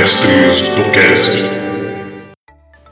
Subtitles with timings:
[0.00, 1.30] Mestres do Cast.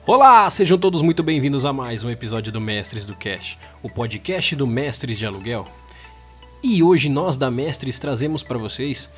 [0.06, 4.54] Olá, sejam todos muito bem-vindos a mais um episódio do Mestres do Cash, o podcast
[4.54, 5.66] do Mestres de Aluguel.
[6.62, 9.10] E hoje nós da Mestres trazemos para vocês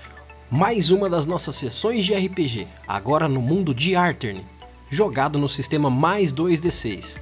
[0.48, 4.46] mais uma das nossas sessões de RPG, agora no mundo de Artern,
[4.88, 7.16] jogado no sistema mais 2D6.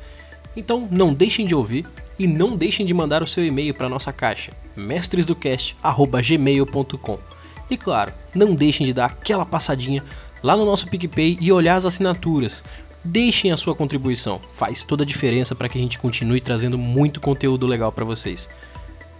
[0.55, 1.87] Então não deixem de ouvir
[2.19, 7.39] e não deixem de mandar o seu e-mail para nossa caixa, mestresdocast@gmail.com.
[7.71, 10.03] E claro, não deixem de dar aquela passadinha
[10.43, 12.63] lá no nosso PicPay e olhar as assinaturas.
[13.05, 17.21] Deixem a sua contribuição, faz toda a diferença para que a gente continue trazendo muito
[17.21, 18.49] conteúdo legal para vocês.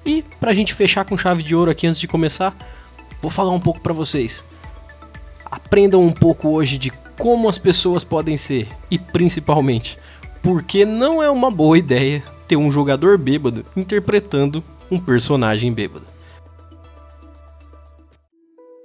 [0.05, 2.57] E para a gente fechar com chave de ouro aqui antes de começar,
[3.21, 4.45] vou falar um pouco para vocês.
[5.45, 9.99] Aprendam um pouco hoje de como as pessoas podem ser e principalmente
[10.43, 16.07] porque não é uma boa ideia ter um jogador bêbado interpretando um personagem bêbado.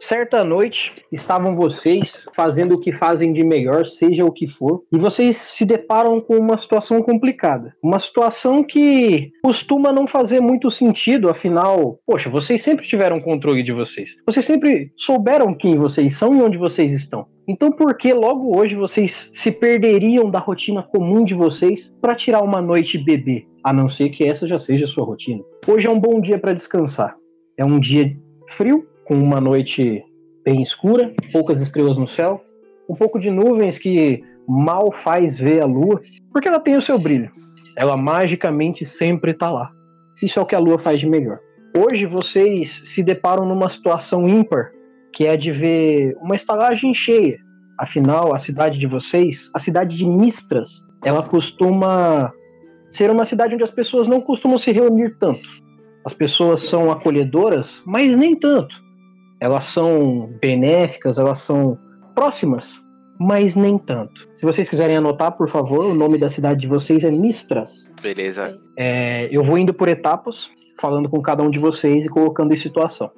[0.06, 4.98] Certa noite, estavam vocês fazendo o que fazem de melhor, seja o que for, e
[4.98, 7.74] vocês se deparam com uma situação complicada.
[7.82, 13.72] Uma situação que costuma não fazer muito sentido, afinal, poxa, vocês sempre tiveram controle de
[13.72, 14.18] vocês.
[14.28, 17.26] Vocês sempre souberam quem vocês são e onde vocês estão.
[17.48, 22.44] Então, por que logo hoje vocês se perderiam da rotina comum de vocês para tirar
[22.44, 23.48] uma noite bebê?
[23.64, 25.42] A não ser que essa já seja a sua rotina.
[25.66, 27.16] Hoje é um bom dia para descansar.
[27.58, 28.14] É um dia
[28.50, 30.04] frio, com uma noite
[30.44, 32.42] bem escura, poucas estrelas no céu,
[32.90, 36.02] um pouco de nuvens que mal faz ver a lua,
[36.32, 37.32] porque ela tem o seu brilho.
[37.78, 39.72] Ela magicamente sempre está lá.
[40.22, 41.40] Isso é o que a lua faz de melhor.
[41.76, 44.72] Hoje vocês se deparam numa situação ímpar,
[45.14, 47.38] que é de ver uma estalagem cheia.
[47.80, 50.70] Afinal, a cidade de vocês, a cidade de Mistras,
[51.04, 52.32] ela costuma
[52.90, 55.50] ser uma cidade onde as pessoas não costumam se reunir tanto.
[56.06, 58.83] As pessoas são acolhedoras, mas nem tanto
[59.44, 61.78] elas são benéficas, elas são
[62.16, 62.82] próximas,
[63.20, 64.26] mas nem tanto.
[64.36, 67.92] Se vocês quiserem anotar, por favor, o nome da cidade de vocês é Mistras.
[68.02, 68.58] Beleza.
[68.78, 70.50] É, eu vou indo por etapas,
[70.80, 73.12] falando com cada um de vocês e colocando em situação.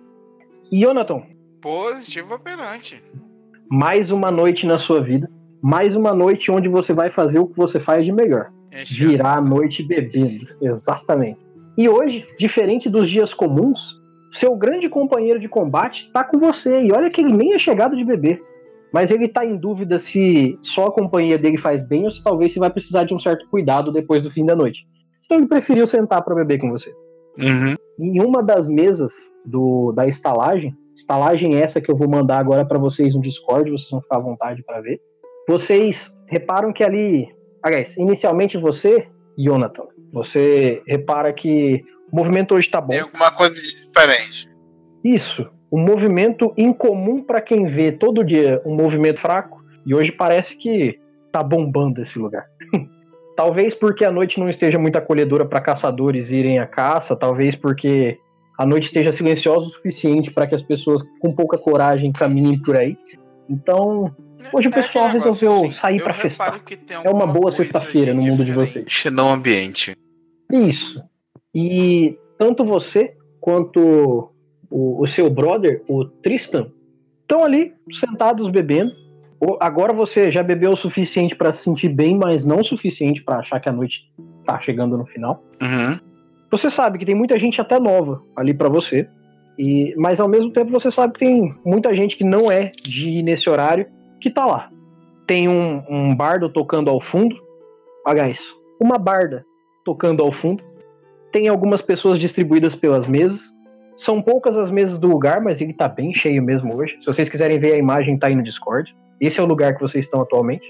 [0.73, 1.21] Jonathan.
[1.61, 3.03] Positivo operante.
[3.69, 5.29] Mais uma noite na sua vida.
[5.61, 8.51] Mais uma noite onde você vai fazer o que você faz de melhor.
[8.87, 10.47] Virar a noite bebendo.
[10.59, 11.39] Exatamente.
[11.77, 14.03] E hoje, diferente dos dias comuns,
[14.37, 16.81] seu grande companheiro de combate tá com você.
[16.83, 18.41] E olha que ele nem é chegado de beber.
[18.91, 22.53] Mas ele tá em dúvida se só a companhia dele faz bem ou se talvez
[22.53, 24.85] você vai precisar de um certo cuidado depois do fim da noite.
[25.25, 26.93] Então ele preferiu sentar para beber com você.
[27.37, 27.75] Uhum.
[27.99, 29.13] Em uma das mesas
[29.45, 33.89] do, da estalagem, estalagem essa que eu vou mandar agora para vocês no Discord, vocês
[33.89, 35.01] vão ficar à vontade para ver.
[35.47, 37.27] Vocês reparam que ali,
[37.61, 39.07] aliás, inicialmente você,
[39.37, 42.89] Jonathan, você repara que o movimento hoje tá bom.
[42.89, 44.49] Tem alguma coisa diferente.
[45.03, 45.49] Isso.
[45.71, 49.63] Um movimento incomum para quem vê todo dia um movimento fraco.
[49.85, 50.99] E hoje parece que
[51.31, 52.45] tá bombando esse lugar.
[53.35, 58.17] talvez porque a noite não esteja muito acolhedora para caçadores irem à caça, talvez porque
[58.57, 62.77] a noite esteja silenciosa o suficiente para que as pessoas com pouca coragem caminhem por
[62.77, 62.97] aí.
[63.49, 64.15] Então,
[64.53, 66.61] hoje o é pessoal resolveu assim, sair para festar.
[67.03, 68.85] É uma boa sexta-feira no mundo de vocês.
[69.11, 69.95] No ambiente.
[70.51, 71.03] Isso.
[71.55, 74.29] E tanto você quanto
[74.69, 76.67] o, o seu brother, o Tristan,
[77.21, 78.91] estão ali sentados bebendo.
[79.61, 83.39] Agora você já bebeu o suficiente para se sentir bem, mas não o suficiente para
[83.39, 84.11] achar que a noite
[84.45, 85.43] tá chegando no final.
[85.61, 85.97] Uhum.
[86.51, 89.07] Você sabe que tem muita gente até nova ali para você.
[89.57, 93.09] E, mas ao mesmo tempo você sabe que tem muita gente que não é de
[93.09, 93.87] ir nesse horário
[94.19, 94.69] que tá lá.
[95.25, 97.35] Tem um, um bardo tocando ao fundo.
[98.05, 98.39] Aliás,
[98.81, 99.45] uma barda
[99.85, 100.63] tocando ao fundo
[101.35, 103.53] tem algumas pessoas distribuídas pelas mesas.
[103.97, 106.95] São poucas as mesas do lugar, mas ele tá bem cheio mesmo hoje.
[107.01, 108.95] Se vocês quiserem ver a imagem, tá aí no Discord.
[109.19, 110.65] Esse é o lugar que vocês estão atualmente.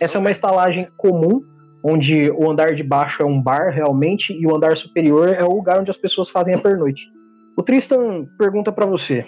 [0.00, 1.40] Essa é uma estalagem comum,
[1.84, 5.54] onde o andar de baixo é um bar realmente e o andar superior é o
[5.54, 7.02] lugar onde as pessoas fazem a pernoite.
[7.56, 9.24] O Tristan pergunta para você: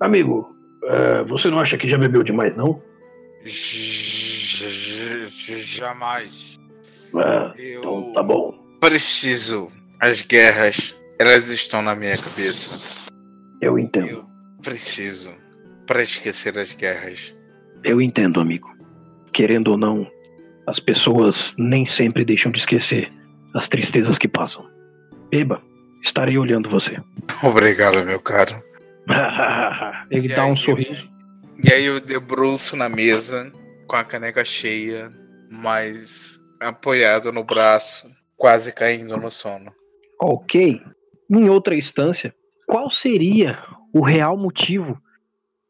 [0.00, 0.52] Amigo,
[0.82, 2.82] uh, você não acha que já bebeu demais, não?
[5.64, 6.58] Jamais.
[7.14, 8.52] Ah, Eu então tá bom.
[8.80, 13.08] Preciso as guerras, elas estão na minha cabeça.
[13.60, 14.08] Eu entendo.
[14.08, 14.26] Eu
[14.62, 15.30] preciso
[15.86, 17.34] para esquecer as guerras.
[17.82, 18.72] Eu entendo, amigo.
[19.32, 20.08] Querendo ou não,
[20.66, 23.10] as pessoas nem sempre deixam de esquecer
[23.54, 24.64] as tristezas que passam.
[25.30, 25.62] Beba,
[26.02, 26.96] estarei olhando você.
[27.42, 28.62] Obrigado, meu caro.
[30.10, 31.08] Ele e dá um sorriso.
[31.64, 33.50] E aí eu debruço na mesa
[33.88, 35.10] com a caneca cheia,
[35.50, 39.72] mas apoiado no braço, quase caindo no sono.
[40.20, 40.80] Ok.
[41.30, 42.34] Em outra instância,
[42.66, 43.58] qual seria
[43.92, 45.00] o real motivo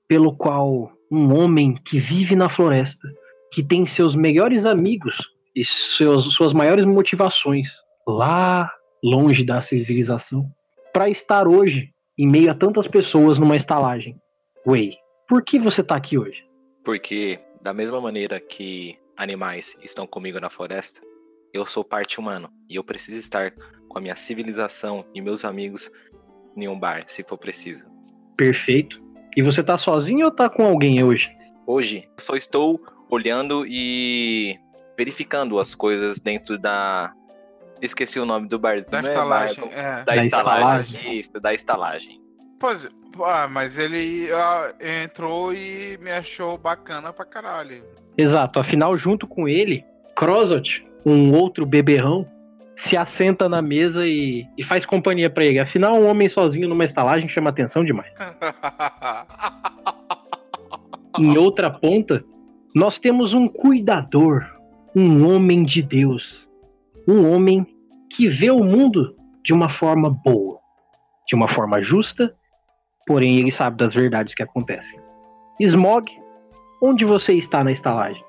[0.06, 3.08] pelo qual um homem que vive na floresta,
[3.52, 5.16] que tem seus melhores amigos
[5.54, 7.68] e seus, suas maiores motivações
[8.06, 8.70] lá
[9.02, 10.50] longe da civilização,
[10.92, 14.16] para estar hoje em meio a tantas pessoas numa estalagem.
[14.66, 14.96] Way,
[15.28, 16.44] por que você tá aqui hoje?
[16.84, 21.00] Porque, da mesma maneira que animais estão comigo na floresta,
[21.52, 23.52] eu sou parte humano e eu preciso estar
[23.88, 25.90] com a minha civilização e meus amigos
[26.56, 27.90] em um bar, se for preciso.
[28.36, 29.00] Perfeito.
[29.36, 31.28] E você tá sozinho ou tá com alguém hoje?
[31.66, 32.80] Hoje, só estou
[33.10, 34.58] olhando e
[34.96, 37.12] verificando as coisas dentro da.
[37.80, 38.84] Esqueci o nome do bar.
[38.84, 39.64] Da não é estalagem.
[39.64, 39.82] bar, É.
[39.82, 40.80] Da, Da estalagem.
[40.82, 41.18] estalagem.
[41.20, 42.20] Isso, da estalagem.
[42.58, 42.88] Pois,
[43.24, 44.74] ah, mas ele ah,
[45.04, 47.86] entrou e me achou bacana pra caralho.
[48.16, 48.58] Exato.
[48.58, 49.84] Afinal, junto com ele,
[50.16, 52.24] Crozot, um outro beberrão,
[52.76, 55.58] se assenta na mesa e, e faz companhia pra ele.
[55.58, 58.14] Afinal, um homem sozinho numa estalagem chama atenção demais.
[61.18, 62.24] Em outra ponta,
[62.74, 64.46] nós temos um cuidador,
[64.94, 66.48] um homem de Deus,
[67.08, 67.66] um homem
[68.10, 70.60] que vê o mundo de uma forma boa,
[71.26, 72.32] de uma forma justa,
[73.04, 74.98] porém ele sabe das verdades que acontecem.
[75.58, 76.08] Smog,
[76.80, 78.22] onde você está na estalagem?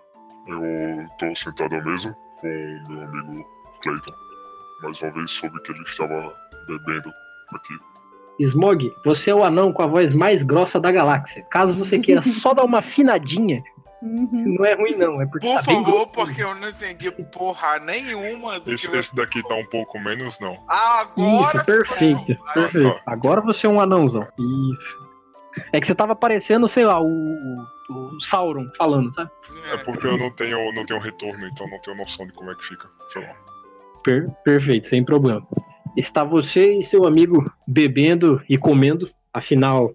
[0.48, 3.46] Eu tô sentado à mesa com meu amigo
[3.84, 4.14] Clayton.
[4.82, 6.34] Mais uma vez soube que ele estava
[6.68, 7.12] bebendo
[7.54, 7.74] aqui.
[8.40, 11.44] Smog, você é o anão com a voz mais grossa da galáxia.
[11.52, 13.62] Caso você queira só dar uma afinadinha,
[14.02, 14.56] Uhum.
[14.58, 18.58] não é ruim não, é porque Por tá favor, porque eu não entendi porra nenhuma
[18.58, 20.58] do Esse, que esse daqui tá um pouco menos, não.
[20.70, 23.02] Agora Isso, perfeito, perfeito.
[23.06, 24.26] Agora você é um anãozão.
[24.74, 25.10] Isso.
[25.74, 27.06] É que você tava parecendo, sei lá, o,
[27.90, 29.30] o- Sauron falando, sabe?
[29.74, 32.56] É porque eu não tenho, não tenho retorno, então não tenho noção de como é
[32.56, 32.88] que fica.
[33.12, 33.36] Foi mal.
[34.04, 35.46] Per- perfeito, sem problema.
[35.98, 39.92] Está você e seu amigo bebendo e comendo, afinal,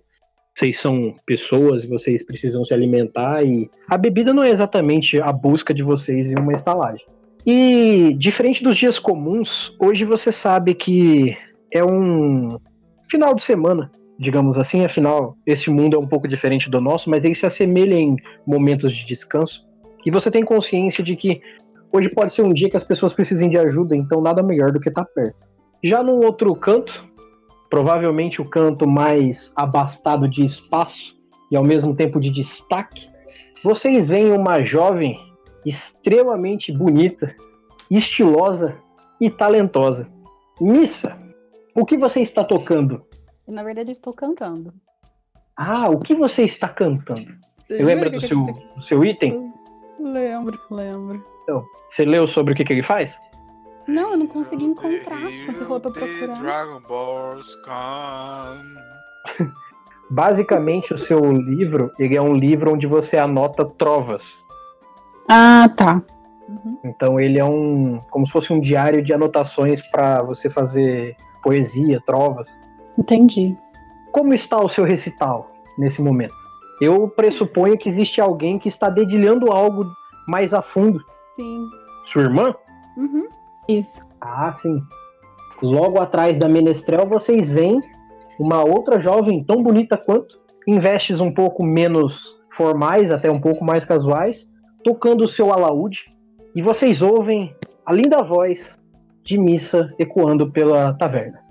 [0.54, 5.32] vocês são pessoas e vocês precisam se alimentar e a bebida não é exatamente a
[5.32, 7.04] busca de vocês em uma estalagem.
[7.46, 11.36] E diferente dos dias comuns, hoje você sabe que
[11.72, 12.56] é um
[13.10, 13.90] final de semana,
[14.24, 17.94] digamos assim, afinal, esse mundo é um pouco diferente do nosso, mas ele se assemelha
[17.94, 18.16] em
[18.46, 19.64] momentos de descanso.
[20.04, 21.40] E você tem consciência de que
[21.94, 24.80] Hoje pode ser um dia que as pessoas precisem de ajuda, então nada melhor do
[24.80, 25.36] que estar perto.
[25.80, 27.04] Já num outro canto,
[27.70, 31.16] provavelmente o canto mais abastado de espaço
[31.52, 33.08] e ao mesmo tempo de destaque,
[33.62, 35.20] vocês veem uma jovem
[35.64, 37.32] extremamente bonita,
[37.88, 38.74] estilosa
[39.20, 40.08] e talentosa.
[40.60, 41.16] Missa,
[41.76, 43.04] o que você está tocando?
[43.46, 44.72] Na verdade, eu estou cantando.
[45.56, 47.32] Ah, o que você está cantando?
[47.66, 48.46] Você Jura lembra do eu seu,
[48.76, 49.52] do seu item?
[49.98, 51.24] Lembro, lembro.
[51.88, 53.16] Você leu sobre o que, que ele faz?
[53.86, 55.20] Não, eu não consegui encontrar.
[55.44, 56.40] Quando você falou pra procurar.
[56.40, 59.48] Dragon Balls come.
[60.10, 64.44] Basicamente, o seu livro, ele é um livro onde você anota trovas.
[65.28, 66.02] Ah, tá.
[66.48, 66.78] Uhum.
[66.84, 72.02] Então ele é um, como se fosse um diário de anotações para você fazer poesia,
[72.04, 72.48] trovas.
[72.98, 73.56] Entendi.
[74.12, 76.34] Como está o seu recital nesse momento?
[76.80, 79.86] Eu pressuponho que existe alguém que está dedilhando algo
[80.28, 81.00] mais a fundo.
[81.34, 81.68] Sim.
[82.06, 82.54] Sua irmã?
[82.96, 83.28] Uhum.
[83.68, 84.06] Isso.
[84.20, 84.82] Ah, sim.
[85.62, 87.80] Logo atrás da menestrel vocês veem
[88.38, 93.64] uma outra jovem tão bonita quanto, em vestes um pouco menos formais, até um pouco
[93.64, 94.48] mais casuais,
[94.82, 96.04] tocando o seu alaúde,
[96.54, 97.54] e vocês ouvem
[97.84, 98.78] a linda voz
[99.22, 101.43] de missa ecoando pela taverna.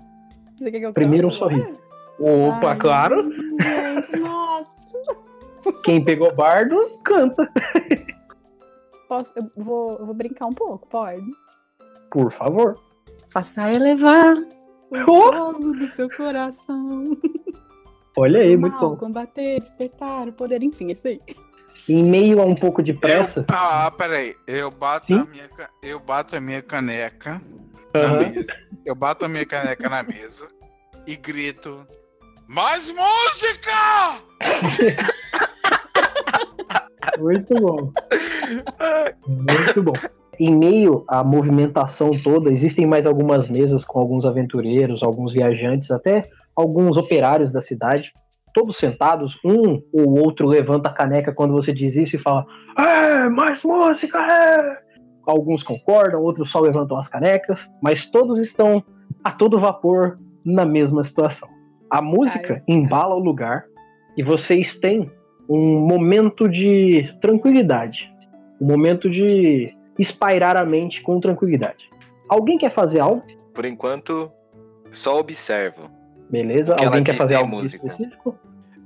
[0.64, 1.74] Você quer que eu Primeiro um sorriso.
[2.18, 4.70] Opa, Ai, claro, Gente, nossa.
[5.84, 7.50] quem pegou bardo, canta,
[9.08, 11.22] Posso, eu vou, eu vou brincar um pouco, pode?
[12.10, 12.78] por favor.
[13.30, 15.30] Faça a elevar o Oh!
[15.32, 17.04] cosmo do seu coração.
[18.16, 18.96] Olha aí, muito Mal, bom.
[18.96, 21.20] Combater, despertar o poder, enfim, isso aí.
[21.88, 24.34] Em meio a um pouco de pressa, Eu, ah, peraí.
[24.46, 25.18] Eu bato, Sim?
[25.20, 25.50] a minha,
[25.82, 27.42] eu bato a minha caneca
[27.94, 28.46] na aham, mesa.
[28.84, 30.48] Eu bato a minha caneca na mesa
[31.06, 31.86] e grito:
[32.46, 34.20] Mais música!
[37.18, 37.92] Muito bom.
[39.26, 39.92] Muito bom.
[40.38, 46.28] Em meio à movimentação toda, existem mais algumas mesas com alguns aventureiros, alguns viajantes, até
[46.56, 48.12] alguns operários da cidade,
[48.52, 49.38] todos sentados.
[49.44, 52.44] Um ou outro levanta a caneca quando você diz isso e fala:
[52.76, 54.18] É, mais música!
[54.18, 54.83] É!
[55.26, 58.84] Alguns concordam, outros só levantam as canecas, mas todos estão
[59.22, 61.48] a todo vapor na mesma situação.
[61.90, 62.62] A música Ai.
[62.74, 63.64] embala o lugar
[64.16, 65.10] e vocês têm
[65.48, 68.12] um momento de tranquilidade,
[68.60, 71.88] um momento de espairar a mente com tranquilidade.
[72.28, 73.22] Alguém quer fazer algo?
[73.52, 74.30] Por enquanto,
[74.90, 75.90] só observo.
[76.30, 76.74] Beleza?
[76.74, 77.86] Alguém quer fazer algo música.
[77.86, 78.38] específico?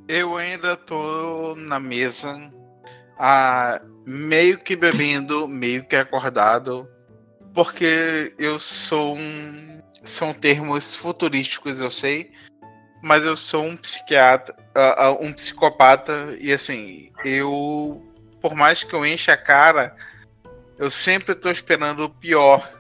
[0.07, 2.51] Eu ainda tô na mesa,
[3.19, 6.89] ah, meio que bebendo, meio que acordado,
[7.53, 9.83] porque eu sou um.
[10.05, 12.31] São termos futurísticos, eu sei,
[13.03, 18.05] mas eu sou um psiquiatra, ah, um psicopata, e assim, eu.
[18.41, 19.97] Por mais que eu enche a cara,
[20.79, 22.73] eu sempre tô esperando o pior.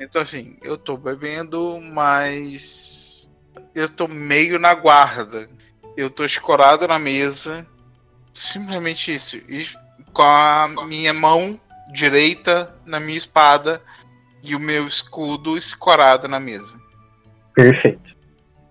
[0.00, 3.30] Então, assim, eu tô bebendo, mas.
[3.74, 5.48] Eu tô meio na guarda.
[5.96, 7.66] Eu tô escorado na mesa.
[8.36, 9.36] Simplesmente isso.
[9.48, 9.66] E
[10.12, 11.58] com a minha mão
[11.92, 13.82] direita na minha espada
[14.42, 16.74] e o meu escudo escorado na mesa.
[17.54, 18.14] Perfeito.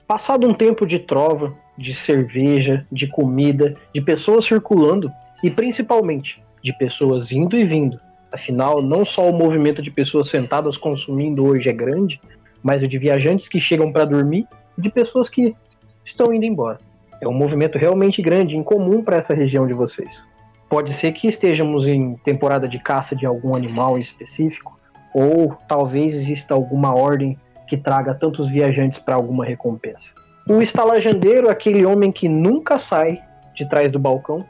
[0.07, 5.11] Passado um tempo de trova, de cerveja, de comida, de pessoas circulando
[5.43, 7.99] e principalmente de pessoas indo e vindo.
[8.31, 12.21] Afinal, não só o movimento de pessoas sentadas consumindo hoje é grande,
[12.61, 15.55] mas o de viajantes que chegam para dormir e de pessoas que
[16.03, 16.77] estão indo embora.
[17.25, 20.23] É um movimento realmente grande, incomum para essa região de vocês.
[20.69, 24.77] Pode ser que estejamos em temporada de caça de algum animal específico,
[25.13, 30.11] ou talvez exista alguma ordem que traga tantos viajantes para alguma recompensa.
[30.47, 33.19] O estalajandeiro, aquele homem que nunca sai
[33.55, 34.45] de trás do balcão,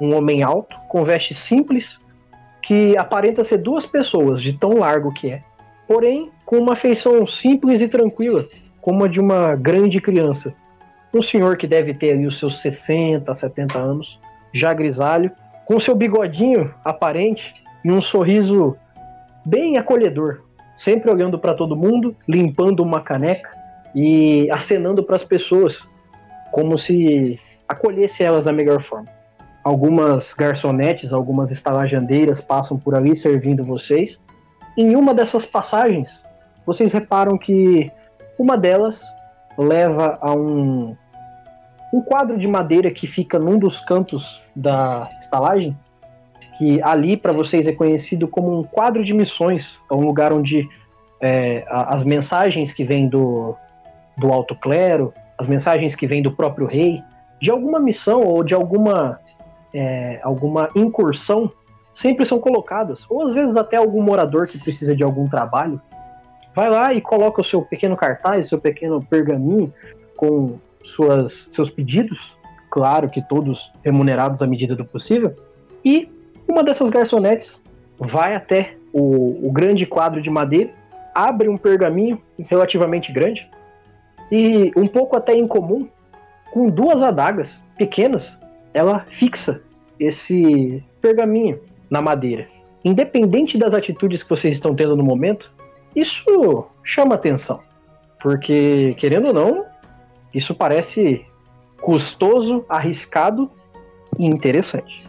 [0.00, 1.98] um homem alto, com veste simples,
[2.62, 5.42] que aparenta ser duas pessoas, de tão largo que é,
[5.86, 8.46] porém com uma feição simples e tranquila,
[8.80, 10.54] como a de uma grande criança.
[11.14, 14.18] Um senhor que deve ter ali os seus 60, 70 anos,
[14.52, 15.30] já grisalho,
[15.64, 17.54] com seu bigodinho aparente
[17.84, 18.76] e um sorriso
[19.46, 20.42] bem acolhedor,
[20.76, 23.48] sempre olhando para todo mundo, limpando uma caneca
[23.94, 25.86] e acenando para as pessoas,
[26.50, 29.08] como se acolhesse elas da melhor forma.
[29.62, 34.20] Algumas garçonetes, algumas estalajandeiras passam por ali servindo vocês.
[34.76, 36.20] Em uma dessas passagens,
[36.66, 37.90] vocês reparam que
[38.36, 39.02] uma delas
[39.56, 40.96] leva a um,
[41.94, 45.76] um quadro de madeira que fica num dos cantos da estalagem
[46.58, 50.68] que ali para vocês é conhecido como um quadro de missões, é um lugar onde
[51.20, 53.56] é, as mensagens que vêm do,
[54.16, 57.00] do alto clero, as mensagens que vêm do próprio rei,
[57.40, 59.20] de alguma missão ou de alguma,
[59.72, 61.50] é, alguma incursão,
[61.92, 65.80] sempre são colocadas, ou às vezes até algum morador que precisa de algum trabalho,
[66.54, 69.72] vai lá e coloca o seu pequeno cartaz, seu pequeno pergaminho
[70.16, 72.36] com suas, seus pedidos,
[72.70, 75.34] claro que todos remunerados à medida do possível,
[75.84, 76.08] e
[76.46, 77.58] uma dessas garçonetes
[77.98, 80.70] vai até o, o grande quadro de madeira,
[81.14, 83.48] abre um pergaminho relativamente grande
[84.30, 85.88] e um pouco até incomum,
[86.52, 88.36] com duas adagas pequenas,
[88.72, 89.60] ela fixa
[89.98, 91.58] esse pergaminho
[91.90, 92.46] na madeira.
[92.84, 95.52] Independente das atitudes que vocês estão tendo no momento,
[95.94, 97.60] isso chama atenção.
[98.20, 99.64] Porque, querendo ou não,
[100.34, 101.24] isso parece
[101.80, 103.50] custoso, arriscado
[104.18, 105.04] e interessante.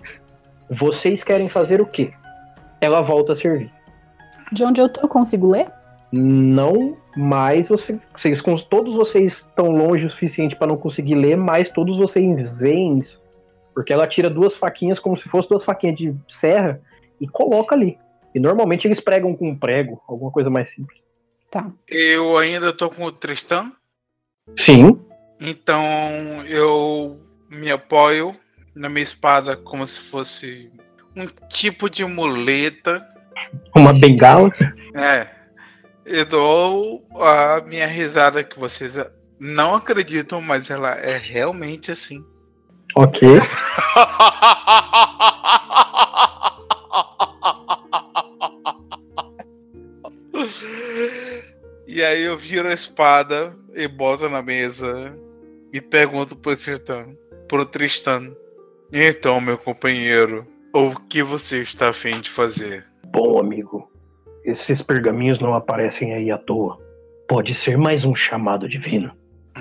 [0.69, 2.13] Vocês querem fazer o quê?
[2.81, 3.71] Ela volta a servir.
[4.51, 5.71] De onde eu tô, eu consigo ler?
[6.11, 11.69] Não, mas você, vocês, todos vocês estão longe o suficiente para não conseguir ler, mas
[11.69, 13.21] todos vocês veem isso.
[13.73, 16.79] Porque ela tira duas faquinhas como se fossem duas faquinhas de serra
[17.19, 17.97] e coloca ali.
[18.33, 21.03] E normalmente eles pregam com um prego, alguma coisa mais simples.
[21.49, 21.69] Tá.
[21.87, 23.71] Eu ainda tô com o Tristan.
[24.57, 24.99] Sim.
[25.39, 28.35] Então eu me apoio
[28.73, 30.71] na minha espada como se fosse
[31.15, 33.05] um tipo de muleta.
[33.75, 34.49] Uma bengala?
[34.93, 35.27] É.
[36.05, 38.97] Eu dou a minha risada que vocês
[39.39, 42.23] não acreditam, mas ela é realmente assim.
[42.95, 43.27] Ok.
[51.87, 55.17] e aí eu viro a espada e boto na mesa
[55.75, 57.17] e pergunto pro Tristan.
[57.49, 58.31] Pro Tristan.
[58.93, 62.85] Então, meu companheiro, o que você está afim de fazer?
[63.07, 63.91] Bom, amigo,
[64.45, 66.79] esses pergaminhos não aparecem aí à toa.
[67.27, 69.11] Pode ser mais um chamado divino.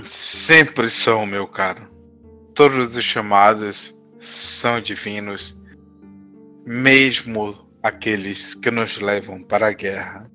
[0.05, 1.83] Sempre são, meu caro.
[2.55, 5.61] Todos os chamados são divinos,
[6.65, 10.31] mesmo aqueles que nos levam para a guerra.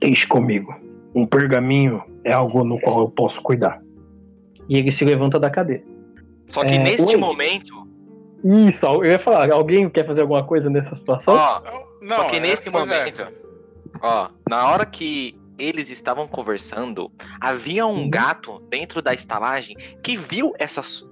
[0.00, 0.74] Deixe comigo.
[1.14, 3.83] Um pergaminho é algo no qual eu posso cuidar.
[4.68, 5.82] E ele se levanta da cadeira.
[6.48, 7.16] Só que É, neste oi.
[7.16, 7.84] momento,
[8.44, 11.34] Isso, eu ia falar, alguém quer fazer alguma coisa nessa situação?
[11.34, 11.62] ó,
[12.02, 12.70] Não, só que é- neste é.
[12.70, 13.26] momento,
[14.02, 18.10] ó, na hora que eles estavam conversando, havia um Uhum.
[18.10, 21.02] gato dentro da estalagem que viu essas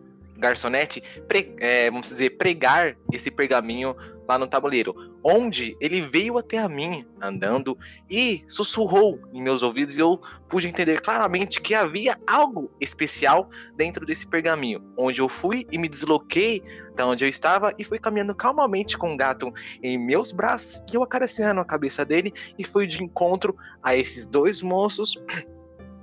[0.42, 3.96] garçonete, pre- é, vamos dizer, pregar esse pergaminho
[4.28, 7.75] lá no tabuleiro, onde ele veio até a mim andando
[8.08, 14.06] e sussurrou em meus ouvidos e eu pude entender claramente que havia algo especial dentro
[14.06, 16.62] desse pergaminho, onde eu fui e me desloquei
[16.94, 20.96] da onde eu estava e fui caminhando calmamente com o gato em meus braços e
[20.96, 25.16] eu acariciando a cabeça dele e fui de encontro a esses dois moços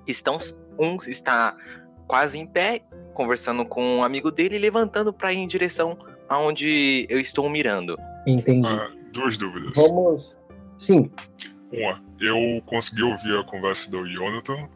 [0.06, 0.38] que estão
[0.80, 1.56] um está
[2.08, 2.82] quase em pé
[3.14, 5.98] conversando com um amigo dele e levantando para ir em direção
[6.28, 7.98] aonde eu estou mirando.
[8.28, 8.68] Entendi.
[8.68, 9.72] Ah, duas dúvidas.
[9.76, 10.42] Vamos.
[10.78, 11.10] Sim.
[11.72, 14.68] Uma, eu consegui ouvir a conversa do Jonathan.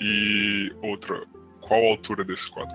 [0.00, 1.22] E outra,
[1.60, 2.74] qual a altura desse quadro?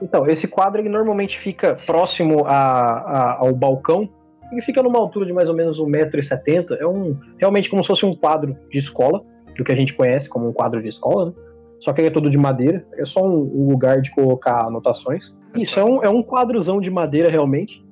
[0.00, 4.08] Então, esse quadro ele normalmente fica próximo a, a- ao balcão.
[4.52, 6.76] Ele fica numa altura de mais ou menos 1,70m.
[6.78, 9.22] É um, realmente como se fosse um quadro de escola,
[9.56, 11.32] do que a gente conhece como um quadro de escola, né?
[11.80, 12.84] Só que ele é todo de madeira.
[12.96, 15.34] É só um, lugar de colocar anotações.
[15.56, 17.84] Isso, é um, é um quadrozão de madeira realmente.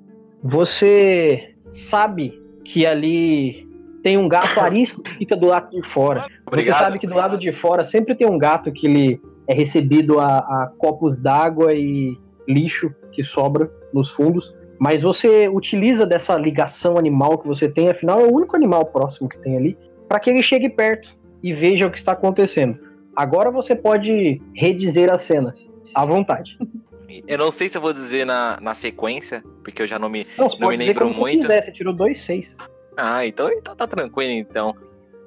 [0.43, 3.67] Você sabe que ali
[4.03, 6.27] tem um gato arisco que fica do lado de fora.
[6.47, 6.77] Obrigado.
[6.77, 10.19] Você sabe que do lado de fora sempre tem um gato que ele é recebido
[10.19, 12.17] a, a copos d'água e
[12.49, 14.55] lixo que sobra nos fundos.
[14.79, 19.29] Mas você utiliza dessa ligação animal que você tem, afinal é o único animal próximo
[19.29, 22.79] que tem ali, para que ele chegue perto e veja o que está acontecendo.
[23.17, 25.53] Agora você pode redizer a cena,
[25.95, 26.57] à vontade.
[27.29, 30.27] Eu não sei se eu vou dizer na, na sequência, porque eu já não me.
[30.37, 31.37] Não, Não me dizer lembro muito.
[31.43, 32.57] você quiser, você tirou 2,6.
[32.97, 34.75] Ah, então, então tá tranquilo então.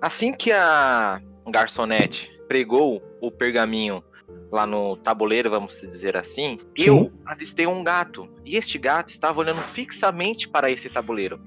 [0.01, 1.19] Assim que a
[1.49, 4.03] garçonete pregou o pergaminho
[4.51, 8.27] lá no tabuleiro, vamos dizer assim, eu avistei um gato.
[8.45, 11.39] E este gato estava olhando fixamente para esse tabuleiro.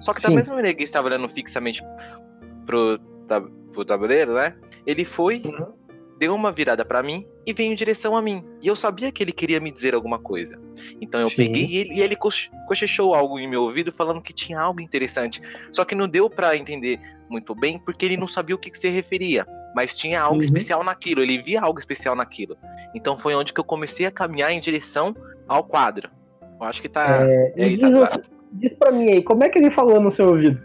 [0.00, 0.36] Só que da Sim.
[0.36, 1.82] mesma maneira que estava olhando fixamente
[2.64, 4.54] pro, tab- pro tabuleiro, né?
[4.86, 5.72] Ele foi, Uhum.
[6.22, 8.44] Deu uma virada para mim e veio em direção a mim.
[8.62, 10.56] E eu sabia que ele queria me dizer alguma coisa.
[11.00, 11.34] Então eu Sim.
[11.34, 15.42] peguei ele e ele coch- cochichou algo em meu ouvido falando que tinha algo interessante.
[15.72, 18.78] Só que não deu pra entender muito bem porque ele não sabia o que, que
[18.78, 19.44] se referia.
[19.74, 20.42] Mas tinha algo Uhum.
[20.42, 22.56] especial naquilo, ele via algo especial naquilo.
[22.94, 25.16] Então foi onde que eu comecei a caminhar em direção
[25.48, 26.08] ao quadro.
[26.60, 27.26] Eu acho que tá.
[27.26, 28.02] É, é, e tá diz, claro.
[28.04, 30.62] assim- diz pra mim aí, como é que ele falou no seu ouvido?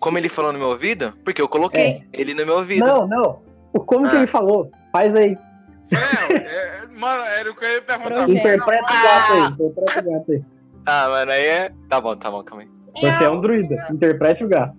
[0.00, 1.14] Como ele falou no meu ouvido?
[1.24, 2.84] Porque eu coloquei ele no meu ouvido.
[2.84, 3.45] Não, não.
[3.80, 4.18] Como que Ah.
[4.18, 4.70] ele falou?
[4.92, 5.36] Faz aí.
[5.92, 8.28] É, é, mano, era o que eu ia perguntar.
[8.28, 9.46] Interpreta o gato aí.
[9.52, 10.44] Interpreta o gato aí.
[10.86, 11.72] Ah, mano, aí é.
[11.88, 12.68] Tá bom, tá bom, calma aí.
[13.12, 13.86] Você é um druida.
[13.90, 14.74] Interprete o gato.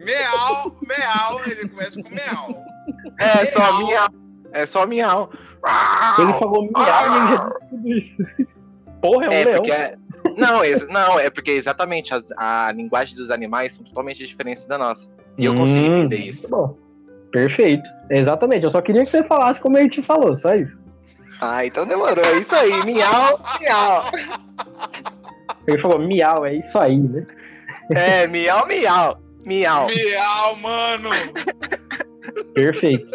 [0.00, 2.64] Meau, meau, ele começa com meau.
[3.20, 4.08] É só Miau.
[4.52, 5.30] É só miau.
[6.18, 8.16] Ele falou miau e ele já disse tudo isso.
[9.00, 9.56] Porra, é um É, leão.
[9.58, 9.72] porque.
[9.72, 9.96] é-
[10.36, 14.78] Não, ex- não, é porque exatamente as- a linguagem dos animais são totalmente diferentes da
[14.78, 15.12] nossa.
[15.36, 16.48] E eu consigo Hum, entender isso.
[16.50, 16.78] muito Bom.
[17.32, 17.88] Perfeito.
[18.10, 18.64] Exatamente.
[18.64, 20.78] Eu só queria que você falasse como ele te falou, só isso.
[21.40, 22.24] Ah, então demorou.
[22.24, 22.84] É isso aí.
[22.84, 24.04] Miau, miau.
[25.66, 27.26] Ele falou miau, é isso aí, né?
[27.90, 29.18] É, miau, miau.
[29.44, 29.86] Miau.
[29.88, 31.10] Meau, mano.
[32.54, 33.12] Perfeito.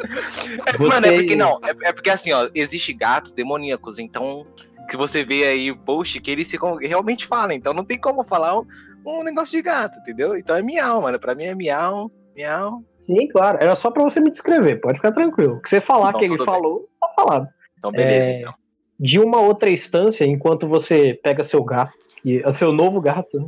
[0.66, 1.60] É, Mano, é Você- porque não.
[1.64, 4.46] É, é porque assim, ó, existe gatos demoníacos, então.
[4.90, 7.52] Que você vê aí o post que eles ficam, realmente falam.
[7.52, 8.66] Então não tem como falar um,
[9.06, 10.38] um negócio de gato, entendeu?
[10.38, 11.20] Então é miau, mano.
[11.20, 12.82] Pra mim é miau, miau.
[13.08, 13.58] Sim, claro.
[13.62, 15.56] Era só pra você me descrever, pode ficar tranquilo.
[15.56, 16.46] O que você falar Não, que ele bem.
[16.46, 17.48] falou, tá falado.
[17.80, 18.54] Então beleza, É, então.
[19.00, 21.94] de uma outra instância, enquanto você pega seu gato,
[22.26, 23.48] e, o seu novo gato, né,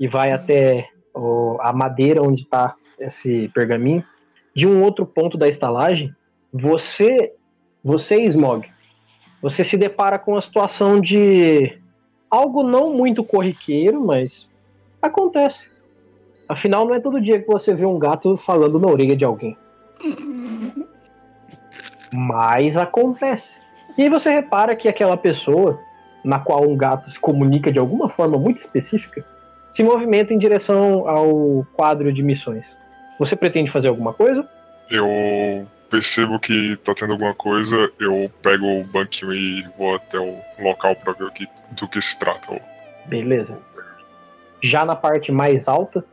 [0.00, 4.04] e vai até o- a madeira onde está esse pergaminho,
[4.54, 6.10] de um outro ponto da estalagem,
[6.52, 7.32] você,
[7.84, 8.66] você Smog,
[9.40, 11.78] você se depara com a situação de
[12.30, 14.48] algo não muito corriqueiro, mas
[15.00, 15.70] acontece.
[16.48, 19.56] Afinal, não é todo dia que você vê um gato falando na orelha de alguém.
[22.12, 23.58] Mas acontece.
[23.98, 25.80] E aí você repara que aquela pessoa,
[26.24, 29.24] na qual um gato se comunica de alguma forma muito específica,
[29.72, 32.76] se movimenta em direção ao quadro de missões.
[33.18, 34.48] Você pretende fazer alguma coisa?
[34.90, 40.36] Eu percebo que tá tendo alguma coisa, eu pego o banquinho e vou até o
[40.58, 41.30] local pra ver
[41.72, 42.60] do que se trata.
[43.06, 43.58] Beleza.
[44.62, 46.04] Já na parte mais alta,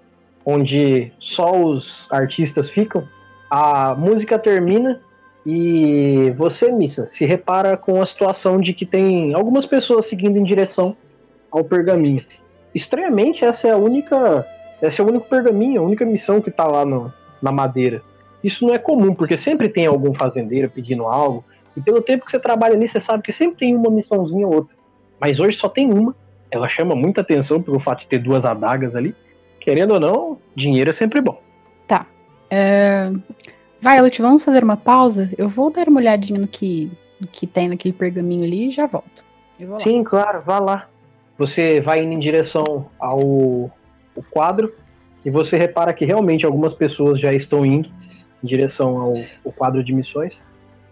[0.45, 3.07] onde só os artistas ficam,
[3.49, 4.99] a música termina
[5.45, 10.43] e você, Missa, se repara com a situação de que tem algumas pessoas seguindo em
[10.43, 10.95] direção
[11.51, 12.23] ao pergaminho.
[12.73, 14.47] Estranhamente, essa é a única.
[14.81, 18.01] Esse é o único pergaminho, a única missão que tá lá no- na madeira.
[18.43, 21.43] Isso não é comum, porque sempre tem algum fazendeiro pedindo algo.
[21.77, 24.55] E pelo tempo que você trabalha ali, você sabe que sempre tem uma missãozinha ou
[24.55, 24.75] outra.
[25.19, 26.15] Mas hoje só tem uma.
[26.51, 29.15] Ela chama muita atenção pelo fato de ter duas adagas ali.
[29.63, 31.41] Querendo ou não, dinheiro é sempre bom.
[32.55, 33.11] É...
[33.79, 35.31] Violet, vamos fazer uma pausa?
[35.35, 38.85] Eu vou dar uma olhadinha no que, no que tem naquele pergaminho ali e já
[38.85, 39.25] volto.
[39.79, 40.87] Sim, claro, vá lá.
[41.35, 43.19] Você vai indo em direção ao
[44.15, 44.71] o quadro
[45.25, 47.89] e você repara que realmente algumas pessoas já estão indo
[48.43, 50.39] em direção ao, ao quadro de missões.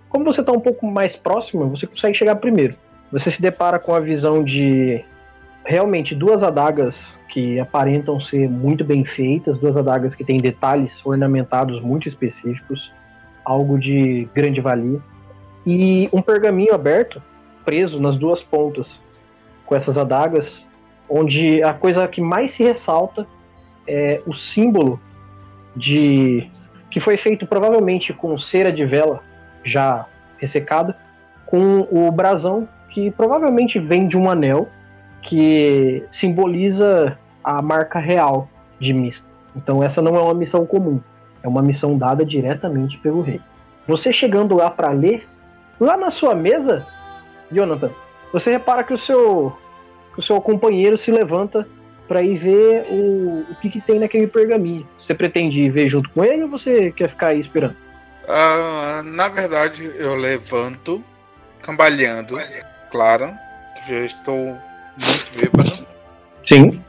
[0.10, 2.76] Como você está um pouco mais próximo, você consegue chegar primeiro.
[3.12, 5.06] Você se depara com a visão de
[5.72, 11.80] realmente duas adagas que aparentam ser muito bem feitas, duas adagas que têm detalhes ornamentados
[11.80, 12.92] muito específicos,
[13.46, 15.00] algo de grande valia,
[15.66, 17.24] e um pergaminho aberto,
[17.64, 19.00] preso nas duas pontas
[19.66, 20.70] com essas adagas,
[21.08, 23.26] onde a coisa que mais se ressalta
[23.88, 25.00] é o símbolo
[25.74, 26.50] de
[26.90, 29.22] que foi feito provavelmente com cera de vela
[29.64, 30.06] já
[30.38, 30.98] ressecada,
[31.46, 34.68] com o brasão que provavelmente vem de um anel
[35.22, 39.28] que simboliza a marca real de Mista.
[39.56, 41.00] Então essa não é uma missão comum,
[41.44, 43.42] é uma missão dada diretamente pelo rei.
[43.88, 45.28] Você chegando lá para ler,
[45.80, 46.86] lá na sua mesa,
[47.52, 47.92] Jonathan,
[48.32, 49.56] você repara que o seu,
[50.14, 51.68] que o seu companheiro se levanta
[52.08, 54.88] para ir ver o, o que, que tem naquele pergaminho.
[55.00, 57.76] Você pretende ir ver junto com ele ou você quer ficar aí esperando?
[58.28, 61.04] Ah, na verdade, eu levanto,
[61.62, 62.38] cambaleando,
[62.92, 63.34] claro.
[63.88, 64.58] Já estou
[64.98, 65.88] muito bêbado.
[66.46, 66.84] Sim.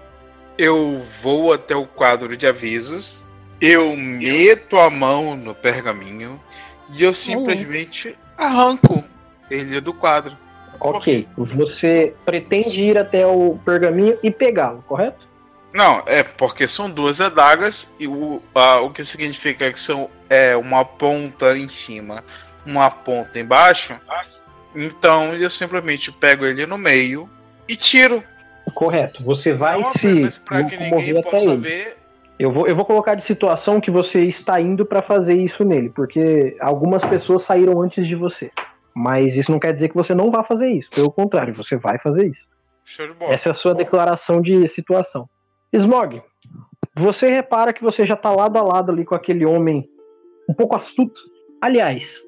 [0.59, 3.25] Eu vou até o quadro de avisos.
[3.61, 6.41] Eu meto a mão no pergaminho
[6.91, 9.03] e eu simplesmente arranco
[9.51, 10.37] ele do quadro.
[10.81, 11.29] Ok.
[11.37, 15.29] Você pretende ir até o pergaminho e pegá-lo, correto?
[15.73, 20.57] Não, é porque são duas adagas e o, ah, o que significa que são é
[20.57, 22.23] uma ponta em cima,
[22.67, 23.99] uma ponta embaixo.
[24.75, 27.29] Então eu simplesmente pego ele no meio
[27.69, 28.23] e tiro.
[28.75, 29.23] Correto.
[29.23, 31.57] Você vai Não se ninguém até possa ele.
[31.57, 31.97] ver.
[32.39, 35.91] Eu vou, eu vou colocar de situação que você está indo para fazer isso nele,
[35.91, 38.51] porque algumas pessoas saíram antes de você.
[38.95, 40.91] Mas isso não quer dizer que você não vai fazer isso.
[40.91, 42.47] Pelo contrário, você vai fazer isso.
[42.85, 43.33] Show de bola.
[43.33, 45.29] Essa é a sua declaração de situação.
[45.73, 46.23] Smog,
[46.97, 49.89] você repara que você já tá lado a lado ali com aquele homem
[50.49, 51.21] um pouco astuto.
[51.61, 52.21] Aliás,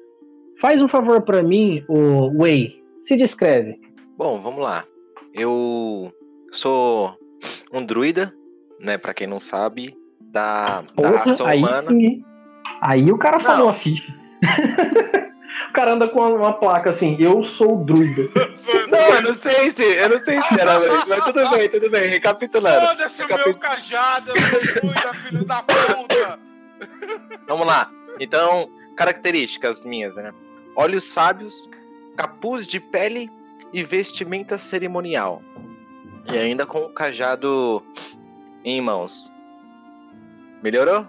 [0.59, 2.81] faz um favor para mim, o Way.
[3.03, 3.79] Se descreve.
[4.17, 4.85] Bom, vamos lá.
[5.37, 6.13] Eu
[6.51, 7.13] sou
[7.71, 8.33] um druida,
[8.79, 8.97] né?
[8.97, 11.91] Pra quem não sabe, da, da Porra, raça aí, humana.
[11.91, 12.23] sim.
[12.81, 13.43] aí o cara Não.
[13.43, 14.13] falou a ficha.
[15.69, 18.29] o cara anda com uma, uma placa assim, eu sou druida.
[18.89, 22.87] Não, eu não sei se, eu não sei sinceramente, mas tudo bem, tudo bem, recapitulando.
[22.87, 26.39] Foda-se o meu cajado, eu sou druida, filho da puta!
[27.47, 27.91] Vamos lá.
[28.21, 30.33] Então, características minhas, né?
[30.77, 31.69] Olhos sábios,
[32.15, 33.29] capuz de pele
[33.75, 35.41] e vestimenta cerimonial.
[36.31, 37.83] E ainda com o cajado
[38.63, 39.29] em mãos.
[40.63, 41.05] Melhorou?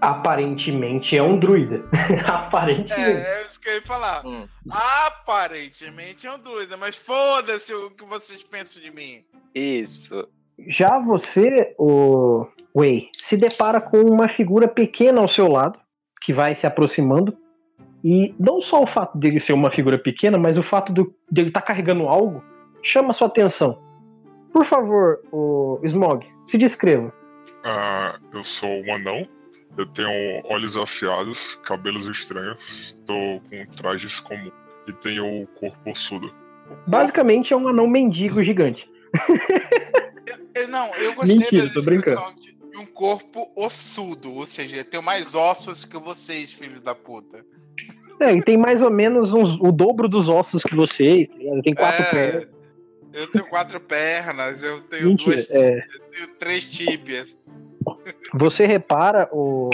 [0.00, 1.84] Aparentemente é um druida.
[2.24, 3.20] Aparentemente.
[3.20, 4.24] É, é isso que eu ia falar.
[4.24, 4.46] Hum.
[4.70, 9.24] Aparentemente é um druida, mas foda-se o que vocês pensam de mim.
[9.52, 10.28] Isso.
[10.68, 15.80] Já você, o Way, se depara com uma figura pequena ao seu lado,
[16.22, 17.36] que vai se aproximando.
[18.02, 21.48] E não só o fato dele ser uma figura pequena, mas o fato do, dele
[21.48, 22.42] estar carregando algo
[22.82, 23.78] chama sua atenção.
[24.52, 27.12] Por favor, o Smog, se descreva.
[27.64, 29.28] Ah, eu sou um anão.
[29.76, 34.52] Eu tenho olhos afiados, cabelos estranhos, tô com trajes comuns
[34.88, 36.34] e tenho o corpo ossudo.
[36.86, 38.90] Basicamente é um anão mendigo gigante.
[40.54, 42.40] Eu, não, eu gostei Mentira, da tô brincando.
[42.40, 46.94] de, de um corpo ossudo, ou seja, eu tenho mais ossos que vocês, filhos da
[46.94, 47.44] puta.
[48.20, 51.74] É, ele tem mais ou menos uns- o dobro dos ossos que vocês, tá tem
[51.74, 52.48] quatro É, pernas.
[53.12, 55.78] Eu tenho quatro pernas, eu tenho Mentira, duas, é.
[55.78, 57.36] eu tenho três tíbias.
[58.34, 59.70] Você repara, o,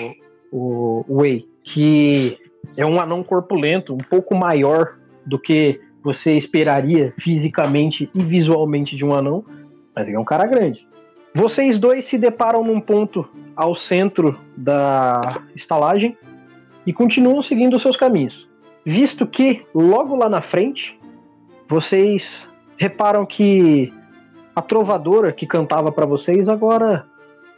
[0.51, 2.39] o Wei, que
[2.77, 9.05] é um anão corpulento, um pouco maior do que você esperaria fisicamente e visualmente de
[9.05, 9.45] um anão,
[9.95, 10.87] mas ele é um cara grande.
[11.35, 15.21] Vocês dois se deparam num ponto ao centro da
[15.55, 16.17] estalagem
[16.87, 18.49] e continuam seguindo os seus caminhos.
[18.85, 20.99] Visto que, logo lá na frente,
[21.68, 23.92] vocês reparam que
[24.55, 27.05] a trovadora que cantava para vocês agora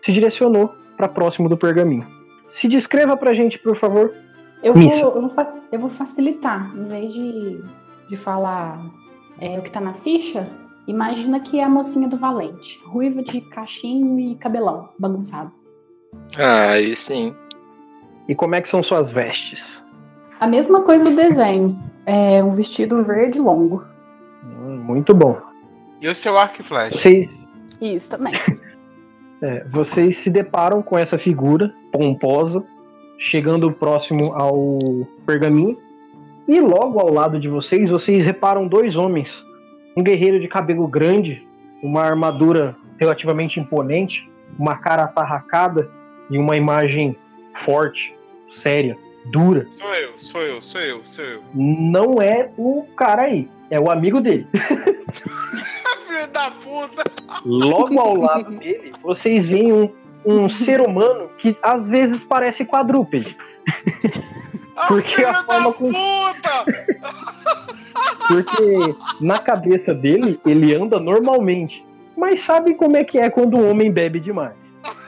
[0.01, 2.07] se direcionou para próximo do pergaminho.
[2.49, 4.15] Se descreva pra gente, por favor.
[4.63, 5.33] Eu vou, eu vou,
[5.71, 6.75] eu vou facilitar.
[6.75, 7.63] Em vez de,
[8.09, 8.81] de falar
[9.39, 10.49] é, o que tá na ficha,
[10.87, 12.81] imagina que é a mocinha do Valente.
[12.85, 15.53] Ruiva de cachinho e cabelão bagunçado.
[16.37, 17.35] Ah, aí sim.
[18.29, 19.83] E como é que são suas vestes?
[20.39, 21.79] A mesma coisa do desenho.
[22.05, 23.85] É um vestido verde longo.
[24.45, 25.37] Hum, muito bom.
[26.01, 26.97] E o seu arco e flecha?
[26.97, 27.29] Vocês,
[27.81, 28.35] Isso também.
[29.43, 32.63] é, vocês se deparam com essa figura pomposa,
[33.19, 34.79] chegando próximo ao
[35.27, 35.77] pergaminho.
[36.47, 39.45] E logo ao lado de vocês, vocês reparam dois homens
[39.97, 41.47] Um guerreiro de cabelo grande,
[41.83, 45.91] uma armadura relativamente imponente, uma cara atarracada
[46.31, 47.17] e uma imagem
[47.53, 48.18] forte,
[48.51, 49.67] séria, dura.
[49.71, 51.43] Sou eu, sou eu, sou eu, sou eu.
[51.55, 54.47] Não é o cara aí, é o amigo dele.
[56.09, 57.05] Filho da puta!
[57.45, 59.91] Logo ao lado dele, vocês veem um,
[60.25, 63.37] um ser humano que às vezes parece quadrúpede.
[64.77, 66.65] Ah, Porque a forma com- puta!
[68.29, 71.85] Porque na cabeça dele, ele anda normalmente.
[72.17, 74.57] Mas sabe como é que é quando um homem bebe demais?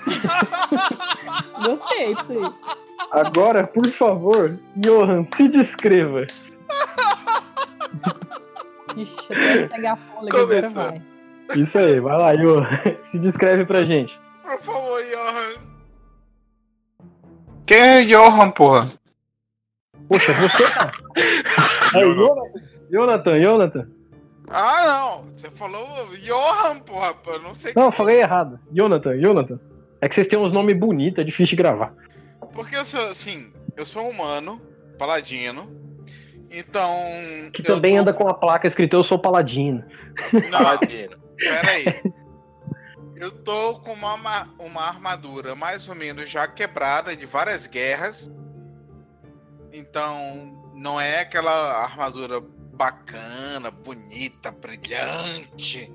[1.64, 2.52] Gostei disso aí.
[3.10, 6.26] Agora, por favor, Johan, se descreva.
[8.96, 11.02] Ixi, eu quero pegar fôlego agora vai.
[11.56, 12.68] Isso aí, vai lá, Johan.
[13.02, 14.18] Se descreve pra gente.
[14.42, 15.70] Por favor, Johan.
[17.66, 18.90] Quem é Johan, porra?
[20.08, 20.92] Poxa, você tá.
[21.92, 23.88] É, Jonathan, Jonathan, Jonathan.
[24.48, 25.24] Ah, não.
[25.32, 25.86] Você falou
[26.18, 27.14] Johan, porra.
[27.26, 27.72] Eu não sei.
[27.74, 28.60] Não, eu falei errado.
[28.72, 29.58] Jonathan, Jonathan.
[30.00, 31.92] É que vocês têm uns nomes bonitos, é difícil de gravar.
[32.52, 34.60] Porque eu sou, assim, eu sou humano,
[34.98, 35.78] paladino.
[36.50, 36.98] Então.
[37.52, 39.84] Que também tô- anda com a placa escrita Eu sou Paladino.
[40.50, 41.16] Não, Paladino.
[41.36, 41.84] pera aí.
[43.16, 48.30] Eu tô com uma, ma- uma armadura mais ou menos já quebrada de várias guerras.
[49.72, 52.40] Então, não é aquela armadura
[52.74, 55.92] bacana, bonita, brilhante.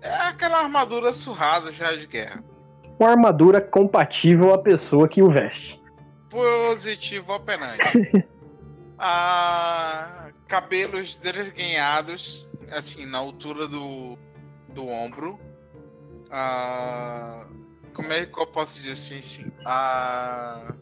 [0.00, 2.44] É aquela armadura surrada já de guerra.
[3.00, 5.77] Uma armadura compatível à pessoa que o veste.
[6.30, 8.26] Positivo operante.
[8.98, 14.18] ah, cabelos desgrenhados, assim, na altura do,
[14.68, 15.38] do ombro.
[16.30, 17.46] Ah,
[17.94, 19.18] como é que eu posso dizer assim?
[19.18, 19.52] assim?
[19.64, 20.74] Ah,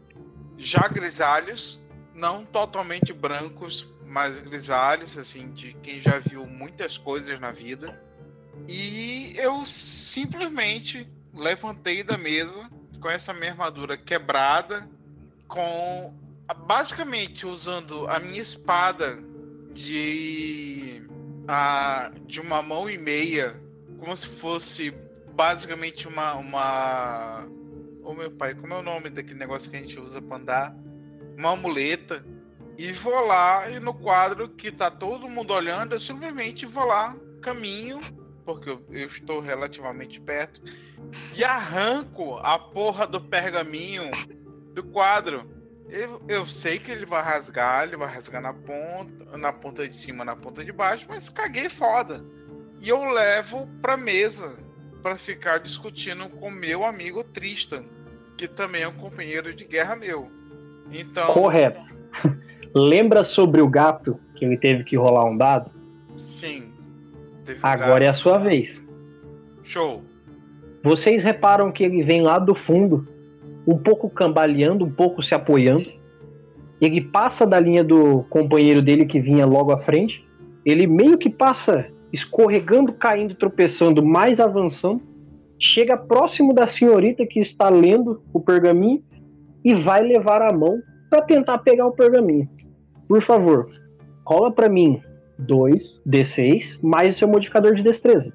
[0.58, 7.52] já grisalhos, não totalmente brancos, mas grisalhos, assim, de quem já viu muitas coisas na
[7.52, 8.02] vida.
[8.66, 14.88] E eu simplesmente levantei da mesa com essa minha armadura quebrada,
[15.48, 16.14] com
[16.66, 19.18] basicamente usando a minha espada
[19.72, 21.02] de
[21.48, 23.60] a de uma mão e meia,
[23.98, 24.94] como se fosse
[25.34, 27.46] basicamente uma uma
[28.06, 30.76] Ô meu pai, como é o nome daquele negócio que a gente usa pra andar?
[31.36, 32.24] Uma muleta.
[32.78, 37.16] E vou lá e no quadro que tá todo mundo olhando, eu simplesmente vou lá,
[37.42, 38.00] caminho,
[38.44, 40.62] porque eu, eu estou relativamente perto,
[41.36, 44.08] e arranco a porra do pergaminho
[44.76, 45.44] do quadro.
[45.88, 49.96] Eu, eu sei que ele vai rasgar, ele vai rasgar na ponta, na ponta de
[49.96, 52.22] cima, na ponta de baixo, mas caguei foda.
[52.80, 54.54] E eu levo pra mesa
[55.02, 57.84] para ficar discutindo com meu amigo Tristan,
[58.36, 60.30] que também é um companheiro de guerra meu.
[60.92, 61.96] Então, Correto.
[62.74, 65.72] Lembra sobre o gato que ele teve que rolar um dado?
[66.18, 66.72] sim.
[67.62, 68.82] Agora é a sua vez.
[69.62, 70.02] show.
[70.82, 73.06] Vocês reparam que ele vem lá do fundo,
[73.66, 75.84] um pouco cambaleando, um pouco se apoiando.
[76.80, 80.26] Ele passa da linha do companheiro dele que vinha logo à frente.
[80.64, 85.00] Ele meio que passa escorregando, caindo, tropeçando, mais avançando.
[85.58, 89.02] Chega próximo da senhorita que está lendo o pergaminho
[89.64, 92.48] e vai levar a mão para tentar pegar o pergaminho.
[93.08, 93.66] Por favor,
[94.24, 95.00] rola para mim
[95.38, 98.32] 2 D6 mais o seu modificador de destreza.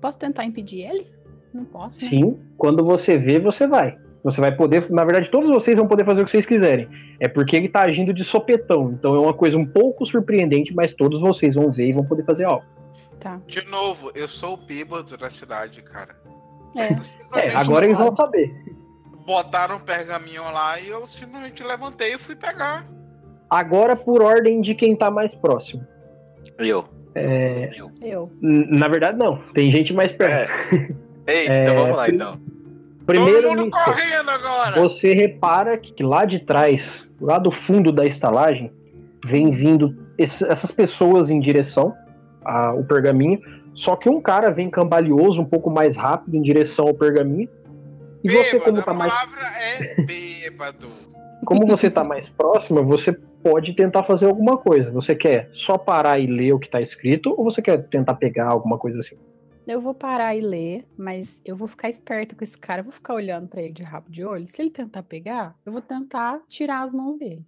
[0.00, 1.06] Posso tentar impedir ele?
[1.52, 2.02] Não posso.
[2.02, 2.08] né?
[2.08, 3.96] Sim, quando você vê, você vai.
[4.24, 6.88] Você vai poder, na verdade, todos vocês vão poder fazer o que vocês quiserem.
[7.20, 8.90] É porque ele tá agindo de sopetão.
[8.92, 12.24] Então é uma coisa um pouco surpreendente, mas todos vocês vão ver e vão poder
[12.24, 12.64] fazer algo.
[13.20, 13.38] Tá.
[13.46, 16.16] De novo, eu sou o bêbado da cidade, cara.
[16.74, 16.84] É.
[16.84, 18.50] É, Simplesmente agora eles vão saber.
[19.26, 22.86] botaram um pergaminho lá e eu simplesmente levantei e fui pegar.
[23.50, 25.86] Agora, por ordem de quem tá mais próximo.
[26.58, 26.84] Eu.
[28.02, 28.32] Eu.
[28.42, 29.36] N- Na verdade, não.
[29.54, 30.50] Tem gente mais perto.
[31.26, 32.40] Ei, É, então vamos lá então.
[33.06, 33.48] Primeiro,
[34.74, 38.72] você repara que lá de trás, lá do fundo da estalagem,
[39.24, 41.94] vem vindo esse- essas pessoas em direção
[42.44, 43.38] ao pergaminho.
[43.74, 47.48] Só que um cara vem cambalhoso, um pouco mais rápido em direção ao pergaminho.
[48.22, 50.86] E você, Bêbado, como a tá mais, palavra é bêbado.
[51.44, 53.12] como você tá mais próxima, você
[53.42, 54.90] pode tentar fazer alguma coisa.
[54.92, 58.46] Você quer só parar e ler o que tá escrito, ou você quer tentar pegar
[58.48, 59.16] alguma coisa assim?
[59.66, 62.80] Eu vou parar e ler, mas eu vou ficar esperto com esse cara.
[62.80, 64.46] Eu vou ficar olhando pra ele de rabo de olho.
[64.46, 67.42] Se ele tentar pegar, eu vou tentar tirar as mãos dele.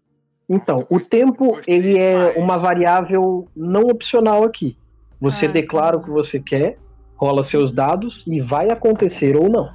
[0.49, 4.79] Então, o tempo ele é uma variável não opcional aqui.
[5.21, 6.79] Você Ah, declara o que você quer,
[7.17, 9.69] rola seus dados e vai acontecer ou não.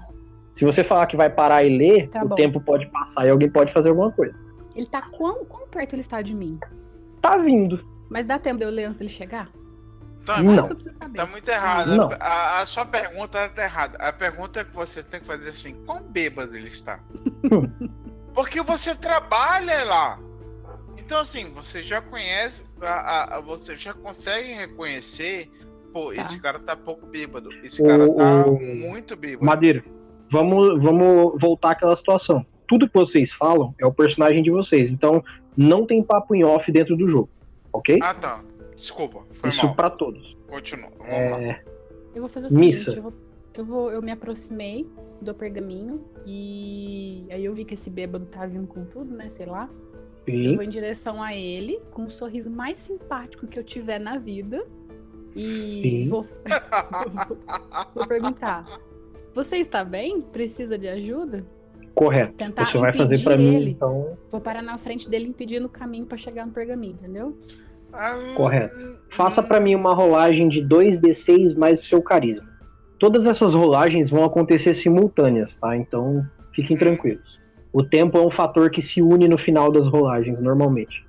[0.52, 2.36] Se você falar que vai parar e ler, Tá o bom.
[2.36, 4.34] tempo pode passar e alguém pode fazer alguma coisa.
[4.76, 6.58] Ele tá quão, quão perto ele está de mim?
[7.22, 7.86] Tá vindo.
[8.10, 9.50] Mas dá tempo de eu ler antes dele chegar?
[10.26, 10.54] Tá, É Não.
[10.56, 11.18] isso que eu preciso saber.
[11.18, 11.96] tá muito errado.
[11.96, 12.10] Não.
[12.20, 13.98] A, a sua pergunta tá errada.
[13.98, 17.00] A pergunta que você tem que fazer assim: quão bêbado ele está?
[18.34, 20.20] Porque você trabalha lá.
[20.98, 25.50] Então, assim, você já conhece, a, a- a- você já consegue reconhecer.
[25.92, 26.22] Pô, Tá.
[26.22, 27.50] esse cara tá pouco bêbado.
[27.64, 29.46] Esse cara O- tá o- muito bêbado.
[29.46, 29.84] Madeira,
[30.30, 32.46] vamos, vamos voltar àquela situação.
[32.66, 34.90] Tudo que vocês falam é o personagem de vocês.
[34.90, 35.22] Então,
[35.58, 37.30] não tem papo em off dentro do jogo.
[37.74, 38.00] Ok?
[38.02, 38.40] Ah, tá.
[38.76, 39.76] Desculpa, foi Isso mal.
[39.76, 40.36] pra todos.
[40.48, 40.90] Continua.
[40.98, 41.42] Vamos lá.
[41.44, 41.64] É,
[42.16, 42.92] Eu vou fazer o seguinte, Missa.
[42.92, 43.14] eu, vou,
[43.54, 44.88] eu vou- eu me aproximei
[45.22, 49.30] do pergaminho e aí eu vi que esse bêbado tá vindo com tudo, né?
[49.30, 49.70] Sei lá.
[50.28, 50.56] Eu sim.
[50.56, 54.64] vou em direção a ele com o sorriso mais simpático que eu tiver na vida
[55.36, 56.24] e vou,
[57.28, 57.38] vou,
[57.96, 58.66] vou perguntar:
[59.34, 60.22] Você está bem?
[60.22, 61.46] Precisa de ajuda?
[61.96, 62.34] Correto.
[62.34, 63.70] Tentar Você vai fazer impedir pra mim, ele.
[63.72, 64.18] então.
[64.32, 67.38] Vou parar na frente dele impedindo o caminho pra chegar no pergaminho, entendeu?
[67.94, 68.98] Ah, Correto.
[69.10, 72.50] Faça hum, pra mim uma rolagem de 2d6 mais o seu carisma.
[73.00, 75.76] Todas essas rolagens vão acontecer simultâneas, tá?
[75.76, 77.40] Então, fiquem tranquilos.
[77.74, 81.06] O tempo é um fator que se une no final das rolagens, normalmente.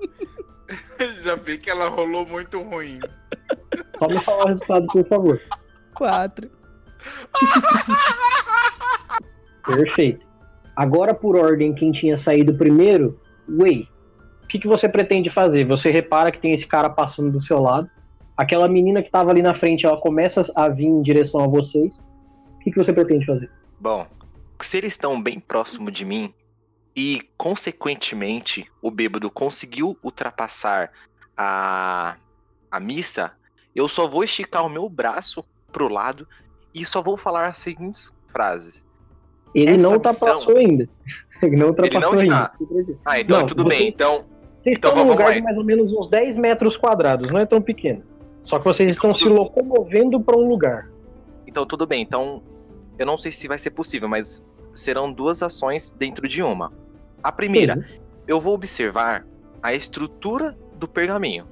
[1.22, 2.98] Já vi que ela rolou muito ruim.
[3.98, 5.40] Só me falar o resultado, por favor.
[5.94, 6.50] Quatro.
[9.66, 10.24] Perfeito.
[10.76, 13.88] Agora, por ordem, quem tinha saído primeiro, Wei.
[14.54, 15.66] O que, que você pretende fazer?
[15.66, 17.90] Você repara que tem esse cara passando do seu lado.
[18.36, 21.98] Aquela menina que estava ali na frente, ela começa a vir em direção a vocês.
[22.54, 23.50] O que, que você pretende fazer?
[23.80, 24.06] Bom,
[24.62, 26.32] se eles estão bem próximo de mim
[26.94, 30.92] e, consequentemente, o bêbado conseguiu ultrapassar
[31.36, 32.14] a,
[32.70, 33.32] a missa,
[33.74, 36.28] eu só vou esticar o meu braço pro lado
[36.72, 38.86] e só vou falar as seguintes frases.
[39.52, 40.88] Ele Essa não missão- ultrapassou ainda.
[41.42, 42.52] Ele não ultrapassou não ainda.
[43.04, 43.88] Ah, então Não, tudo vocês- bem.
[43.88, 44.32] Então,
[44.64, 45.34] Vocês Então estão num lugar lá.
[45.34, 48.02] de mais ou menos uns 10 metros quadrados, não é tão pequeno.
[48.42, 50.90] Só que vocês estão se locomovendo para um lugar.
[51.46, 52.02] então tudo bem.
[52.02, 52.42] Então,
[52.98, 56.72] eu não sei se vai ser possível, mas serão duas ações dentro de uma.
[57.22, 58.00] A primeira, Sim.
[58.26, 59.24] eu vou observar
[59.62, 61.46] a estrutura do pergaminho.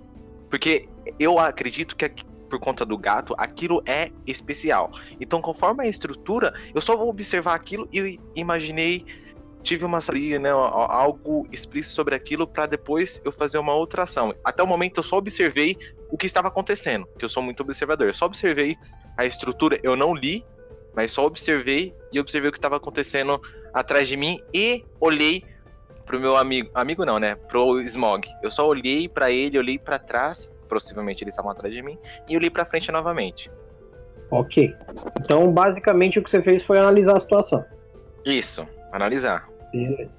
[0.50, 2.10] Porque eu acredito que
[2.50, 4.90] por conta do gato, aquilo é especial.
[5.18, 9.06] Então, conforme a estrutura, eu só vou observar aquilo e imaginei,
[9.62, 14.34] tive uma ali, né, algo explícito sobre aquilo para depois eu fazer uma outra ação.
[14.44, 15.76] Até o momento eu só observei
[16.10, 18.06] o que estava acontecendo, que eu sou muito observador.
[18.06, 18.76] Eu só observei
[19.16, 20.44] a estrutura, eu não li,
[20.94, 23.40] mas só observei e observei o que estava acontecendo
[23.72, 25.44] atrás de mim e olhei
[26.04, 27.34] pro meu amigo, amigo não, né?
[27.34, 28.28] Pro Smog.
[28.42, 31.98] Eu só olhei pra ele, olhei pra trás, possivelmente eles estavam atrás de mim,
[32.28, 33.50] e olhei pra frente novamente.
[34.30, 34.74] Ok.
[35.20, 37.64] Então, basicamente, o que você fez foi analisar a situação.
[38.24, 39.48] Isso, analisar.
[39.72, 40.10] Beleza.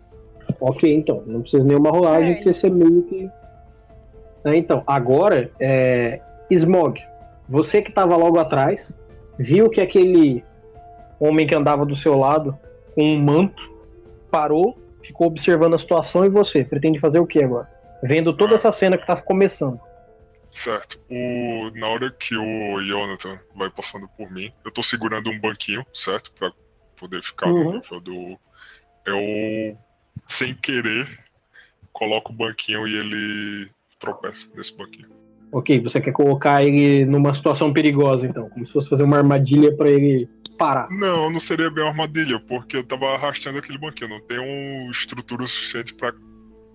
[0.60, 1.24] Ok, então.
[1.26, 3.24] Não precisa nenhuma rolagem, É, porque você meio que.
[4.44, 6.20] Né, então, agora, é...
[6.52, 7.02] Smog,
[7.48, 8.94] você que estava logo atrás,
[9.40, 10.44] viu que aquele
[11.20, 12.58] homem que andava do seu lado
[12.94, 13.72] com um manto
[14.30, 17.70] parou, ficou observando a situação e você pretende fazer o que agora?
[18.04, 19.80] Vendo toda essa cena que tá começando.
[20.52, 21.00] Certo.
[21.10, 25.84] O, na hora que o Jonathan vai passando por mim, eu tô segurando um banquinho,
[25.94, 26.32] certo?
[26.34, 26.52] Pra
[27.00, 27.64] poder ficar Uhum.
[27.64, 28.38] no nível do.
[29.06, 29.78] Eu,
[30.28, 31.08] sem querer,
[31.92, 35.08] coloco o banquinho e ele tropeça nesse banquinho.
[35.52, 39.76] Ok, você quer colocar ele numa situação perigosa, então, como se fosse fazer uma armadilha
[39.76, 40.90] pra ele parar.
[40.90, 44.10] Não, não seria bem uma armadilha, porque eu tava arrastando aquele banquinho.
[44.10, 46.12] Não tem um estrutura suficiente pra,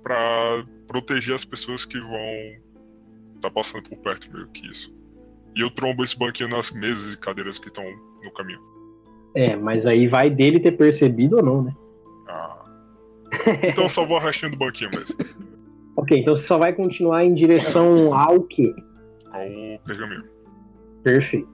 [0.03, 2.69] pra proteger as pessoas que vão
[3.41, 4.93] tá passando por perto, meio que isso.
[5.57, 7.85] E eu trombo esse banquinho nas mesas e cadeiras que estão
[8.23, 8.61] no caminho.
[9.35, 11.75] É, mas aí vai dele ter percebido ou não, né?
[12.29, 12.65] Ah.
[13.63, 15.17] Então eu só vou arrastando o banquinho mesmo.
[15.97, 18.75] Ok, então você só vai continuar em direção ao quê?
[19.33, 19.41] Ao
[19.85, 20.25] pergaminho.
[21.03, 21.49] Perfeito.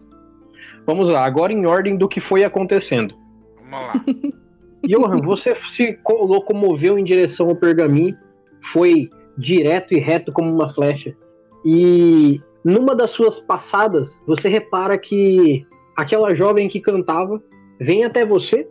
[0.86, 3.14] Vamos lá, agora em ordem do que foi acontecendo.
[3.56, 3.94] Vamos lá.
[4.86, 8.14] Johan, você se co- locomoveu em direção ao pergaminho,
[8.60, 9.08] foi
[9.38, 11.16] direto e reto como uma flecha.
[11.64, 17.42] E numa das suas passadas, você repara que aquela jovem que cantava
[17.80, 18.68] vem até você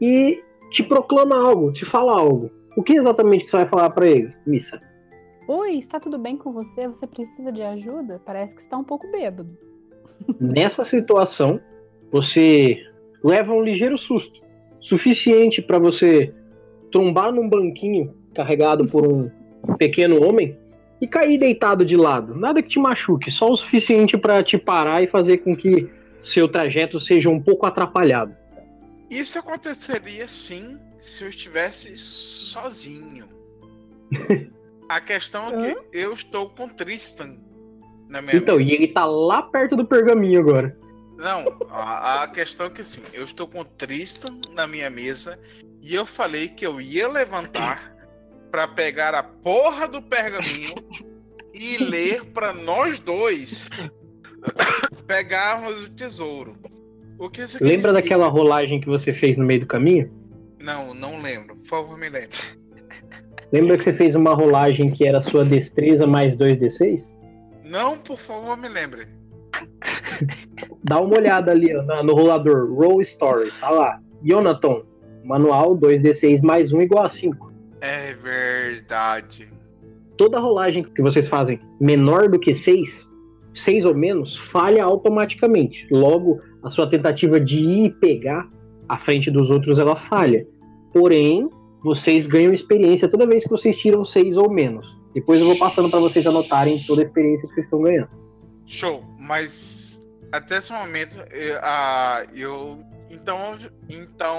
[0.00, 0.42] e
[0.74, 2.50] te proclama algo, te fala algo.
[2.76, 4.80] O que exatamente que você vai falar pra ele, Missa?
[5.46, 6.88] Oi, está tudo bem com você?
[6.88, 8.20] Você precisa de ajuda?
[8.26, 9.56] Parece que está um pouco bêbado.
[10.40, 11.60] Nessa situação,
[12.10, 12.84] você
[13.22, 14.40] leva um ligeiro susto,
[14.80, 16.34] suficiente para você
[16.90, 19.30] trombar num banquinho carregado por um
[19.78, 20.58] pequeno homem
[21.00, 22.34] e cair deitado de lado.
[22.34, 25.88] Nada que te machuque, só o suficiente para te parar e fazer com que
[26.20, 28.36] seu trajeto seja um pouco atrapalhado.
[29.10, 33.28] Isso aconteceria sim se eu estivesse sozinho.
[34.88, 37.38] A questão é que eu estou com Tristan
[38.08, 38.70] na minha Então, mesa.
[38.70, 40.78] e ele tá lá perto do pergaminho agora.
[41.16, 45.38] Não, a, a questão é que assim, eu estou com o Tristan na minha mesa
[45.80, 47.94] e eu falei que eu ia levantar
[48.50, 50.74] pra pegar a porra do pergaminho
[51.54, 53.70] e ler pra nós dois
[55.06, 56.56] pegarmos o tesouro.
[57.18, 57.64] Significa?
[57.64, 60.10] Lembra daquela rolagem que você fez no meio do caminho?
[60.60, 61.56] Não, não lembro.
[61.56, 62.38] Por favor, me lembre.
[63.52, 67.14] Lembra que você fez uma rolagem que era sua destreza mais 2d6?
[67.64, 69.06] Não, por favor, me lembre.
[70.82, 72.72] Dá uma olhada ali ó, no rolador.
[72.74, 73.52] Roll Story.
[73.60, 74.00] Tá lá.
[74.22, 74.82] Jonathan.
[75.24, 77.52] Manual 2d6 mais 1 igual a 5.
[77.80, 79.48] É verdade.
[80.16, 83.08] Toda rolagem que vocês fazem menor do que 6,
[83.54, 85.86] 6 ou menos, falha automaticamente.
[85.90, 88.48] Logo, a sua tentativa de ir pegar
[88.88, 90.46] à frente dos outros, ela falha.
[90.92, 91.48] Porém,
[91.82, 94.96] vocês ganham experiência toda vez que vocês tiram 6 ou menos.
[95.14, 98.08] Depois eu vou passando para vocês anotarem toda a experiência que vocês estão ganhando.
[98.66, 100.02] Show, mas
[100.32, 102.78] até esse momento eu, ah, eu
[103.10, 103.56] então
[103.88, 104.38] então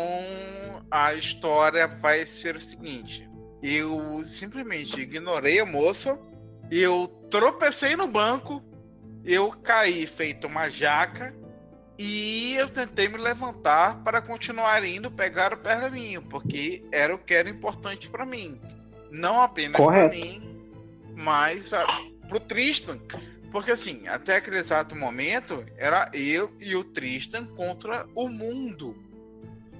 [0.92, 3.30] a história vai ser o seguinte:
[3.64, 6.20] eu simplesmente ignorei a moça,
[6.70, 8.62] eu tropecei no banco,
[9.26, 11.34] eu caí feito uma jaca
[11.98, 17.34] e eu tentei me levantar para continuar indo pegar o pergaminho, porque era o que
[17.34, 18.60] era importante para mim,
[19.12, 20.42] não apenas para mim,
[21.16, 23.00] mas para o Tristan.
[23.52, 28.96] Porque assim, até aquele exato momento, era eu e o Tristan contra o mundo.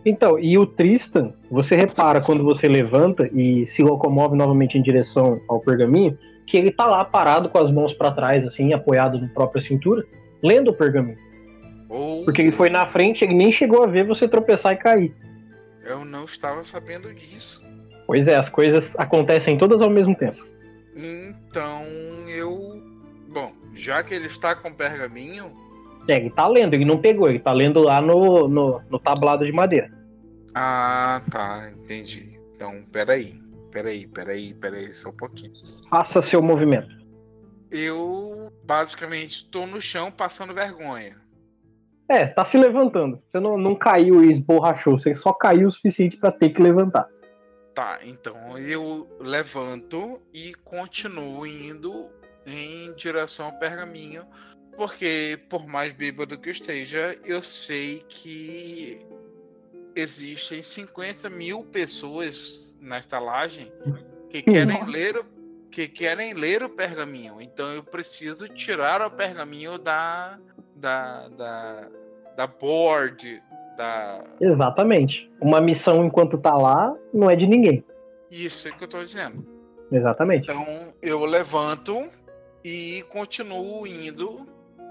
[0.06, 5.42] Então, e o Tristan, você repara quando você levanta e se locomove novamente em direção
[5.48, 6.18] ao pergaminho,
[6.48, 10.06] que ele tá lá parado com as mãos para trás, assim, apoiado na própria cintura,
[10.44, 11.18] lendo o pergaminho.
[12.26, 15.16] Porque ele foi na frente, ele nem chegou a ver você tropeçar e cair.
[15.86, 17.62] eu não estava sabendo disso.
[18.08, 20.38] Pois é, as coisas acontecem todas ao mesmo tempo.
[20.96, 21.84] Então
[22.28, 22.82] eu.
[23.30, 25.52] Bom, já que ele está com o pergaminho,
[26.08, 29.46] É, ele tá lendo, ele não pegou, ele tá lendo lá no, no, no tablado
[29.46, 29.92] de madeira.
[30.54, 32.40] Ah, tá, entendi.
[32.56, 33.38] Então, peraí.
[33.76, 35.52] Peraí, peraí, peraí, só um pouquinho.
[35.90, 36.96] Faça seu movimento.
[37.70, 41.18] Eu basicamente estou no chão passando vergonha.
[42.08, 43.22] É, tá se levantando.
[43.30, 47.06] Você não, não caiu e esborrachou, você só caiu o suficiente pra ter que levantar.
[47.74, 52.08] Tá, então eu levanto e continuo indo
[52.46, 54.26] em direção ao pergaminho,
[54.78, 59.06] porque por mais bêbado que eu esteja, eu sei que
[59.96, 63.72] existem 50 mil pessoas na estalagem
[64.30, 64.92] que querem Nossa.
[64.92, 65.26] ler o,
[65.72, 67.42] que querem ler o pergaminho.
[67.42, 70.38] Então eu preciso tirar o pergaminho da
[70.76, 71.88] da da,
[72.36, 73.42] da board
[73.78, 75.32] da Exatamente.
[75.40, 77.84] Uma missão enquanto tá lá não é de ninguém.
[78.30, 79.46] isso é que eu tô dizendo.
[79.92, 80.44] Exatamente.
[80.44, 82.10] Então eu levanto
[82.64, 84.48] e continuo indo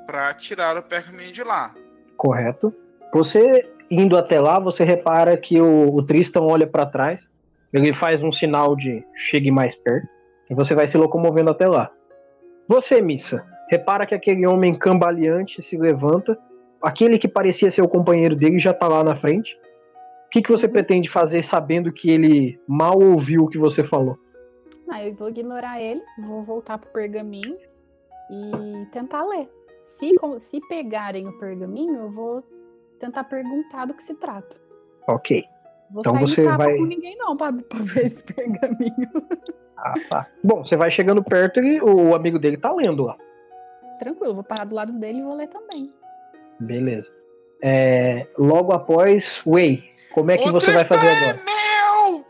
[0.06, 1.74] para tirar o pergaminho de lá.
[2.16, 2.72] Correto.
[3.12, 7.30] Você indo até lá, você repara que o, o Tristan olha pra trás,
[7.72, 10.08] ele faz um sinal de chegue mais perto,
[10.50, 11.90] e você vai se locomovendo até lá.
[12.68, 16.38] Você, Missa, repara que aquele homem cambaleante se levanta,
[16.80, 19.54] aquele que parecia ser o companheiro dele já tá lá na frente.
[20.26, 24.18] O que, que você pretende fazer sabendo que ele mal ouviu o que você falou?
[24.88, 27.56] Ah, eu vou ignorar ele, vou voltar pro pergaminho
[28.30, 29.48] e tentar ler.
[29.82, 32.42] Se, se pegarem o pergaminho, eu vou
[32.98, 34.56] tentar perguntar do que se trata.
[35.08, 35.44] Ok.
[35.90, 39.10] Vou Então sair você vai- com ninguém não pra, pra ver esse pergaminho.
[39.76, 40.26] Ah, tá.
[40.42, 43.16] Bom, você vai chegando perto e o amigo dele tá lendo lá.
[43.98, 45.92] Tranquilo, vou parar do lado dele e vou ler também.
[46.58, 47.08] Beleza.
[47.62, 51.40] É, logo após, Way, como é que O você vai fazer Tristan agora?
[51.40, 52.24] É meu!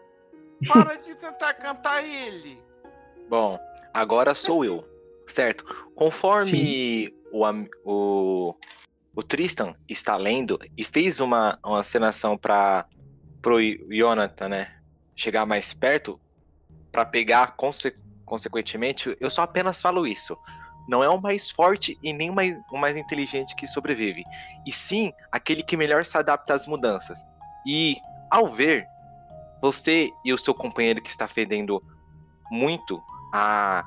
[0.72, 2.58] Para de tentar cantar ele.
[3.28, 3.58] Bom,
[3.92, 4.84] agora sou eu,
[5.26, 5.64] certo?
[5.94, 8.54] Conforme o, am- o,
[9.14, 12.86] o Tristan está lendo e fez uma, uma cenação para
[13.40, 14.72] pro Jonathan, né,
[15.14, 16.18] chegar mais perto
[16.90, 17.94] para pegar conse-
[18.24, 20.34] consequentemente, eu só apenas falo isso.
[20.88, 24.24] Não é o mais forte e nem o mais, o mais inteligente que sobrevive,
[24.66, 27.18] e sim aquele que melhor se adapta às mudanças.
[27.66, 27.96] E
[28.30, 28.86] ao ver
[29.60, 31.82] você e o seu companheiro que está fedendo
[32.50, 33.02] muito
[33.32, 33.84] a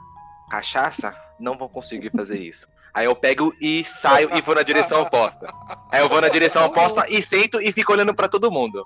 [0.49, 2.67] cachaça, não vão conseguir fazer isso.
[2.97, 5.47] Aí eu pego e saio e vou na direção oposta.
[5.91, 8.83] Aí eu vou na direção oposta e sento e fico olhando pra todo mundo.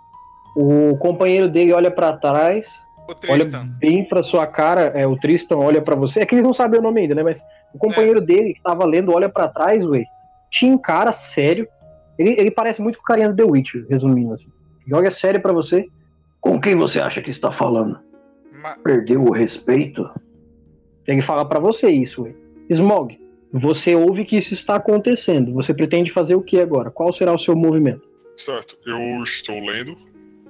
[0.54, 2.68] O companheiro dele olha pra trás,
[3.08, 3.68] O olha Tristan.
[3.80, 6.20] bem pra sua cara, é, o Tristan olha pra você.
[6.20, 7.24] É que eles não sabem o nome ainda, né?
[7.24, 7.42] Mas
[7.74, 10.04] o companheiro dele que tava lendo olha pra trás, Way,
[10.52, 11.66] te encara sério.
[12.20, 14.48] Ele, ele parece muito com o carinha do The Witcher, resumindo assim.
[14.92, 15.86] Olha sério pra você.
[16.42, 17.98] Com quem você acha que está falando?
[18.62, 20.06] Ma- Perdeu o respeito?
[21.08, 22.36] Ele fala pra você isso, Way.
[22.70, 23.18] Smog,
[23.54, 25.54] Você ouve que isso está acontecendo.
[25.54, 26.90] Você pretende fazer o que agora?
[26.90, 28.08] Qual será o seu movimento?
[28.38, 29.96] Certo, eu estou lendo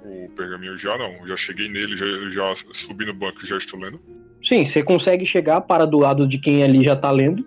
[0.06, 1.28] o pergaminho já, não.
[1.28, 4.00] Já cheguei nele, já, já subi no banco e já estou lendo.
[4.44, 7.46] Sim, você consegue chegar para do lado de quem ali já tá lendo.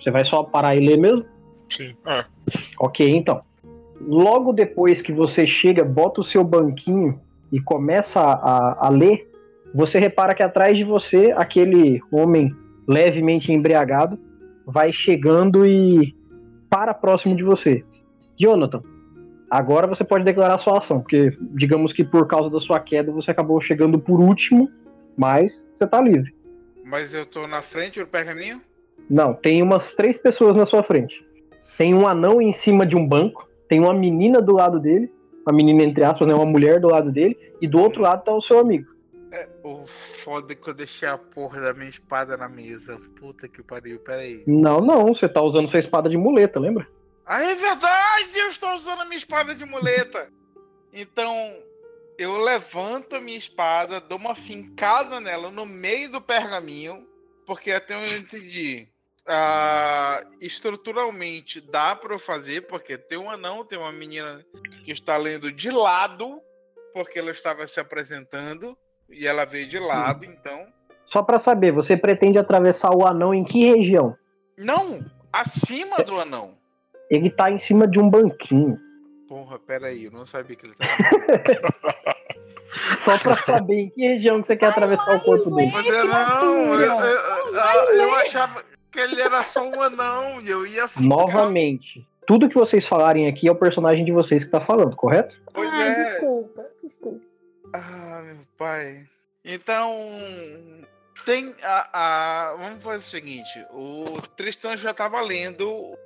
[0.00, 1.24] Você vai só parar e ler mesmo?
[1.68, 2.24] Sim, é.
[2.78, 3.42] Ok, então.
[4.00, 7.20] Logo depois que você chega, bota o seu banquinho
[7.52, 9.28] e começa a, a ler,
[9.74, 12.54] você repara que atrás de você, aquele homem
[12.86, 14.18] levemente embriagado
[14.68, 16.14] vai chegando e
[16.68, 17.82] para próximo de você.
[18.38, 18.82] Jonathan,
[19.50, 23.30] agora você pode declarar sua ação, porque digamos que por causa da sua queda você
[23.30, 24.70] acabou chegando por último,
[25.16, 26.34] mas você tá livre.
[26.84, 28.60] Mas eu tô na frente do pergaminho?
[29.08, 31.26] Não, tem umas três pessoas na sua frente.
[31.78, 35.10] Tem um anão em cima de um banco, tem uma menina do lado dele,
[35.46, 38.32] uma menina entre aspas, né, uma mulher do lado dele, e do outro lado tá
[38.32, 38.90] o seu amigo.
[39.68, 42.98] O foda que eu deixei a porra da minha espada na mesa.
[43.20, 44.42] Puta que pariu, peraí.
[44.46, 46.88] Não, não, você tá usando sua espada de muleta, lembra?
[47.26, 48.38] Ah, é verdade!
[48.38, 50.32] Eu estou usando a minha espada de muleta.
[50.92, 51.54] Então,
[52.16, 57.06] eu levanto a minha espada, dou uma fincada nela no meio do pergaminho,
[57.46, 58.88] porque até onde eu entendi,
[59.26, 64.44] ah, estruturalmente dá para eu fazer, porque tem um anão, tem uma menina
[64.84, 66.40] que está lendo de lado,
[66.94, 68.76] porque ela estava se apresentando,
[69.10, 70.66] e ela veio de lado, então.
[71.04, 74.14] Só pra saber, você pretende atravessar o anão em que região?
[74.56, 74.98] Não!
[75.32, 76.50] Acima do anão!
[77.10, 78.78] Ele tá em cima de um banquinho.
[79.28, 80.92] Porra, peraí, eu não sabia que ele tava.
[82.98, 85.70] Só pra saber em que região que você quer atravessar o corpo dele.
[85.72, 90.50] Mas eu não, eu, eu, eu- eu achava que ele era só um anão e
[90.50, 91.02] eu ia ficar.
[91.02, 95.40] Novamente, tudo que vocês falarem aqui é o personagem de vocês que tá falando, correto?
[95.54, 96.10] Pois Ai, é.
[96.10, 96.66] desculpa.
[97.72, 99.06] Ah, meu pai.
[99.44, 99.94] Então.
[101.24, 101.88] Tem a,
[102.50, 104.04] a- Vamos fazer o seguinte: o
[104.36, 105.96] Tristan já tava lendo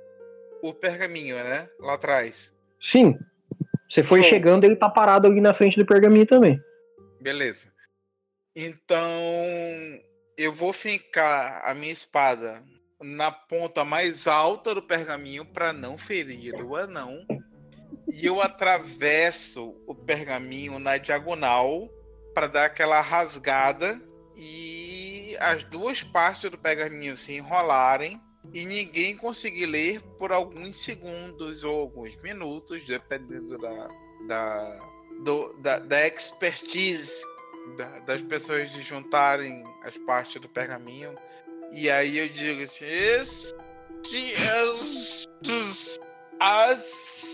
[0.61, 1.69] o pergaminho, né?
[1.79, 2.53] Lá atrás.
[2.79, 3.17] Sim.
[3.87, 4.29] Você foi Show.
[4.29, 6.61] chegando, ele tá parado ali na frente do pergaminho também.
[7.21, 7.67] Beleza.
[8.55, 8.97] Então.
[10.35, 12.63] Eu vou fincar a minha espada
[12.99, 17.23] na ponta mais alta do pergaminho para não ferir o anão.
[18.15, 21.89] E eu atravesso o pergaminho na diagonal
[22.33, 23.99] para dar aquela rasgada
[24.35, 28.21] e as duas partes do pergaminho se enrolarem
[28.53, 33.87] e ninguém conseguir ler por alguns segundos ou alguns minutos, dependendo da,
[34.27, 34.79] da,
[35.23, 37.23] do- da, da expertise
[37.77, 41.15] da- das pessoas de juntarem as partes do pergaminho.
[41.71, 43.19] E aí eu digo assim: é
[46.39, 47.32] as-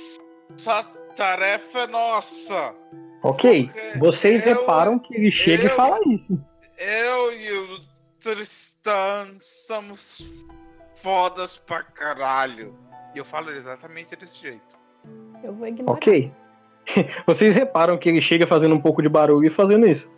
[0.56, 0.84] essa
[1.16, 2.74] tarefa é nossa.
[3.24, 3.68] Ok.
[3.72, 6.40] Porque Vocês eu- reparam que ele chega e eu- fala isso.
[6.78, 7.80] Eu e o
[8.22, 10.26] Tristan somos
[10.96, 12.76] fodas pra caralho.
[13.14, 14.78] E eu falo exatamente desse jeito.
[15.44, 15.92] Eu vou ignorar.
[15.98, 16.32] Ok.
[17.28, 20.10] Vocês reparam que ele chega fazendo um pouco de barulho e fazendo isso.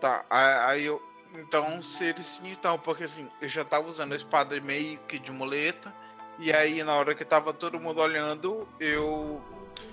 [0.00, 1.00] Tá, aí eu.
[1.34, 5.32] Então, seria assim, então, porque assim, eu já tava usando a espada meio que de
[5.32, 5.92] muleta.
[6.38, 9.40] E aí, na hora que tava todo mundo olhando, eu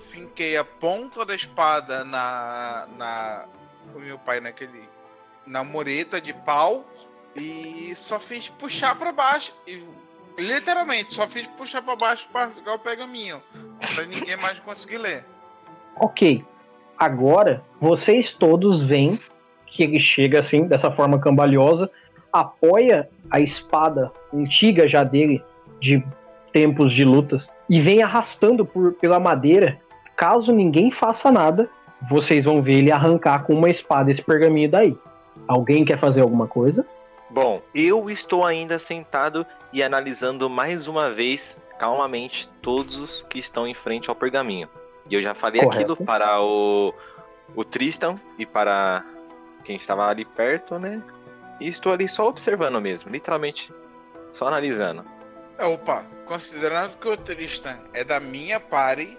[0.08, 2.86] finquei a ponta da espada na.
[2.96, 3.44] na
[3.94, 4.88] o meu pai naquele.
[5.46, 6.84] na mureta de pau.
[7.34, 9.52] E só fiz puxar pra baixo.
[9.66, 9.84] E,
[10.36, 13.40] literalmente, só fiz puxar pra baixo pra rasgar o pergaminho.
[13.94, 15.24] Pra ninguém mais conseguir ler.
[15.96, 16.44] Ok.
[16.98, 19.18] Agora, vocês todos veem
[19.66, 21.90] que ele chega assim, dessa forma cambalhosa,
[22.32, 25.42] apoia a espada antiga já dele,
[25.78, 26.04] de
[26.52, 29.78] tempos de lutas, e vem arrastando por, pela madeira.
[30.16, 31.68] Caso ninguém faça nada,
[32.08, 34.96] vocês vão ver ele arrancar com uma espada esse pergaminho daí.
[35.46, 36.84] Alguém quer fazer alguma coisa?
[37.30, 43.66] Bom, eu estou ainda sentado e analisando mais uma vez, calmamente, todos os que estão
[43.66, 44.68] em frente ao pergaminho.
[45.08, 45.92] E eu já falei Correto.
[45.92, 46.92] aquilo para o,
[47.54, 49.04] o Tristan e para
[49.64, 51.02] quem estava ali perto, né?
[51.60, 53.72] E estou ali só observando mesmo, literalmente,
[54.32, 55.04] só analisando.
[55.58, 59.18] É, Opa, considerando que o Tristan é da minha party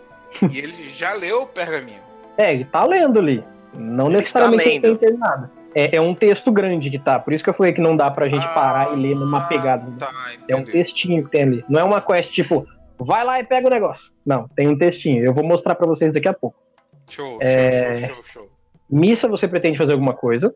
[0.50, 2.00] e ele já leu o pergaminho.
[2.38, 3.44] É, ele tá lendo ali.
[3.74, 5.50] Não Ele necessariamente está ele tem terminado.
[5.76, 8.10] É, é um texto grande que tá, por isso que eu falei que não dá
[8.10, 9.86] pra gente parar e ler numa pegada.
[10.00, 10.10] Tá,
[10.48, 11.66] É um textinho que tem ali.
[11.68, 12.66] Não é uma quest tipo,
[12.98, 14.10] vai lá e pega o negócio.
[14.26, 15.22] Não, tem um textinho.
[15.26, 16.58] Eu vou mostrar pra vocês daqui a pouco.
[17.10, 17.98] Show, É.
[17.98, 18.50] show, show, show, show.
[18.90, 20.54] Missa, você pretende fazer alguma coisa?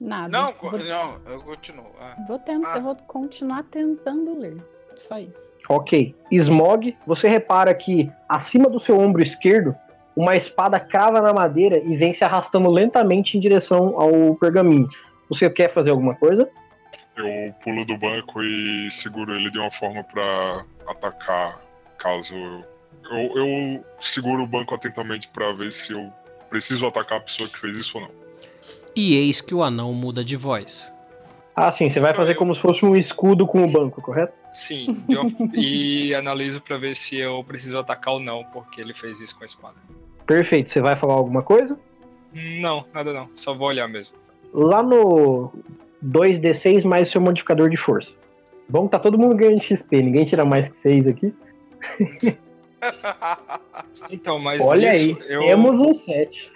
[0.00, 0.28] Nada.
[0.28, 1.86] Não, vou, não, eu continuo.
[2.00, 2.76] Ah, vou tent- Ah.
[2.76, 4.56] eu vou continuar tentando ler.
[4.98, 5.52] Só isso.
[5.68, 6.14] Ok.
[6.30, 9.74] Smog, você repara que acima do seu ombro esquerdo,
[10.16, 14.88] uma espada crava na madeira e vem se arrastando lentamente em direção ao pergaminho.
[15.28, 16.48] Você quer fazer alguma coisa?
[17.16, 21.60] Eu pulo do banco e seguro ele de uma forma pra atacar
[21.98, 22.34] caso.
[23.10, 26.12] Eu, eu seguro o banco atentamente pra ver se eu
[26.48, 28.10] preciso atacar a pessoa que fez isso ou não.
[28.96, 30.92] E eis que o anão muda de voz.
[31.60, 34.32] Ah, sim, você vai fazer como se fosse um escudo com o banco, correto?
[34.54, 39.20] Sim, uma- e analiso pra ver se eu preciso atacar ou não, porque ele fez
[39.20, 39.74] isso com a espada.
[40.24, 40.70] Perfeito.
[40.70, 41.76] Você vai falar alguma coisa?
[42.32, 44.14] Não, nada não, só vou olhar mesmo.
[44.54, 45.50] Lá no
[46.04, 48.12] 2d6 mais seu modificador de força.
[48.68, 51.34] Bom, tá todo mundo ganhando XP, ninguém tira mais que 6 aqui.
[54.08, 56.48] Então, mas Olha nisso, aí, eu, temos um 7.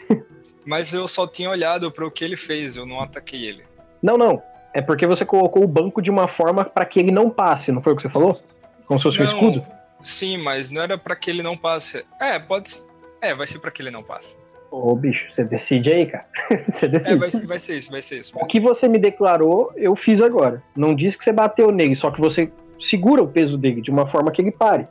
[0.64, 3.64] mas eu só tinha olhado para o que ele fez, eu não ataquei ele.
[4.00, 4.40] Não, não.
[4.74, 7.80] É porque você colocou o banco de uma forma pra que ele não passe, não
[7.80, 8.40] foi o que você falou?
[8.86, 9.66] Como se fosse um Não, escudo?
[10.02, 12.04] Sim, mas não era pra que ele não passe.
[12.20, 12.72] É, pode.
[13.20, 14.36] É, vai ser pra que ele não passe.
[14.70, 16.26] Ô, bicho, você decide aí, cara.
[16.66, 17.12] você decide.
[17.12, 18.32] É, vai, vai ser isso, vai ser isso.
[18.36, 20.62] O que você me declarou, eu fiz agora.
[20.74, 24.06] Não disse que você bateu nele, só que você segura o peso dele de uma
[24.06, 24.88] forma que ele pare.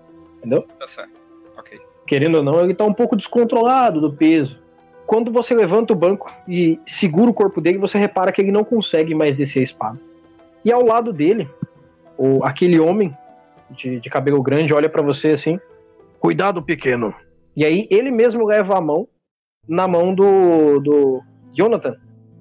[0.79, 1.11] Tá certo.
[1.57, 1.79] Ok.
[2.07, 4.60] Querendo ou não, ele tá um pouco descontrolado do peso.
[5.11, 8.63] Quando você levanta o banco e segura o corpo dele, você repara que ele não
[8.63, 9.99] consegue mais descer a espada.
[10.63, 11.49] E ao lado dele,
[12.17, 13.13] o, aquele homem
[13.71, 15.59] de, de cabelo grande olha pra você assim:
[16.17, 17.13] Cuidado, pequeno.
[17.57, 19.05] E aí ele mesmo leva a mão
[19.67, 21.97] na mão do, do Jonathan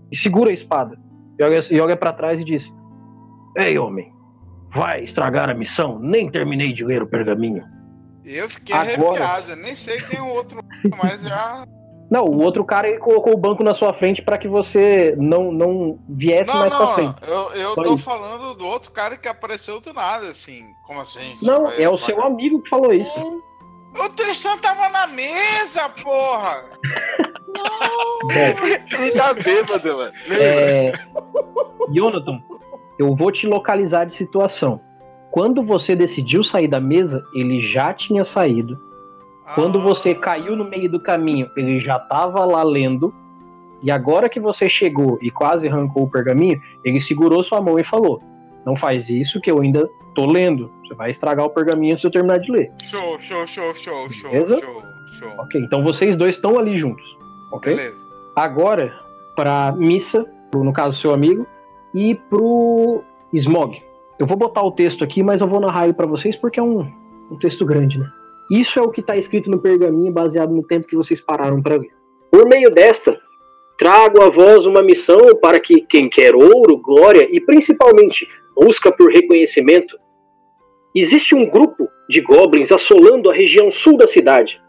[0.09, 0.97] e segura a espada.
[1.41, 2.73] E olha, e olha para trás e diz:
[3.57, 4.15] Ei, homem,
[4.69, 5.99] vai estragar a missão?
[5.99, 7.65] Nem terminei de ler o pergaminho.
[8.25, 9.25] Eu fiquei Agora.
[9.25, 10.63] arrepiado, nem sei quem é o outro,
[11.03, 11.65] mas já.
[12.11, 15.53] Não, o outro cara ele colocou o banco na sua frente para que você não,
[15.53, 17.15] não viesse Não, mais pra não, frente.
[17.27, 18.03] eu, eu Só tô isso.
[18.05, 20.65] falando do outro cara que apareceu do nada, assim.
[20.85, 21.35] Como assim?
[21.43, 23.13] Não, é o seu amigo que falou isso.
[23.97, 26.65] O Tristan tava na mesa, porra!
[28.23, 28.67] Bom,
[28.99, 30.13] Ele tá bêbado, mano.
[30.31, 30.93] é...
[31.93, 32.41] Jonathan,
[32.99, 34.81] eu vou te localizar de situação.
[35.31, 38.77] Quando você decidiu sair da mesa, ele já tinha saído.
[39.55, 43.13] Quando Ah, você caiu no meio do caminho, ele já estava lá lendo.
[43.83, 47.85] E agora que você chegou e quase arrancou o pergaminho, ele segurou sua mão e
[47.85, 48.23] falou:
[48.67, 50.71] Não faz isso que eu ainda tô lendo.
[50.87, 52.71] Você vai estragar o pergaminho antes de eu terminar de ler.
[52.83, 54.61] Show, show, show, show, show, Beleza?
[54.61, 54.83] show,
[55.19, 55.29] show.
[55.39, 57.17] Ok, então vocês dois estão ali juntos.
[57.53, 57.75] Ok?
[57.75, 58.07] Beleza.
[58.37, 58.93] Agora,
[59.35, 61.47] pra Missa, pro- no caso seu amigo,
[61.95, 63.83] e pro Smog.
[64.19, 66.63] Eu vou botar o texto aqui, mas eu vou narrar ele pra vocês porque é
[66.63, 66.81] um,
[67.31, 68.11] um texto grande, né?
[68.51, 71.77] Isso é o que tá escrito no pergaminho, baseado no tempo que vocês pararam pra
[71.77, 71.91] ler.
[72.33, 73.17] Por meio desta,
[73.79, 78.27] trago a vós uma missão para que quem quer ouro, glória e principalmente
[78.57, 79.97] busca por reconhecimento.
[80.95, 84.61] Existe um grupo de goblins assolando a região sul da cidade.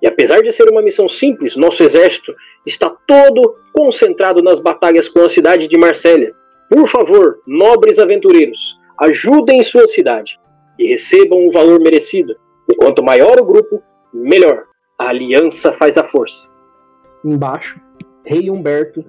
[0.00, 2.32] E apesar de ser uma missão simples, nosso exército
[2.64, 6.30] está todo concentrado nas batalhas com a cidade de Marsella.
[6.70, 10.38] Por favor, nobres aventureiros, ajudem sua cidade
[10.78, 12.34] e recebam o valor merecido.
[12.68, 14.64] E quanto maior o grupo, melhor.
[14.98, 16.40] A aliança faz a força.
[17.24, 17.80] Embaixo,
[18.24, 19.02] Rei Humberto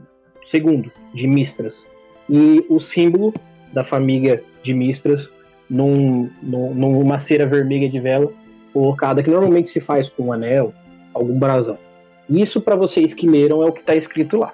[0.53, 1.87] II, de Mistras.
[2.29, 3.33] E o símbolo
[3.73, 5.31] da família de Mistras
[5.69, 8.31] num, num- numa cera vermelha de vela
[8.73, 10.73] colocada, que normalmente se faz com um anel,
[11.13, 11.77] algum brasão.
[12.29, 14.53] Isso para vocês que leram é o que está escrito lá.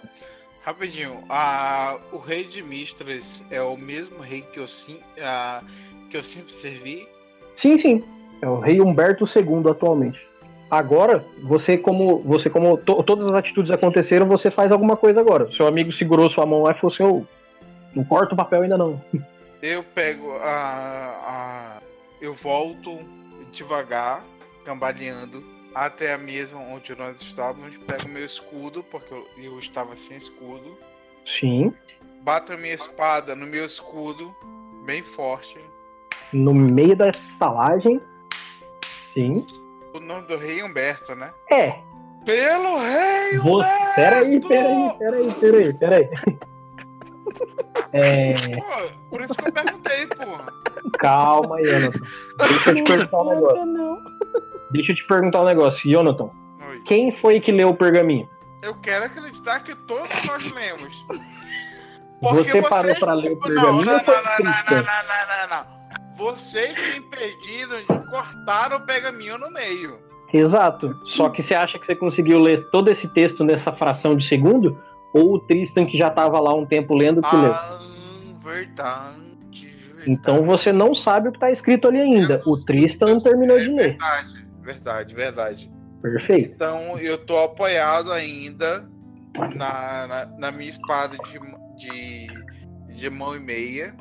[0.62, 5.64] Rapidinho, a, o rei de Mistras é o mesmo rei que eu, sim, a,
[6.10, 7.08] que eu sempre servi?
[7.56, 8.04] Sim, sim.
[8.42, 10.28] É o rei Humberto II atualmente.
[10.70, 15.50] Agora, você como você como to- todas as atitudes aconteceram, você faz alguma coisa agora.
[15.52, 17.26] Seu amigo segurou sua mão lá e falou assim: "Ô,
[17.94, 19.02] não corta o papel ainda não.
[19.62, 21.82] Eu pego a, a.
[22.20, 22.98] Eu volto
[23.52, 24.24] devagar,
[24.66, 25.44] cambaleando,
[25.76, 27.78] até a mesa onde nós estávamos.
[27.78, 30.76] Pego meu escudo, porque eu, eu estava sem escudo.
[31.28, 31.72] Sim.
[32.24, 34.36] Bato a minha espada no meu escudo,
[34.84, 35.60] bem forte.
[36.34, 38.02] No meio da estalagem.
[39.14, 39.46] Sim.
[39.94, 41.32] O nome do rei Humberto, né?
[41.52, 41.76] É.
[42.26, 43.68] Pelo rei Você.
[43.68, 43.96] Humberto!
[43.96, 46.10] Peraí, peraí, peraí, peraí, peraí.
[47.94, 48.34] É.
[48.56, 50.46] Pô, por isso que eu perguntei, porra.
[51.00, 52.00] Calma, Jonathan.
[52.48, 53.66] Deixa eu te perguntar um negócio.
[53.66, 53.98] não.
[54.72, 56.30] Deixa eu te perguntar um negócio, Jonathan.
[56.70, 56.82] Oi.
[56.86, 58.30] Quem foi que leu o pergaminho?
[58.62, 61.06] Eu quero acreditar que todos nós lemos.
[62.22, 64.76] Você parou pra ler o Não, pergaminho não, ou foi não, não, não, Tristan?
[64.76, 65.81] não, não, não, não.
[66.22, 70.00] Vocês me impediram de cortar o pergaminho no meio.
[70.32, 70.96] Exato.
[71.04, 74.80] Só que você acha que você conseguiu ler todo esse texto nessa fração de segundo?
[75.16, 77.52] Ou o Tristan, que já estava lá um tempo lendo, que leu?
[77.52, 77.80] Ah,
[78.44, 80.04] verdade, verdade.
[80.08, 82.40] Então você não sabe o que está escrito ali ainda.
[82.46, 83.98] O Tristan não terminou de ler.
[83.98, 85.72] Verdade, verdade, verdade.
[86.04, 86.52] Perfeito.
[86.54, 88.88] Então eu tô apoiado ainda
[89.56, 91.40] na, na, na minha espada de,
[91.78, 93.96] de, de mão e meia.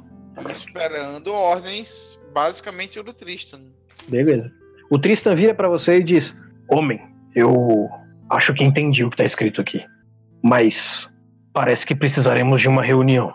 [0.49, 3.63] Esperando ordens, basicamente do Tristan.
[4.09, 4.53] Beleza.
[4.91, 6.37] O Tristan vira pra você e diz:
[6.69, 7.01] Homem,
[7.35, 7.89] eu
[8.29, 9.85] acho que entendi o que tá escrito aqui.
[10.43, 11.13] Mas
[11.53, 13.33] parece que precisaremos de uma reunião.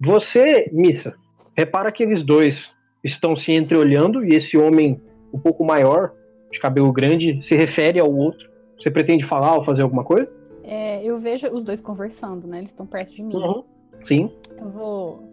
[0.00, 1.14] Você, Missa,
[1.56, 2.70] repara que eles dois
[3.04, 5.00] estão se entreolhando e esse homem
[5.32, 6.12] um pouco maior,
[6.50, 8.50] de cabelo grande, se refere ao outro.
[8.78, 10.30] Você pretende falar ou fazer alguma coisa?
[10.64, 12.58] É, eu vejo os dois conversando, né?
[12.58, 13.34] Eles estão perto de mim.
[13.34, 13.64] Uhum.
[14.04, 14.30] Sim.
[14.58, 15.31] Eu vou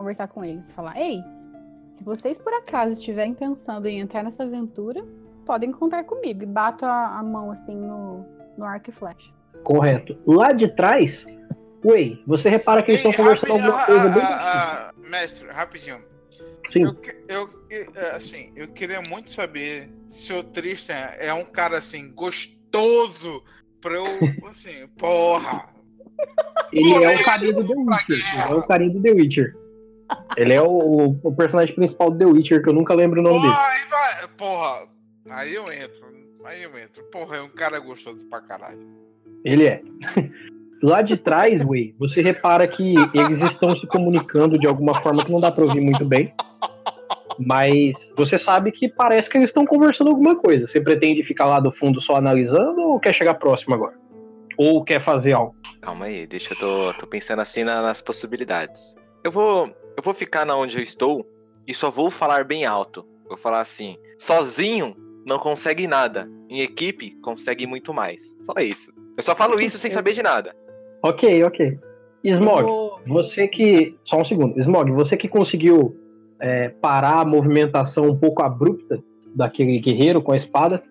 [0.00, 1.22] conversar com eles, falar: Ei,
[1.92, 5.04] se vocês por acaso estiverem pensando em entrar nessa aventura,
[5.44, 6.42] podem contar comigo.
[6.42, 8.24] E bato a, a mão assim no,
[8.56, 9.30] no arco e flecha.
[9.62, 10.18] Correto.
[10.26, 11.26] Lá de trás,
[11.84, 14.22] Way, você repara que eles Ei, estão conversando alguma coisa ah, bem.
[14.22, 16.02] ah, ah, Mestre, rapidinho.
[16.68, 16.84] Sim.
[17.28, 22.12] Eu, eu, é, assim, eu queria muito saber se o Tristan é um cara assim
[22.12, 23.42] gostoso
[23.80, 24.06] pra eu,
[24.48, 25.68] assim, porra.
[26.72, 28.50] Ele é o Porra, carinha do The Witcher.
[28.50, 29.56] é o carinha do The Witcher.
[30.36, 33.40] Ele é o, o personagem principal do The Witcher, que eu nunca lembro o nome
[33.40, 33.62] Porra, dele.
[33.66, 34.88] aí vai, porra.
[35.30, 36.06] Aí eu entro,
[36.44, 37.02] aí eu entro.
[37.12, 38.80] Porra, é um cara gostoso pra caralho.
[39.44, 39.82] Ele é.
[40.82, 45.30] Lá de trás, Way, você repara que eles estão se comunicando de alguma forma que
[45.30, 46.32] não dá pra ouvir muito bem.
[47.38, 50.66] Mas você sabe que parece que eles estão conversando alguma coisa.
[50.66, 53.94] Você pretende ficar lá do fundo só analisando ou quer chegar próximo agora?
[54.58, 55.54] Ou quer fazer algo?
[55.80, 58.94] Calma aí, deixa eu tô, tô pensando assim na- nas possibilidades.
[59.24, 59.70] Eu vou,
[60.00, 61.26] eu vou ficar na onde eu estou
[61.68, 63.04] e só vou falar bem alto.
[63.28, 64.96] Vou falar assim: sozinho
[65.28, 68.34] não consegue nada, em equipe consegue muito mais.
[68.42, 68.90] Só isso.
[69.14, 70.56] Eu só falo isso sem saber de nada.
[71.02, 71.78] Ok, ok.
[72.24, 73.94] Smog, vou- você que.
[74.04, 74.58] Só um segundo.
[74.58, 75.94] Smog, você que conseguiu
[76.40, 79.02] é, parar a movimentação um pouco abrupta
[79.34, 80.82] daquele guerreiro com a espada,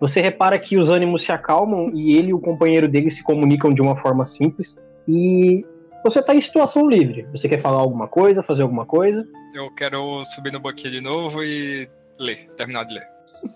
[0.00, 3.72] você repara que os ânimos se acalmam e ele e o companheiro dele se comunicam
[3.72, 4.76] de uma forma simples.
[5.08, 5.64] E
[6.10, 7.26] você tá em situação livre.
[7.32, 9.26] Você quer falar alguma coisa, fazer alguma coisa?
[9.54, 11.88] Eu quero subir no banquinho de novo e
[12.18, 13.06] ler, terminar de ler.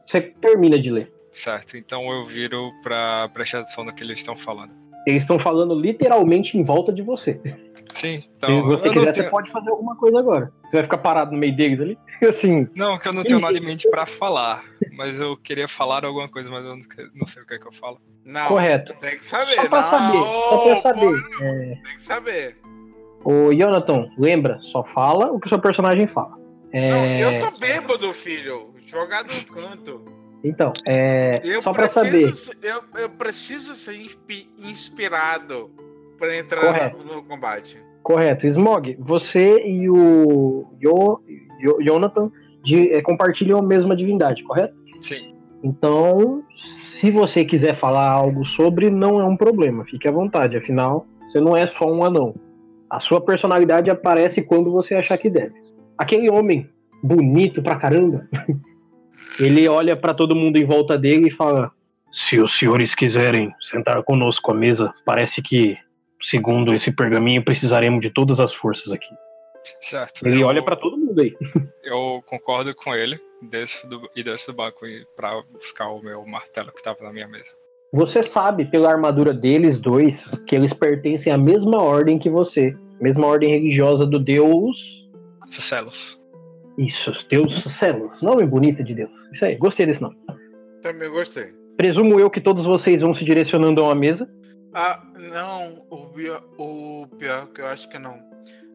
[0.05, 1.13] Você termina de ler.
[1.31, 4.73] Certo, então eu viro pra prestar atenção no que eles estão falando.
[5.07, 7.41] Eles estão falando literalmente em volta de você.
[8.01, 8.65] Sim, Se então.
[8.67, 10.53] você eu não quiser, você tenho- pode fazer alguma coisa agora.
[10.65, 11.99] Você vai ficar parado no meio deles ali?
[12.29, 14.65] Assim, Não, que eu não tenho nada em mente pra falar.
[14.97, 16.77] Mas eu queria falar alguma coisa, mas eu
[17.15, 17.99] não, sei o que é que eu falo.
[18.25, 18.95] Não, correto.
[19.01, 19.55] tem que saber.
[19.55, 21.23] Só pra não, saber, só pra saber.
[21.23, 22.57] pô, Tem que saber.
[23.25, 26.39] Ô, Jonathan, lembra, só fala o que o seu personagem fala.
[26.73, 28.75] É, Não, eu tô bêbado, filho.
[28.87, 30.05] Jogado no canto.
[30.43, 32.63] Então, é, Eu só pra preciso saber.
[32.63, 35.71] Eu, eu preciso ser inspi- inspirado
[36.19, 36.99] pra entrar Correto.
[37.05, 37.79] no combate.
[38.03, 38.47] Correto.
[38.47, 41.21] Smog, você e o Yo,
[41.61, 42.31] Yo- Jonathan
[42.63, 44.75] de- é, compartilham a mesma divindade, correto?
[45.01, 45.35] Sim.
[45.63, 49.85] Então, se você quiser falar algo sobre, não é um problema.
[49.85, 50.57] Fique à vontade.
[50.57, 52.33] Afinal, você não é só um anão.
[52.89, 55.53] A sua personalidade aparece quando você achar que deve.
[55.97, 56.69] Aquele homem
[57.03, 58.27] bonito pra caramba,
[59.39, 61.71] ele olha pra todo mundo em volta dele e fala:
[62.11, 65.77] Se os senhores quiserem sentar conosco à mesa, parece que,
[66.23, 69.15] segundo esse pergaminho, precisaremos de todas as forças aqui.
[69.81, 70.27] Certo.
[70.27, 71.37] Ele eu, olha pra todo mundo aí.
[71.85, 76.25] Eu concordo com ele desço do, e desço do banco e- pra buscar o meu
[76.27, 77.53] martelo que tava na minha mesa.
[77.93, 83.27] Você sabe pela armadura deles dois que eles pertencem à mesma ordem que você, mesma
[83.27, 85.11] ordem religiosa do Deus.
[85.49, 86.21] Sucelos.
[86.79, 88.23] Isso, Deus Celos.
[88.23, 89.11] Nome bonito de Deus.
[89.33, 90.17] Isso aí, gostei desse nome.
[90.83, 91.53] Também gostei.
[91.77, 94.31] Presumo eu que todos vocês vão se direcionando a uma mesa.
[94.73, 98.19] Ah, não, o pior, o pior que eu acho que não.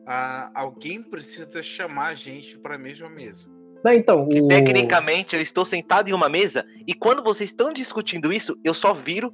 [0.06, 3.50] Ah, alguém precisa chamar a gente pra mesma mesa.
[3.84, 4.48] Não, então, o...
[4.48, 8.94] Tecnicamente, eu estou sentado em uma mesa e quando vocês estão discutindo isso, eu só
[8.94, 9.34] viro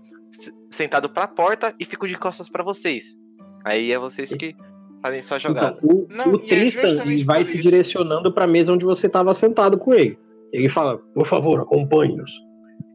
[0.70, 3.18] sentado pra porta e fico de costas pra vocês.
[3.66, 4.56] Aí é vocês que
[5.02, 5.78] fazem sua jogada.
[5.84, 7.64] Então, o, Não, o e é Tristan justamente vai se isso.
[7.64, 10.18] direcionando para a mesa onde você estava sentado com ele.
[10.52, 12.32] Ele fala, por favor, acompanhe-nos.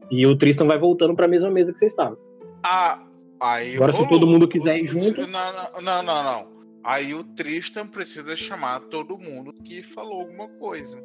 [0.09, 2.17] E o Tristan vai voltando para a mesma mesa que você estava.
[2.63, 2.99] Ah,
[3.39, 6.47] aí Agora, se todo mundo quiser ir junto- Não, não, não, não.
[6.83, 10.97] Aí o Tristan precisa chamar todo mundo que falou alguma coisa.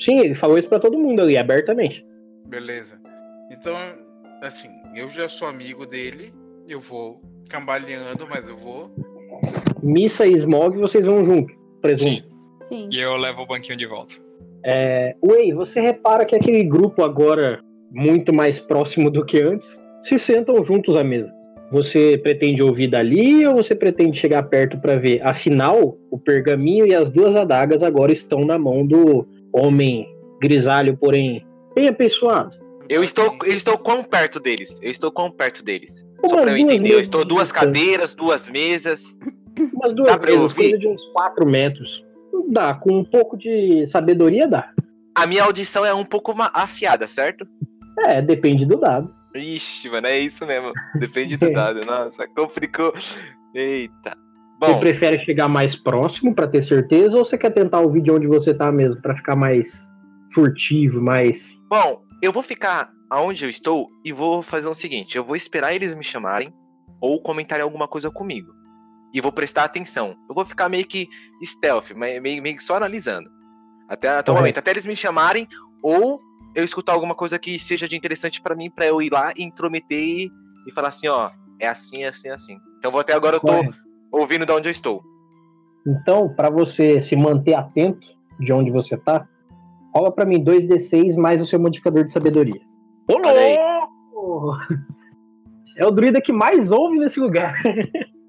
[0.00, 2.04] Sim, ele falou isso para todo mundo ali, abertamente.
[2.46, 3.00] Beleza.
[3.50, 3.76] Então,
[4.42, 6.32] assim, eu já sou amigo dele.
[6.68, 8.90] Eu vou cambaleando, mas eu vou.
[9.82, 12.10] Missa e Smog, vocês vão junto, presumo.
[12.16, 12.22] Sim.
[12.62, 12.88] Sim.
[12.90, 14.14] E eu levo o banquinho de volta.
[14.64, 17.60] É, Way, você repara que aquele grupo agora,
[17.92, 21.32] muito mais próximo do que antes, se sentam juntos à mesa.
[21.70, 25.20] Você pretende ouvir dali ou você pretende chegar perto para ver?
[25.26, 30.06] Afinal, o pergaminho e as duas adagas agora estão na mão do homem
[30.40, 31.44] grisalho, porém
[31.74, 32.52] bem apessoado.
[32.86, 34.78] Eu estou, eu estou quão perto deles?
[34.82, 36.04] Eu estou quão perto deles?
[36.26, 39.16] Só Umas pra eu entender, eu estou duas cadeiras, duas mesas.
[39.72, 42.04] Umas duas Dá pra mesas, coisa de uns 4 metros.
[42.50, 44.70] Dá, com um pouco de sabedoria dá.
[45.14, 47.46] A minha audição é um pouco afiada, certo?
[48.06, 49.23] É, depende do dado.
[49.34, 50.72] Ixi, mano, é isso mesmo.
[50.94, 51.84] Depende do dado.
[51.84, 52.92] Nossa, complicou.
[53.54, 54.16] Eita.
[54.60, 58.10] Você Bom, prefere chegar mais próximo pra ter certeza ou você quer tentar ouvir de
[58.10, 59.88] onde você tá mesmo, pra ficar mais
[60.32, 61.52] furtivo, mais.
[61.68, 65.74] bom, eu vou ficar aonde eu estou e vou fazer o seguinte: eu vou esperar
[65.74, 66.52] eles me chamarem
[67.00, 68.52] ou comentarem alguma coisa comigo.
[69.12, 70.16] E vou prestar atenção.
[70.28, 71.08] Eu vou ficar meio que
[71.44, 73.30] stealth, meio, meio que só analisando.
[73.88, 75.46] Até, até o momento, até eles me chamarem
[75.82, 76.18] ou
[76.54, 79.42] eu escutar alguma coisa que seja de interessante pra mim, pra eu ir lá e
[79.42, 80.30] intrometer e,
[80.66, 82.58] e falar assim: ó, é assim, é assim, é assim.
[82.78, 83.52] Então vou até agora eu tô
[84.12, 85.02] ouvindo de onde eu estou.
[85.86, 88.06] Então, pra você se manter atento
[88.40, 89.28] de onde você tá,
[89.94, 92.60] rola pra mim 2d6 mais o seu modificador de sabedoria.
[93.08, 94.58] Ô, louco!
[95.76, 97.52] É o druida que mais ouve nesse lugar.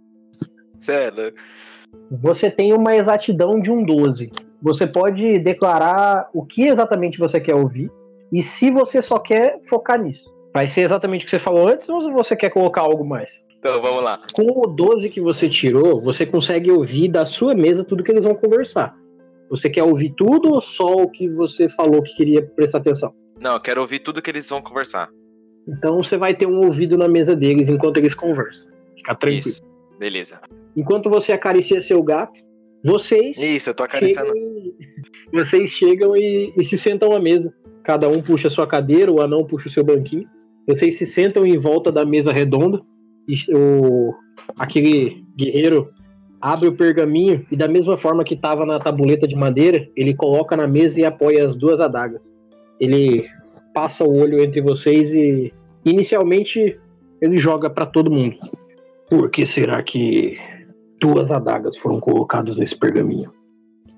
[0.82, 1.32] Sério.
[2.10, 4.32] Você tem uma exatidão de um 12.
[4.64, 7.92] Você pode declarar o que exatamente você quer ouvir
[8.32, 10.34] e se você só quer focar nisso.
[10.54, 13.44] Vai ser exatamente o que você falou antes ou você quer colocar algo mais?
[13.60, 14.22] Então vamos lá.
[14.34, 18.24] Com o 12 que você tirou, você consegue ouvir da sua mesa tudo que eles
[18.24, 18.96] vão conversar.
[19.50, 23.14] Você quer ouvir tudo ou só o que você falou que queria prestar atenção?
[23.40, 25.10] Não, eu quero ouvir tudo que eles vão conversar.
[25.68, 28.72] Então você vai ter um ouvido na mesa deles enquanto eles conversam.
[28.96, 29.40] Fica tranquilo.
[29.48, 29.62] Isso.
[30.00, 30.40] Beleza.
[30.76, 32.40] Enquanto você acaricia seu gato,
[32.84, 34.32] vocês Isso, eu tô acariciando.
[34.32, 34.76] chegam e-
[35.34, 37.54] vocês chegam e, e se sentam à mesa.
[37.86, 40.26] Cada um puxa a sua cadeira, o anão puxa o seu banquinho.
[40.68, 42.80] Vocês se sentam em volta da mesa redonda.
[43.28, 44.14] E o,
[44.58, 45.92] aquele guerreiro
[46.42, 50.58] abre o pergaminho e da mesma forma que estava na tabuleta de madeira, ele coloca
[50.58, 52.34] na mesa e apoia as duas adagas.
[52.80, 53.28] Ele
[53.74, 56.80] passa o olho entre vocês e inicialmente
[57.22, 58.36] ele joga para todo mundo.
[59.10, 60.38] Por que será que
[61.00, 63.30] duas adagas foram colocadas nesse pergaminho?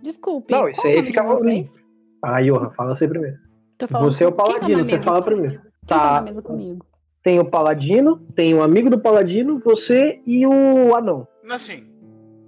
[0.04, 0.54] Desculpe.
[0.54, 1.76] Não, isso aí vocês?
[2.22, 3.47] Ah, Johan, fala você primeiro.
[3.78, 5.60] Tô falando Você é o tá paladino, você fala primeiro.
[5.62, 6.86] Quem tá na Tá, mesa comigo?
[7.24, 11.28] tem o paladino, tem o amigo do paladino, você e o anão.
[11.50, 11.84] Assim,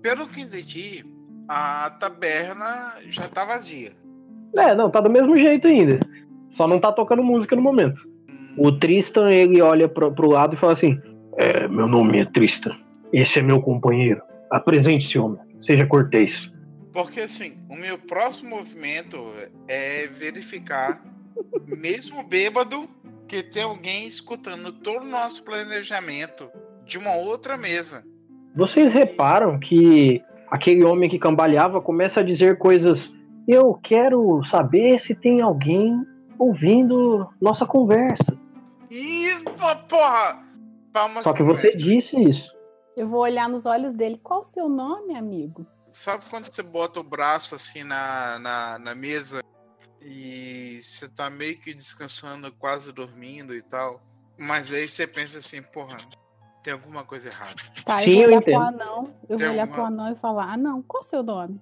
[0.02, 1.06] pelo que entendi,
[1.48, 3.92] a taberna já tá vazia.
[4.56, 6.00] É, não, tá do mesmo jeito ainda.
[6.50, 8.08] Só não tá tocando música no momento.
[8.58, 11.00] O Tristan, ele olha pro, pro lado e fala assim:
[11.38, 12.76] É, meu nome é Tristan.
[13.14, 14.22] Esse é meu companheiro.
[14.52, 15.40] Apresente-se, homem.
[15.62, 16.52] Seja cortês.
[16.92, 19.18] Porque assim, o meu próximo movimento
[19.68, 21.00] é verificar,
[21.66, 22.88] mesmo bêbado,
[23.28, 26.50] que tem alguém escutando todo o nosso planejamento
[26.86, 28.04] de uma outra mesa.
[28.56, 33.14] Vocês reparam que aquele homem que cambaleava começa a dizer coisas.
[33.48, 36.04] Eu quero saber se tem alguém
[36.38, 38.38] ouvindo nossa conversa.
[39.58, 40.44] Pô, porra!
[40.92, 42.58] Palmas Só que você disse isso.
[42.98, 44.20] Eu vou olhar nos olhos dele.
[44.24, 45.66] Qual o seu nome, amigo?
[45.92, 49.42] Sabe quando você bota o braço assim na, na, na mesa
[50.02, 54.02] e você tá meio que descansando, quase dormindo e tal?
[54.38, 55.98] Mas aí você pensa assim, porra,
[56.64, 57.56] tem alguma coisa errada.
[57.86, 58.82] Tá, Sim, eu vou eu olhar pro entendo.
[58.82, 59.14] anão.
[59.28, 61.62] Eu Tem vou olhar alguma- pro anão e falar: Ah, não, qual o seu nome?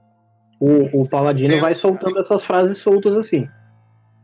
[0.60, 3.48] O, o paladino Tem- vai soltando essas frases soltas assim.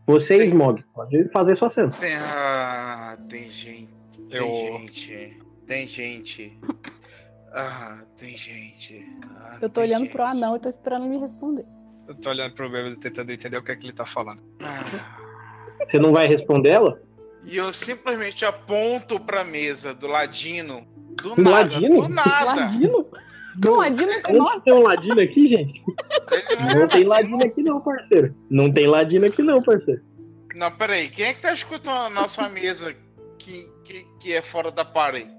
[0.06, 1.92] Você, Tem- Smog, pode fazer sua cena.
[1.92, 3.90] Tem, ah, tem gente.
[4.30, 5.40] Tem Eu- gente.
[5.66, 6.60] Tem gente.
[7.54, 9.06] Ah, tem gente.
[9.38, 10.12] Ah, Eu tô tem olhando gente.
[10.14, 11.66] pro anão e tô esperando ele responder.
[12.08, 14.42] Eu tô olhando pro bêbado tentando entender o que é que ele tá falando.
[15.88, 17.02] Você não vai responder ela?
[17.44, 20.88] E eu simplesmente aponto pra mesa do ladino.
[21.22, 21.58] Do Do nada.
[21.58, 22.02] ladino?
[22.02, 22.46] Do nada.
[22.46, 23.08] Ladino?
[23.62, 24.66] Que ladino é nossa?
[24.66, 25.84] tem um ladino aqui, gente?
[26.50, 27.44] Ele não, é tem ladino.
[27.44, 28.36] aqui não, parceiro.
[28.50, 30.02] Não tem ladino aqui não, parceiro.
[30.56, 31.10] Não, peraí.
[31.10, 32.96] Quem é que tá escutando a nossa mesa
[33.38, 35.32] que, que, que é fora da parede?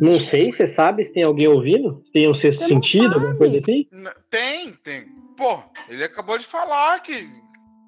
[0.00, 2.00] Não sei, você sabe se tem alguém ouvindo?
[2.06, 3.38] Se tem um sexto sentido, alguma sabe.
[3.38, 3.86] coisa assim?
[4.30, 5.04] Tem, tem.
[5.42, 7.28] Pô, ele acabou de falar que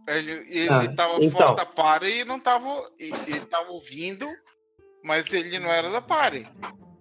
[0.08, 1.30] ele, ele Ah, tava então.
[1.30, 2.66] fora da party e não tava.
[2.98, 4.26] e- Ele tava ouvindo,
[5.04, 6.48] mas ele não era da party.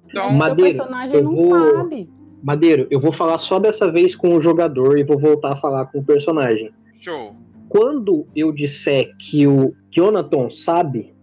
[0.05, 2.09] Então, Mas Madeira, seu personagem não vou- sabe.
[2.43, 5.87] Madeiro, eu vou falar só dessa vez com o jogador e vou voltar a falar
[5.87, 6.71] com o personagem.
[7.01, 7.35] show.
[7.67, 11.15] Quando eu disser que o Jonathan sabe,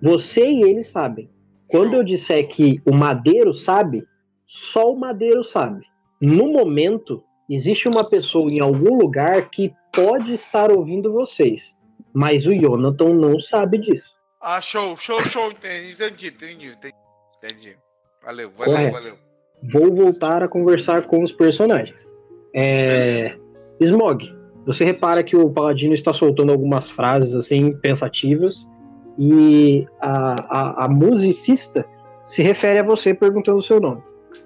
[0.00, 1.28] você e ele sabem.
[1.68, 4.04] Quando eu disser que o Madeiro sabe,
[4.46, 5.86] só o Madeiro sabe.
[6.20, 7.22] No momento,
[7.54, 11.76] existe uma pessoa em algum lugar que pode estar ouvindo vocês.
[12.12, 14.10] Mas o Jonathan não sabe disso.
[14.40, 15.50] Ah, show, show, show.
[15.50, 16.66] Entendi, entendi, entendi.
[16.66, 16.94] entendi.
[17.42, 17.76] entendi.
[18.22, 18.92] Valeu, valeu, Correto.
[18.92, 19.18] valeu.
[19.72, 22.08] Vou voltar a conversar com os personagens.
[22.54, 23.36] É...
[23.80, 24.34] Smog,
[24.66, 28.66] você repara que o Paladino está soltando algumas frases assim pensativas
[29.18, 31.84] e a, a, a musicista
[32.26, 34.02] se refere a você perguntando o seu nome.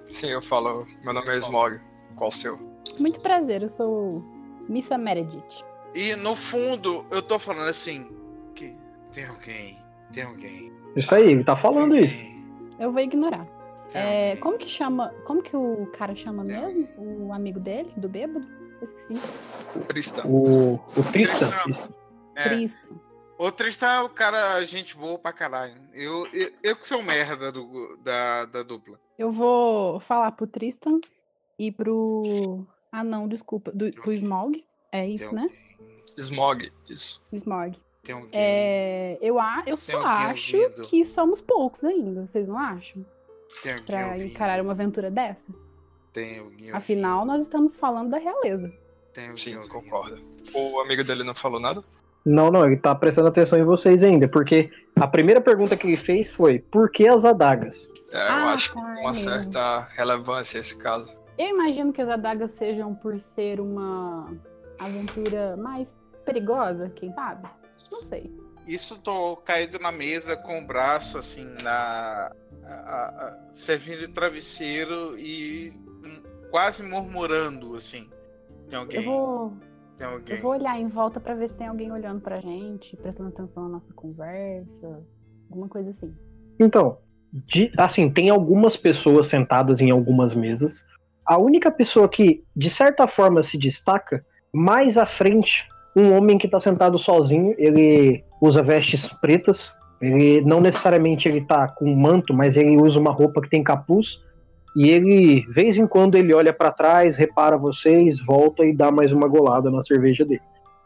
[0.07, 1.79] Sim, eu falo, meu nome é Smog.
[2.15, 2.74] Qual o seu?
[2.99, 4.23] Muito prazer, eu sou
[4.69, 5.63] Missa Meredith.
[5.93, 8.09] E no fundo, eu tô falando assim.
[8.53, 8.75] Que
[9.11, 9.77] tem alguém.
[10.11, 10.71] Tem alguém.
[10.95, 12.15] Isso aí, ele tá falando tem isso.
[12.15, 13.45] alguém, Eu vou ignorar.
[13.91, 14.41] tem É, alguém.
[14.41, 15.09] como que chama?
[15.25, 16.87] Como que o cara chama mesmo?
[16.97, 18.45] O amigo dele, do bêbado?
[18.79, 19.13] Eu esqueci.
[19.87, 20.23] Tristan.
[20.25, 21.51] O, o Tristan.
[22.35, 22.89] É, Tristan.
[23.37, 25.75] O Tristan é o cara, gente boa pra caralho.
[25.93, 28.97] Eu, eu, eu que sou merda do, da, da dupla.
[29.17, 30.99] Eu vou falar pro Tristan
[31.59, 32.65] e pro.
[32.99, 33.71] Ah, não, desculpa.
[33.73, 34.63] Do, pro Smog.
[34.91, 35.41] É isso, Tem né?
[35.43, 37.21] alguém, Smog, isso.
[37.33, 37.77] Smog.
[38.03, 38.29] Tem alguém.
[38.33, 40.81] É, eu, a, eu só alguém acho ouvindo?
[40.87, 43.05] que somos poucos ainda, vocês não acham?
[43.61, 43.75] Tem.
[43.83, 45.51] Pra ouvindo, encarar uma aventura dessa?
[46.13, 46.71] Tem alguém.
[46.71, 48.71] Afinal, ouvindo, nós estamos falando da realeza.
[49.13, 49.71] tem alguém Sim, ouvindo.
[49.71, 50.21] concordo.
[50.53, 51.83] O amigo dele não falou nada?
[52.23, 55.97] Não, não, ele tá prestando atenção em vocês ainda, porque a primeira pergunta que ele
[55.97, 57.89] fez foi: por que as adagas?
[58.11, 59.29] É, eu Ah, acho que tá, com é uma mesmo.
[59.29, 61.15] certa relevância esse caso.
[61.37, 64.33] Eu imagino que as adagas sejam por ser uma
[64.79, 67.47] aventura mais perigosa, quem sabe?
[67.91, 68.31] Não sei.
[68.67, 72.31] Isso tô caído na mesa com o braço assim na.
[72.63, 75.71] a- a- a- servindo de travesseiro e
[76.03, 78.09] hum, quase murmurando assim.
[78.67, 78.97] Tem alguém.
[78.97, 79.53] Eu vou,
[79.97, 80.35] Tem alguém.
[80.35, 83.63] eu vou olhar em volta pra ver se tem alguém olhando pra gente, prestando atenção
[83.63, 84.99] na nossa conversa,
[85.47, 86.11] alguma coisa assim.
[86.59, 86.97] Então,
[87.31, 90.83] de- assim, tem algumas pessoas sentadas em algumas mesas.
[91.25, 94.23] A única pessoa que, de certa forma, se destaca,
[94.53, 97.55] mais à frente, um homem que está sentado sozinho.
[97.57, 99.73] Ele usa vestes pretas.
[100.01, 103.63] Ele não necessariamente ele tá com um manto, mas ele usa uma roupa que tem
[103.63, 104.21] capuz.
[104.75, 109.13] E ele, vez em quando, ele olha para trás, repara vocês, volta e dá mais
[109.13, 110.41] uma golada na cerveja dele.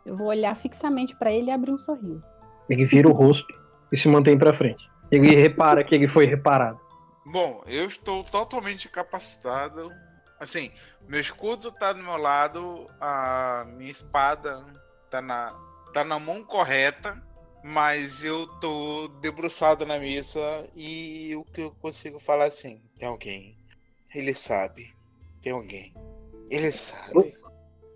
[0.05, 2.25] Eu vou olhar fixamente pra ele e abrir um sorriso.
[2.69, 3.51] Ele vira o rosto
[3.91, 4.87] e se mantém para frente.
[5.11, 6.79] Ele repara que ele foi reparado.
[7.25, 9.91] Bom, eu estou totalmente capacitado.
[10.39, 10.71] Assim,
[11.07, 14.63] meu escudo tá do meu lado, a minha espada
[15.09, 15.53] tá na,
[15.93, 17.21] tá na mão correta,
[17.63, 23.07] mas eu tô debruçado na mesa e o que eu consigo falar é assim: tem
[23.07, 23.57] alguém.
[24.15, 24.93] Ele sabe.
[25.41, 25.93] Tem alguém.
[26.49, 27.33] Ele sabe.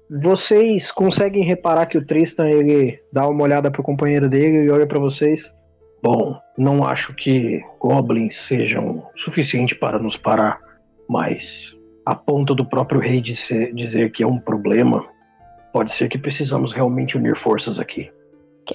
[0.10, 4.86] Vocês conseguem reparar que o Tristan ele dá uma olhada pro companheiro dele e olha
[4.86, 5.52] pra vocês?
[6.04, 10.60] Bom, não acho que goblins sejam suficiente para nos parar,
[11.08, 11.76] mas
[12.06, 15.06] a ponto do próprio rei dizer, dizer que é um problema,
[15.72, 18.10] pode ser que precisamos realmente unir forças aqui.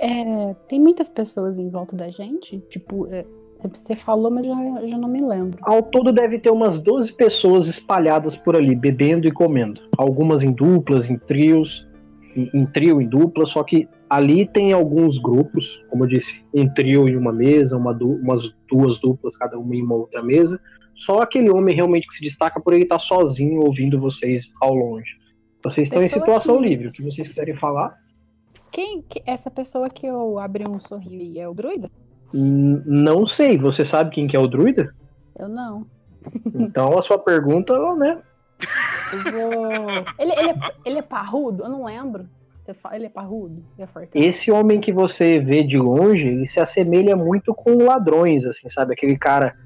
[0.01, 2.59] É, tem muitas pessoas em volta da gente?
[2.69, 3.25] Tipo, é,
[3.73, 4.55] você falou, mas já,
[4.87, 5.59] já não me lembro.
[5.63, 9.81] Ao todo deve ter umas 12 pessoas espalhadas por ali, bebendo e comendo.
[9.97, 11.87] Algumas em duplas, em trios,
[12.37, 16.69] em, em trio, em dupla, só que ali tem alguns grupos, como eu disse, um
[16.73, 20.61] trio em uma mesa, uma du- umas duas duplas, cada uma em uma outra mesa.
[20.99, 25.17] Só aquele homem realmente que se destaca por ele estar sozinho ouvindo vocês ao longe.
[25.63, 27.97] Vocês estão em Pessoa situação que- livre, o que vocês quiserem falar.
[28.73, 31.89] Quem, que- essa pessoa que eu abri um sorriso é o druida?
[32.35, 34.93] Hum, Não sei, você sabe quem que é o druida?
[35.39, 35.87] Eu não.
[36.55, 38.19] Então a sua pergunta, né?
[39.13, 39.73] Eu vou.
[40.19, 41.63] Ele, ele, é, ele é parrudo?
[41.63, 42.29] Eu não lembro.
[42.63, 43.65] Você fala, ele é parrudo?
[43.77, 44.21] Ele é fortão?
[44.21, 48.93] Esse homem que você vê de longe, ele se assemelha muito com ladrões, assim, sabe?
[48.93, 49.57] Aquele cara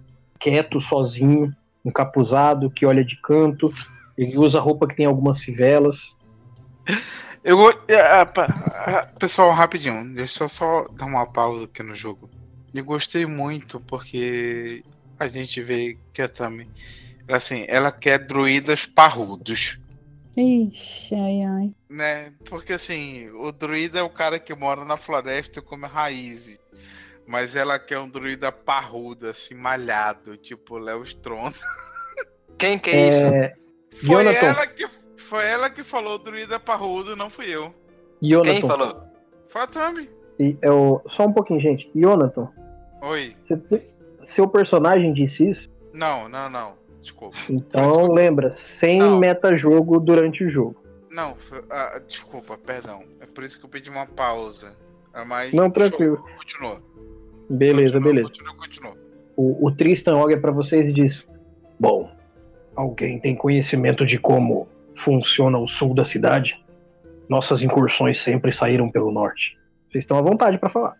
[0.42, 3.72] quieto, sozinho, encapuzado, que olha de canto.
[4.18, 6.14] Ele usa roupa que tem algumas fivelas.
[7.44, 7.70] Eu vou.
[8.10, 8.46] ah, pa-
[8.86, 12.28] ah, Pessoal, rapidinho, deixa eu só dar uma pausa aqui no jogo.
[12.74, 14.82] Eu gostei muito porque
[15.18, 16.68] a gente vê que a Tami.
[17.28, 19.78] Assim, ela quer druidas parrudos.
[20.36, 21.74] Ixi, ai, ai.
[21.90, 22.32] né?
[22.48, 26.58] Porque assim, o druida é o cara que mora na floresta e come raízes.
[27.26, 31.56] Mas ela quer um druida parrudo, assim, malhado, tipo Léo Stronda.
[32.58, 33.34] Quem que é, isso?
[33.34, 33.52] É,
[34.04, 34.46] Foi Jonathan.
[34.46, 37.72] ela, que, foi ela que falou druida parrudo, não fui eu.
[38.20, 39.02] Quem Jonathan, falou?
[39.48, 40.10] Foi a Tami.
[40.38, 41.90] e eu- só um pouquinho, gente.
[41.94, 42.48] Jonathan,
[43.02, 43.36] Oi.
[43.40, 43.86] você te-
[44.20, 45.70] seu personagem disse isso?
[45.92, 46.74] Não, não, não.
[47.00, 47.36] Desculpa.
[47.50, 49.18] Então lembra, sem Não.
[49.18, 50.80] meta-jogo durante o jogo.
[51.10, 53.04] Não, foi- ah, desculpa, perdão.
[53.20, 54.76] É por isso que eu pedi uma pausa.
[55.12, 56.24] Ah, Mas Não, tranquilo.
[56.38, 56.80] Continua.
[57.48, 58.28] Beleza, continua, beleza.
[58.28, 58.96] Continua, continua.
[59.36, 61.26] O, o Tristan olha pra vocês e diz:
[61.78, 62.10] Bom,
[62.76, 66.62] alguém tem conhecimento de como funciona o sul da cidade?
[67.28, 69.58] Nossas incursões sempre saíram pelo norte.
[69.90, 70.96] Vocês estão à vontade pra falar.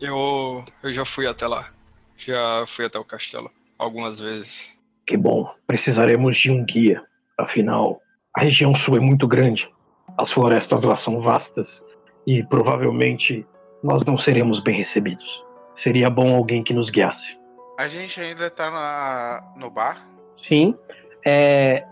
[0.00, 1.70] Eu, eu já fui até lá.
[2.16, 4.78] Já fui até o castelo algumas vezes.
[5.06, 7.02] Que bom, precisaremos de um guia.
[7.38, 8.00] Afinal,
[8.34, 9.68] a região sul é muito grande.
[10.16, 11.84] As florestas lá são vastas
[12.26, 13.46] e provavelmente
[13.82, 15.44] nós não seremos bem recebidos.
[15.74, 17.38] Seria bom alguém que nos guiasse.
[17.78, 20.06] A gente ainda tá na, no bar?
[20.36, 20.76] Sim.
[21.24, 21.84] É,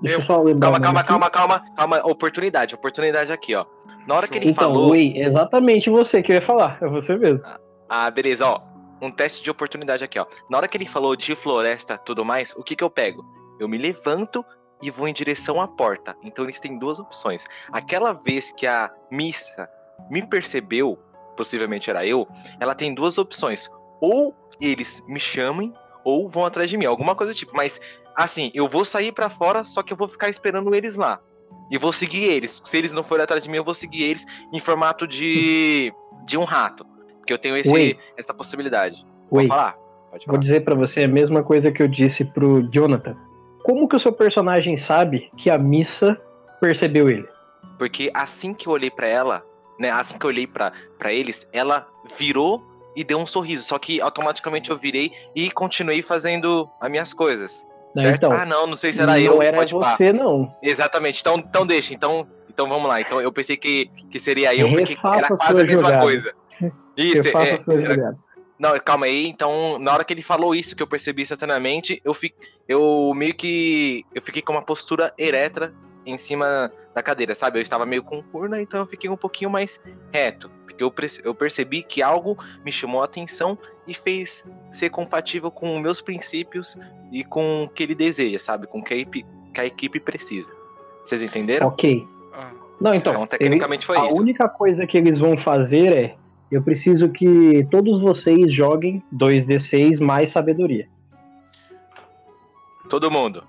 [0.00, 0.70] Deixa eu, Eu- só lembrar.
[0.80, 2.06] Calma, calma, calma, calma, calma.
[2.06, 3.64] Oportunidade, oportunidade aqui, ó.
[4.06, 4.90] Na hora que ele Então, falou.
[4.90, 6.78] Way, exatamente você que eu ia falar.
[6.80, 7.44] É você mesmo.
[7.88, 8.60] Ah, beleza, ó.
[9.02, 10.26] Um teste de oportunidade aqui, ó.
[10.48, 13.24] Na hora que ele falou de floresta tudo mais, o que que eu pego?
[13.58, 14.44] Eu me levanto
[14.82, 16.14] e vou em direção à porta.
[16.22, 17.44] Então eles têm duas opções.
[17.72, 19.68] Aquela vez que a missa
[20.10, 20.98] me percebeu,
[21.36, 22.26] possivelmente era eu,
[22.58, 23.70] ela tem duas opções.
[24.00, 25.72] Ou eles me chamem,
[26.04, 26.84] ou vão atrás de mim.
[26.84, 27.54] Alguma coisa do tipo.
[27.54, 27.80] Mas,
[28.14, 31.20] assim, eu vou sair pra fora, só que eu vou ficar esperando eles lá.
[31.70, 32.62] E vou seguir eles.
[32.64, 35.92] Se eles não forem atrás de mim, eu vou seguir eles em formato de,
[36.24, 36.86] de um rato.
[37.18, 37.98] Porque eu tenho esse, Oi.
[38.16, 39.04] essa possibilidade.
[39.28, 39.72] Pode falar?
[39.72, 40.38] Pode vou falar.
[40.38, 43.16] dizer pra você a mesma coisa que eu disse pro Jonathan.
[43.64, 46.16] Como que o seu personagem sabe que a missa
[46.60, 47.26] percebeu ele?
[47.76, 49.44] Porque assim que eu olhei pra ela,
[49.78, 49.90] né?
[49.90, 51.86] Assim que eu olhei pra pra eles, ela
[52.18, 52.62] virou
[52.94, 53.64] e deu um sorriso.
[53.64, 57.66] Só que automaticamente eu virei e continuei fazendo as minhas coisas.
[57.94, 58.16] Não, certo?
[58.26, 59.42] então, ah, não, não sei se era não eu.
[59.42, 59.96] era pode pá.
[59.96, 60.54] você, não.
[60.62, 61.20] Exatamente.
[61.20, 61.94] Então, então deixa.
[61.94, 63.00] Então, então vamos lá.
[63.00, 66.00] Então eu pensei que, que seria eu, porque Refaça era quase a mesma jogada.
[66.02, 66.32] coisa.
[66.96, 68.18] Isso, Você é, a sua era- jogada.
[68.58, 69.26] Não, calma aí.
[69.26, 72.34] Então, na hora que ele falou isso, que eu percebi instantaneamente, eu, fi,
[72.66, 74.02] eu meio que.
[74.14, 75.74] Eu fiquei com uma postura ereta
[76.06, 77.58] em cima da cadeira, sabe?
[77.58, 79.82] Eu estava meio com curna, então eu fiquei um pouquinho mais
[80.12, 80.48] reto.
[80.64, 80.92] Porque eu,
[81.24, 86.78] eu percebi que algo me chamou a atenção e fez ser compatível com meus princípios
[87.12, 88.66] e com o que ele deseja, sabe?
[88.66, 90.52] Com o que a equipe, que a equipe precisa.
[91.04, 91.68] Vocês entenderam?
[91.68, 92.06] Ok.
[92.32, 92.50] Ah,
[92.80, 94.16] Não, então, Então, tecnicamente foi a isso.
[94.20, 96.16] única coisa que eles vão fazer é:
[96.50, 100.88] eu preciso que todos vocês joguem 2d6 mais sabedoria.
[102.88, 103.42] Todo mundo.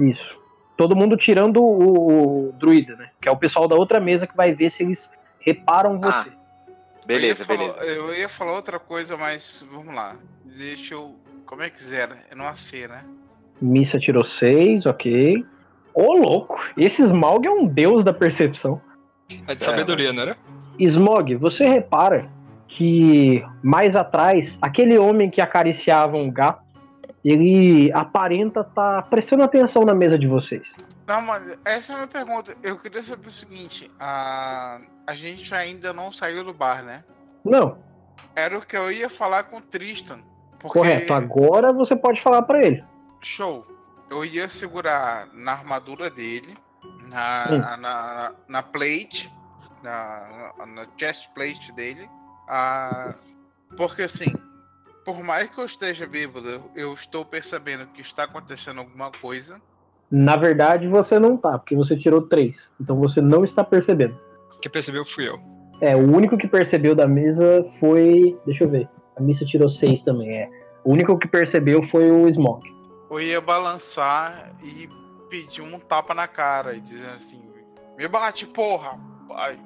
[0.00, 0.36] Isso.
[0.76, 3.10] Todo mundo tirando o, o druida, né?
[3.20, 5.08] Que é o pessoal da outra mesa que vai ver se eles
[5.38, 6.32] reparam Ah, você.
[7.06, 7.74] Beleza, eu ia beleza.
[7.74, 10.16] Falar, eu ia falar outra coisa, mas vamos lá.
[10.44, 11.14] Deixa eu.
[11.46, 12.18] Como é que zera?
[12.30, 13.04] É no AC, né?
[13.60, 15.44] Missa tirou 6, ok.
[15.92, 16.60] Ô, louco!
[16.76, 18.80] Esse Smaug é um deus da percepção.
[19.46, 20.36] É de sabedoria, não era?
[20.78, 22.28] Smog, você repara
[22.66, 26.63] que mais atrás, aquele homem que acariciava um gato,
[27.24, 30.70] ele aparenta estar prestando atenção na mesa de vocês.
[31.06, 32.56] Não, mas essa é a minha pergunta.
[32.62, 37.04] Eu queria saber o seguinte: a, a gente ainda não saiu do bar, né?
[37.44, 37.78] Não,
[38.34, 40.20] Era o que eu ia falar com o Tristan.
[40.58, 40.78] Porque...
[40.78, 41.12] correto.
[41.12, 42.82] Agora você pode falar pra ele.
[43.22, 43.64] Show.
[44.10, 46.54] Eu ia segurar na armadura dele,
[47.08, 47.58] na, Hum.
[47.58, 49.30] na, na, na plate,
[49.82, 52.08] na, na, chest plate dele.
[52.48, 53.14] Ah,
[53.76, 54.30] porque assim,
[55.04, 59.60] por mais que eu esteja bêbado, eu- estou percebendo que está acontecendo alguma coisa.
[60.10, 62.70] Na verdade, você não tá, porque você tirou 3.
[62.80, 64.18] Então você não está percebendo.
[64.60, 65.38] Quem percebeu fui eu.
[65.80, 68.38] É, o único que percebeu da mesa foi.
[68.46, 68.88] Deixa eu ver.
[69.16, 70.50] A missa tirou 6 também, é.
[70.84, 72.62] O único que percebeu foi o Smog.
[73.10, 74.88] Eu ia balançar e
[75.28, 77.42] pedir um tapa na cara e dizer assim:
[77.98, 78.98] Me bate, porra!
[79.28, 79.58] Pai.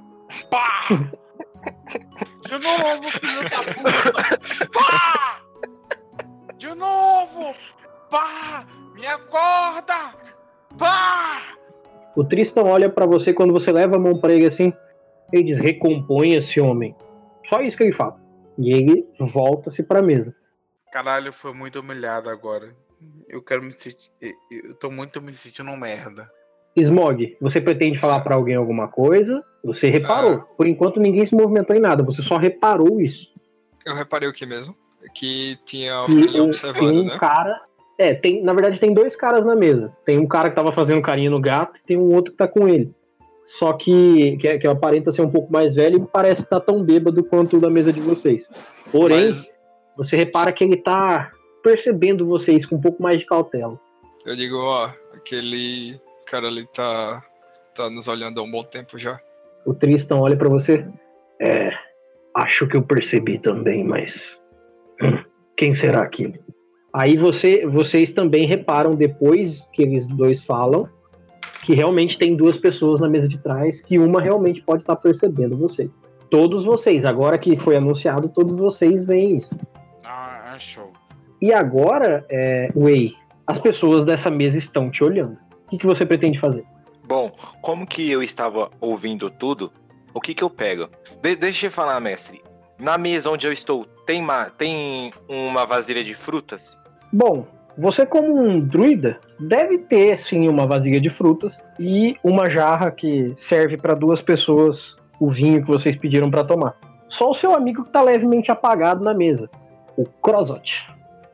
[0.51, 0.82] Pá!
[2.49, 4.68] De novo, filho da puta!
[4.72, 5.42] Pá!
[6.57, 7.55] De novo!
[8.09, 8.64] Pá!
[8.94, 10.12] Me acorda!
[10.78, 11.42] Pá!
[12.16, 14.72] O Tristan olha pra você quando você leva a mão pra ele assim.
[15.30, 16.96] Ele diz: recomponha-se, homem.
[17.44, 18.18] Só isso que ele fala.
[18.57, 20.34] E ele volta-se pra mesa.
[20.90, 22.74] Caralho, foi muito humilhado agora.
[23.28, 24.11] Eu quero me sentir.
[24.51, 26.30] Eu tô muito me sentindo um merda.
[26.74, 29.44] Smog, você pretende falar pra alguém alguma coisa?
[29.69, 30.35] Você reparou.
[30.35, 30.47] Ah.
[30.57, 32.03] Por enquanto ninguém se movimentou em nada.
[32.03, 33.32] Você só reparou isso.
[33.85, 34.74] Eu reparei o que mesmo?
[35.15, 37.19] Que tinha alguém observando, tem um né?
[37.19, 37.61] cara.
[37.97, 39.93] É, tem, na verdade tem dois caras na mesa.
[40.05, 42.47] Tem um cara que tava fazendo carinho no gato e tem um outro que tá
[42.47, 42.93] com ele.
[43.45, 47.24] Só que, que, que aparenta ser um pouco mais velho e parece estar tão bêbado
[47.24, 48.47] quanto o da mesa de vocês.
[48.93, 49.51] Porém, Mas
[49.97, 51.32] você repara que ele tá
[51.62, 53.81] percebendo vocês com um pouco mais de cautela.
[54.24, 57.24] eu digo, ó, aquele cara ali tá,
[57.74, 59.19] tá nos olhando há um bom tempo já.
[59.69, 60.82] O Tristan olha pra você.
[61.39, 61.70] É,
[62.35, 64.40] acho que eu percebi também, mas
[65.03, 65.19] hum,
[65.59, 66.32] quem será aquilo?
[66.90, 70.89] Aí você, vocês também reparam depois que eles dois falam
[71.65, 75.55] que realmente tem duas pessoas na mesa de trás que uma realmente pode estar percebendo
[75.55, 75.90] vocês.
[76.31, 79.55] Todos vocês, agora que foi anunciado, todos vocês veem isso.
[80.03, 80.90] Ah, é show.
[81.43, 83.12] E agora, é, Way,
[83.47, 85.36] as pessoas dessa mesa estão te olhando.
[85.66, 86.65] O que, que você pretende fazer?
[87.09, 87.32] Bom,
[87.62, 89.72] como que eu estava ouvindo tudo,
[90.12, 90.90] o que que eu pego?
[91.22, 92.43] De- deixa eu falar, mestre.
[92.78, 96.78] Na mesa onde eu estou, tem, ma- tem uma vasilha de frutas?
[97.10, 97.47] Bom,
[97.78, 103.32] você como um druida deve ter sim uma vasilha de frutas e uma jarra que
[103.39, 106.76] serve para duas pessoas o vinho que vocês pediram para tomar.
[107.09, 109.48] Só o seu amigo que tá levemente apagado na mesa,
[109.97, 110.86] o Crozot.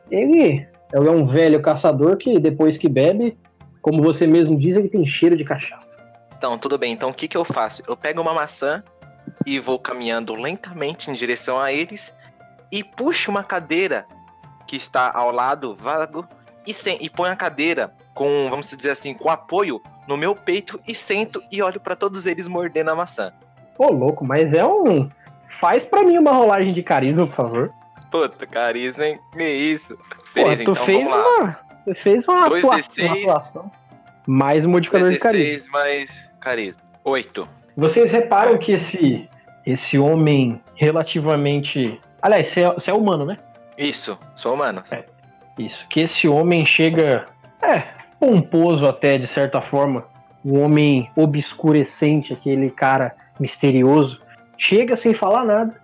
[0.09, 3.37] Ele é um velho caçador que depois que bebe
[3.85, 5.99] Como você mesmo diz, ele tem cheiro de cachaça.
[6.39, 6.91] Então, tudo bem.
[6.91, 7.83] Então, o que, que eu faço?
[7.87, 8.83] Eu pego uma maçã
[9.45, 12.17] e vou caminhando lentamente em direção a eles
[12.73, 14.07] e puxo uma cadeira
[14.67, 16.27] que está ao lado vago
[16.67, 20.81] e, sem, e põe a cadeira com, vamos dizer assim, com apoio no meu peito
[20.89, 23.35] e sento e olho para todos eles mordendo a maçã.
[23.77, 25.11] Ô, louco, mas é um.
[25.47, 27.75] Faz pra mim uma rolagem de carisma, por favor.
[28.11, 29.21] Puta, carisma, hein?
[29.31, 29.95] Que isso?
[29.95, 31.37] Pô, Beleza, tu então fez vamos lá.
[31.39, 31.65] uma.
[31.85, 33.05] Você fez uma, Dois atua- D6.
[33.07, 33.71] uma atuação.
[34.27, 35.45] Mais um modificador de carisma.
[35.59, 36.83] 2d6 mais carisma.
[37.05, 37.49] 8.
[37.77, 39.29] Vocês reparam que esse,
[39.67, 42.01] esse homem relativamente.
[42.23, 43.39] Aliás, você é, você é humano, né?
[43.77, 44.83] Isso, sou humano.
[45.59, 45.87] Isso.
[45.89, 47.27] Que esse homem chega.
[47.61, 47.83] É,
[48.19, 50.05] pomposo até, de certa forma.
[50.45, 54.23] Um homem obscurecente, aquele cara misterioso.
[54.57, 55.75] Chega sem falar nada,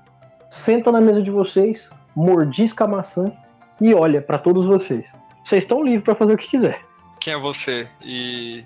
[0.48, 3.32] senta na mesa de vocês, mordisca a maçã
[3.80, 5.12] e olha pra todos vocês.
[5.44, 6.80] Vocês estão livres pra fazer o que quiser.
[7.20, 8.64] Quem é você e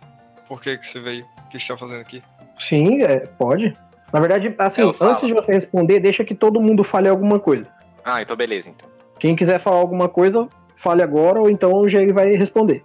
[0.49, 1.25] por que, que você veio?
[1.47, 2.23] O que está fazendo aqui?
[2.59, 3.77] Sim, é, pode.
[4.13, 5.11] Na verdade, assim, Eu falo.
[5.13, 7.69] antes de você responder, deixa que todo mundo fale alguma coisa.
[8.05, 8.89] Ah, então beleza, então.
[9.19, 12.85] Quem quiser falar alguma coisa, fale agora, ou então o Jair vai responder.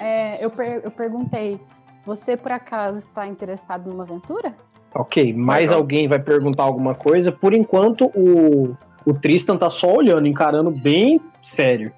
[0.00, 1.60] É, eu, per- eu perguntei,
[2.04, 4.54] você por acaso está interessado numa aventura?
[4.94, 7.30] Ok, mais Mas, alguém vai perguntar alguma coisa.
[7.30, 11.92] Por enquanto, o, o Tristan tá só olhando, encarando bem sério.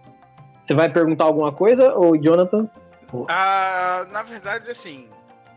[0.69, 2.69] Você vai perguntar alguma coisa, ou Jonathan?
[3.27, 5.09] Ah, na verdade, assim,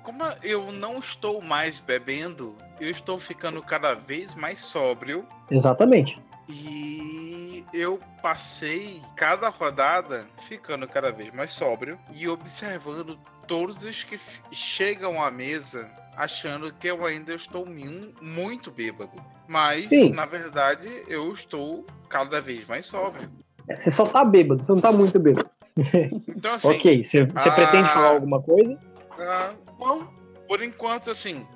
[0.03, 6.17] como eu não estou mais bebendo, eu estou ficando cada vez mais sóbrio Exatamente.
[6.47, 14.17] e eu passei cada rodada ficando cada vez mais sóbrio e observando todos os que
[14.53, 19.21] chegam à mesa achando que eu ainda estou mu- muito bêbado.
[19.45, 20.11] Mas, Sim.
[20.11, 23.29] na verdade, eu estou cada vez mais sóbrio.
[23.75, 25.49] Você só tá bêbado, você não tá muito bêbado.
[26.27, 28.77] Então, assim, ok, você, você ah, pretende falar alguma coisa?
[29.17, 30.05] Ah, bom,
[30.47, 31.47] por enquanto, assim,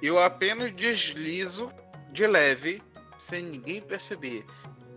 [0.00, 1.70] eu apenas deslizo
[2.12, 2.80] de leve,
[3.16, 4.44] sem ninguém perceber,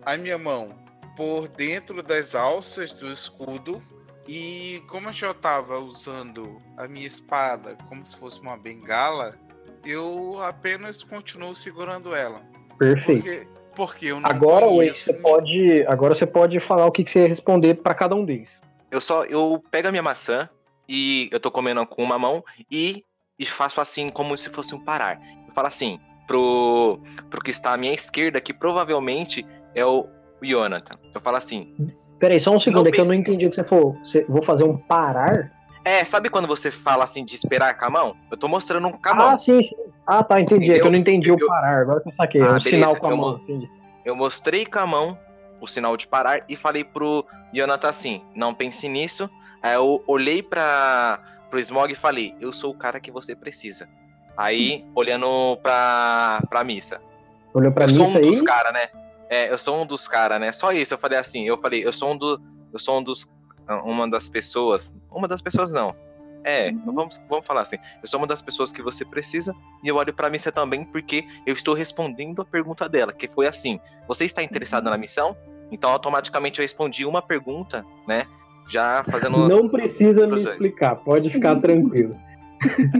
[0.06, 0.76] a minha mão
[1.16, 3.80] por dentro das alças do escudo.
[4.28, 9.36] E como eu já estava usando a minha espada como se fosse uma bengala,
[9.86, 12.42] eu apenas continuo segurando ela.
[12.78, 13.24] Perfeito.
[13.24, 17.12] Porque, porque eu não Agora, conheço você pode, agora você pode falar o que, que
[17.12, 18.62] você ia responder pra cada um deles.
[18.90, 20.50] Eu só eu pego a minha maçã
[20.88, 23.04] e eu tô comendo com uma mão e,
[23.40, 25.20] e faço assim como se fosse um parar.
[25.48, 27.00] Eu falo assim pro
[27.30, 30.08] pro que está à minha esquerda, que provavelmente é o
[30.42, 31.00] Jonathan.
[31.14, 31.74] Eu falo assim:
[32.20, 33.98] Peraí, só um segundo, Não é que eu não entendi o que você falou.
[34.04, 35.61] Você, vou fazer um parar?
[35.84, 38.16] "É, sabe quando você fala assim de esperar com a mão?
[38.30, 39.30] Eu tô mostrando um com a mão.
[39.30, 39.76] Ah, sim, sim.
[40.06, 40.64] Ah, tá, entendi.
[40.64, 40.86] É que Entendeu?
[40.86, 41.82] eu não entendi o Eu- parar.
[41.82, 42.42] Agora que eu saquei.
[42.42, 43.42] é Ah, um beleza, sinal com a eu mão.
[43.48, 43.70] mo-.
[44.04, 45.18] Eu mostrei com a mão
[45.60, 49.30] o sinal de parar e falei pro Jonathan assim: não pense nisso.
[49.62, 53.88] Aí eu olhei pra, pro Smog e falei: eu sou o cara que você precisa.
[54.38, 57.00] Aí, olhando pra, pra missa.
[57.54, 58.32] Olhou pra eu mim sou isso um aí?
[58.32, 58.88] dos caras, né?
[59.30, 60.52] É, eu sou um dos caras, né?
[60.52, 62.42] Só isso, eu falei assim, eu falei, eu sou um do,
[62.74, 63.32] eu sou um dos,
[63.86, 65.94] uma das pessoas, uma das pessoas não.
[66.44, 66.94] É, Uhum.
[66.96, 67.78] vamos, vamos falar assim.
[68.02, 71.24] Eu sou uma das pessoas que você precisa e eu olho pra missa também porque
[71.46, 74.92] eu estou respondendo a pergunta dela, que foi assim: você está interessado Uhum.
[74.92, 75.38] na missão?
[75.72, 78.26] Então automaticamente eu respondi uma pergunta, né?
[78.70, 79.48] Já fazendo.
[79.48, 82.16] Não precisa me explicar, pode ficar tranquilo.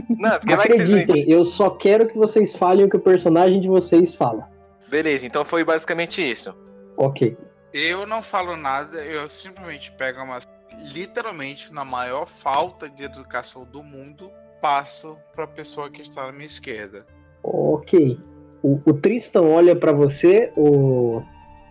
[0.08, 2.96] Não, porque vai que vocês não Acreditem, eu só quero que vocês falem o que
[2.96, 4.48] o personagem de vocês fala.
[4.88, 6.54] Beleza, então foi basicamente isso.
[6.96, 7.36] Ok.
[7.72, 10.38] Eu não falo nada, eu simplesmente pego uma.
[10.82, 14.30] Literalmente, na maior falta de educação do mundo,
[14.60, 17.06] passo pra pessoa que está na minha esquerda.
[17.42, 18.18] Ok.
[18.62, 21.22] O, o Tristan olha pra você, o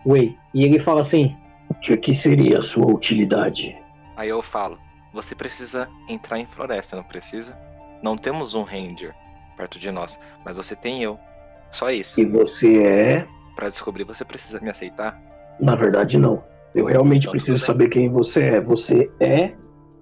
[0.06, 1.34] Wei, e ele fala assim:
[1.80, 3.76] De que seria a sua utilidade?
[4.16, 4.78] Aí eu falo,
[5.12, 7.58] você precisa entrar em floresta, não precisa?
[8.02, 9.14] Não temos um ranger
[9.56, 11.18] perto de nós, mas você tem eu.
[11.70, 12.20] Só isso.
[12.20, 13.26] E você é?
[13.54, 15.18] Pra descobrir, você precisa me aceitar?
[15.60, 16.44] Na verdade, não.
[16.74, 18.60] Eu realmente Então, preciso saber quem você é.
[18.60, 19.54] Você é.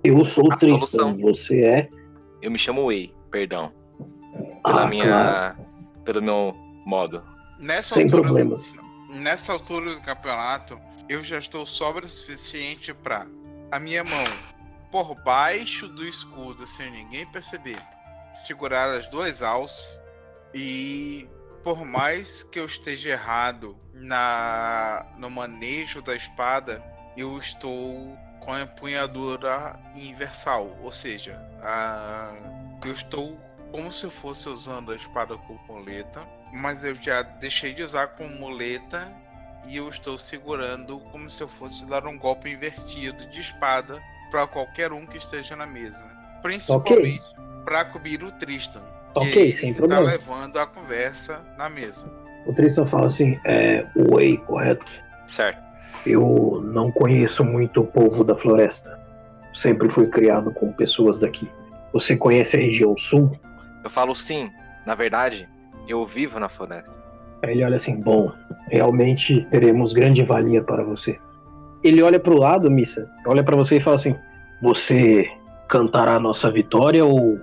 [0.04, 0.78] Eu sou o Tristan.
[0.78, 1.14] solução.
[1.16, 1.88] Você é.
[2.40, 3.72] Eu me chamo Wei, perdão.
[4.64, 5.06] Pela Ah, minha.
[5.06, 5.56] claro.
[6.04, 6.54] Pelo meu
[6.86, 7.22] modo.
[7.58, 8.74] Nessa Sem altura, problemas.
[9.10, 10.78] Nessa altura do campeonato,
[11.08, 13.26] eu já estou sóbrio o suficiente pra
[13.70, 14.24] a minha mão
[14.90, 17.76] por baixo do escudo, sem ninguém perceber,
[18.46, 20.00] segurar as duas alças
[20.54, 21.28] e
[21.62, 26.82] por mais que eu esteja errado na no manejo da espada,
[27.16, 32.32] eu estou com a empunhadura universal, ou seja, a,
[32.84, 33.38] eu estou
[33.70, 38.08] como se eu fosse usando a espada com muleta, mas eu já deixei de usar
[38.08, 39.12] com muleta
[39.66, 44.46] e eu estou segurando como se eu fosse dar um golpe invertido de espada para
[44.46, 46.04] qualquer um que esteja na mesa.
[46.42, 47.22] principalmente
[47.64, 48.82] pra cobrir o Tristan.
[49.14, 50.04] Ok, sem que problema.
[50.04, 52.10] Tá levando a conversa na mesa.
[52.46, 54.86] O Tristan fala assim: é, Oi, correto.
[55.26, 55.60] Certo.
[56.06, 58.98] Eu não conheço muito o povo da floresta.
[59.52, 61.50] Sempre fui criado com pessoas daqui.
[61.92, 63.32] Você conhece a região sul?
[63.82, 64.50] Eu falo sim.
[64.86, 65.48] Na verdade,
[65.88, 67.00] eu vivo na floresta.
[67.42, 68.32] Aí ele olha assim: Bom,
[68.68, 71.18] realmente teremos grande valia para você.
[71.82, 74.14] Ele olha pro lado, Missa, olha pra você e fala assim:
[74.62, 75.26] Você
[75.68, 77.38] cantará a nossa vitória ou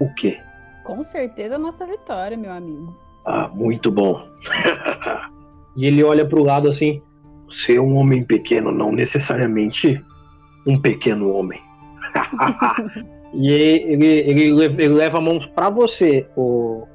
[0.00, 0.38] o quê?
[0.84, 2.94] Com certeza a nossa vitória, meu amigo.
[3.24, 4.28] Ah, muito bom.
[5.76, 7.02] e ele olha pro lado assim:
[7.48, 10.02] Você é um homem pequeno, não necessariamente
[10.66, 11.60] um pequeno homem.
[13.32, 16.86] e ele, ele, ele, ele leva a mão pra você, o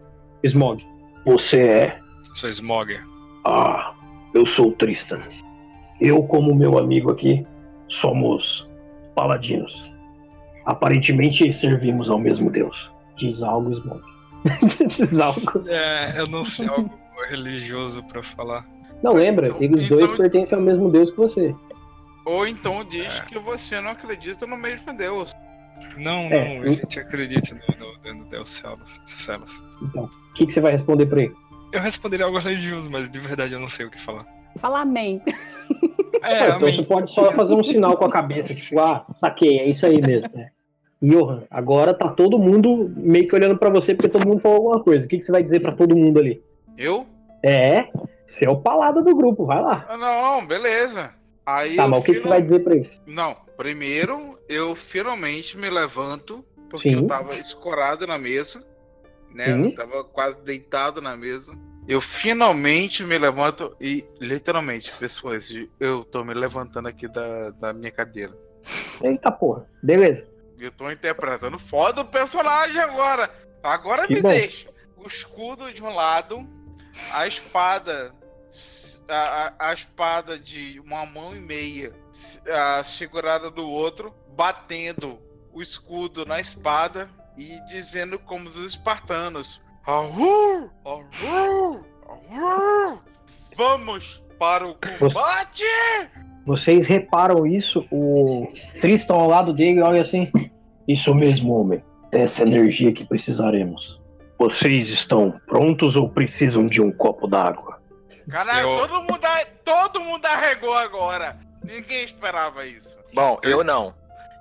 [0.43, 0.83] Smog.
[1.25, 1.99] Você é
[2.33, 3.03] Sou Smogger.
[3.45, 3.93] Ah,
[4.33, 5.19] eu sou o Tristan.
[5.99, 7.45] Eu, como meu amigo aqui,
[7.87, 8.69] somos
[9.15, 9.93] paladinos.
[10.65, 12.91] Aparentemente servimos ao mesmo Deus.
[13.19, 14.01] Diz algo, Smog.
[14.97, 15.69] Diz algo.
[15.69, 16.89] É, eu não sei algo
[17.29, 18.65] religioso pra falar.
[19.03, 21.55] Não lembra, Então- eles então- dois pertencem ao mesmo Deus que você.
[22.25, 23.23] Ou então diz É.
[23.25, 25.33] que você não acredita no mesmo Deus.
[25.97, 29.01] Não, É, não, eu- a gente acredita no, no, no Deus Celos.
[29.05, 29.63] Celos.
[29.81, 31.33] Então, o que, que você vai responder pra ele?
[31.71, 34.25] Eu responderia algo religioso, mas de verdade eu não sei o que falar.
[34.57, 35.21] Fala amém.
[36.21, 36.75] É, então amém.
[36.75, 40.01] você pode só fazer um sinal com a cabeça, tipo, ah, saquei, é isso aí
[40.01, 40.29] mesmo.
[40.35, 40.49] Né?
[41.01, 44.83] Johan, agora tá todo mundo meio que olhando pra você porque todo mundo falou alguma
[44.83, 45.05] coisa.
[45.05, 46.43] O que, que você vai dizer pra todo mundo ali?
[46.77, 47.05] Eu?
[47.43, 47.87] É,
[48.27, 49.85] você é o palado do grupo, vai lá.
[49.87, 51.11] Ah, Não, beleza.
[51.45, 52.89] Aí Tá, mas o que, que você vai dizer pra ele?
[53.07, 56.95] Não, primeiro eu finalmente me levanto, porque Sim.
[56.95, 58.63] eu tava escorado na mesa,
[59.33, 59.45] né?
[59.45, 59.69] Sim.
[59.69, 61.53] Eu tava quase deitado na mesa.
[61.87, 65.49] Eu finalmente me levanto e, literalmente, pessoas,
[65.79, 68.33] eu tô me levantando aqui da, da minha cadeira.
[69.01, 70.27] Eita porra, beleza.
[70.59, 73.33] Eu tô interpretando foda o personagem agora.
[73.63, 74.29] Agora Que me bom.
[74.29, 74.69] deixa.
[74.97, 76.47] O escudo de um lado,
[77.11, 78.13] a espada.
[79.07, 81.91] A, a- espada de uma mão e meia
[82.77, 85.19] a segurada do outro, batendo
[85.51, 90.71] o escudo na espada e dizendo como os espartanos: "Ahu!
[90.85, 91.85] Ahu!
[92.07, 93.03] Ahu!
[93.55, 95.63] Vamos para o combate!
[96.49, 97.85] Vocês reparam isso?
[97.91, 98.47] O
[98.81, 100.31] Tristan ao lado dele olha assim.
[100.87, 101.83] Isso mesmo, homem.
[102.11, 104.01] Essa energia que precisaremos.
[104.39, 107.79] Vocês estão prontos ou precisam de um copo d'água?
[108.27, 109.19] Caralho, Eu- todo, mundo,
[109.63, 111.37] todo mundo arregou agora.
[111.63, 112.97] Ninguém esperava isso.
[113.13, 113.93] Bom, eu não.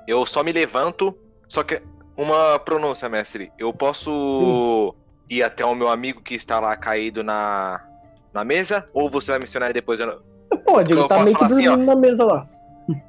[0.07, 1.15] Eu só me levanto.
[1.47, 1.83] Só que
[2.17, 3.53] uma pronúncia, mestre.
[3.59, 4.95] Eu posso
[5.29, 7.85] ir até o meu amigo que está lá caído na,
[8.33, 8.87] na mesa?
[8.95, 10.01] Ou você vai mencionar depois?
[10.01, 10.23] Eu
[10.73, 12.47] Pode, ele Eu tá meio que assim, dormindo na mesa lá.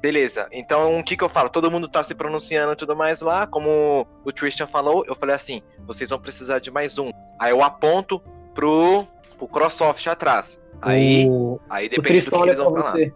[0.02, 1.48] Beleza, então o que que eu falo?
[1.48, 5.34] Todo mundo tá se pronunciando e tudo mais lá, como o Tristan falou, eu falei
[5.34, 7.10] assim, vocês vão precisar de mais um.
[7.38, 8.20] Aí eu aponto
[8.54, 9.06] pro,
[9.38, 10.60] pro cross-off atrás.
[10.82, 12.92] Aí, o, aí depende do que eles vão falar.
[12.92, 13.12] você.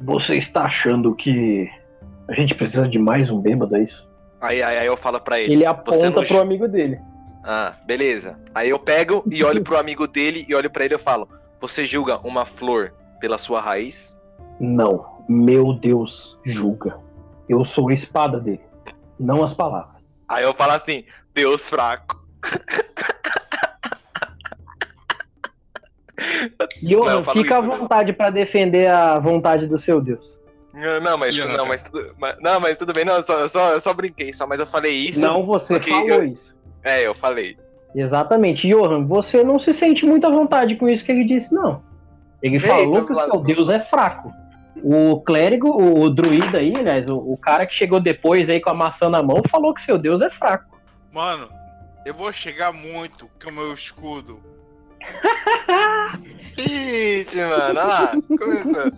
[0.00, 1.68] Você está achando que
[2.28, 4.08] a gente precisa de mais um bêbado, é isso?
[4.40, 6.98] Aí, aí, aí eu falo pra ele, Ele aponta não- pro amigo dele.
[7.42, 8.38] ah, beleza.
[8.54, 11.28] Aí eu pego e olho pro amigo dele e olho pra ele e eu falo,
[11.60, 14.16] você julga uma flor pela sua raiz?
[14.60, 16.98] Não, meu Deus, julga.
[17.48, 18.60] Eu sou a espada dele,
[19.18, 20.06] não as palavras.
[20.28, 21.04] Aí eu falo assim,
[21.34, 22.22] Deus fraco.
[26.58, 27.76] Não, Johan, eu falo fica à isso, né?
[27.78, 30.40] vontade pra defender a vontade do seu Deus.
[30.72, 31.56] Não, Não, mas, Jonathan.
[31.56, 33.94] não, mas, tudo, mas- não, mas tudo bem, não, eu só, eu só, eu só
[33.94, 35.20] brinquei, só, mas eu falei isso.
[35.20, 36.54] não, você falou eu- isso.
[36.82, 37.56] É, eu falei.
[37.94, 38.68] Exatamente.
[38.68, 41.82] Johan, você não se sente muito à vontade com isso que ele disse, não.
[42.44, 44.30] Ele Ei, falou que o seu Deus é fraco.
[44.82, 48.74] O clérigo, o druida aí, aliás, o, o cara que chegou depois aí com a
[48.74, 50.78] maçã na mão, falou que seu Deus é fraco.
[51.10, 51.48] Mano,
[52.04, 54.42] eu vou chegar muito com o meu escudo.
[56.58, 58.12] Ixi, mano, olha lá.
[58.12, 58.92] Começou.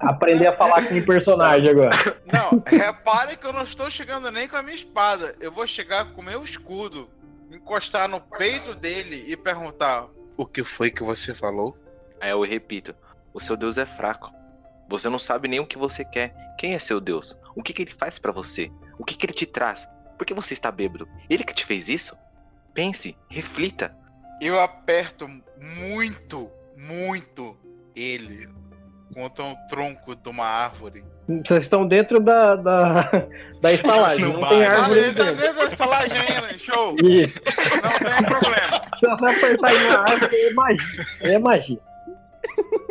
[0.00, 1.90] Aprender a falar com o personagem agora.
[2.32, 5.36] Não, repare que eu não estou chegando nem com a minha espada.
[5.40, 7.06] Eu vou chegar com o meu escudo,
[7.52, 10.06] encostar no peito dele e perguntar:
[10.38, 11.76] O que foi que você falou?
[12.20, 12.94] Aí eu repito:
[13.32, 14.32] o seu Deus é fraco.
[14.88, 16.34] Você não sabe nem o que você quer.
[16.58, 17.38] Quem é seu Deus?
[17.54, 18.70] O que, que ele faz pra você?
[18.98, 19.86] O que, que ele te traz?
[20.16, 21.06] Por que você está bêbado?
[21.28, 22.16] Ele que te fez isso?
[22.72, 23.94] Pense, reflita.
[24.40, 25.26] Eu aperto
[25.60, 27.56] muito, muito
[27.94, 28.48] ele
[29.14, 31.04] contra um tronco de uma árvore.
[31.28, 33.02] Vocês estão dentro da, da,
[33.60, 34.70] da estalagem, No não tem bar.
[34.70, 35.56] Ah, árvore ele tá dentro.
[35.56, 36.96] da estalagem ainda, show!
[37.02, 37.38] Isso.
[37.82, 38.82] Não tem problema.
[38.98, 41.06] Se você apertar aí na árvore, é magia.
[41.20, 41.87] É magia.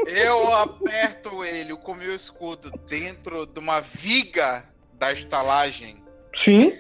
[0.05, 4.63] Eu aperto ele com o meu escudo dentro de uma viga
[4.93, 6.03] da estalagem
[6.37, 6.71] Sim.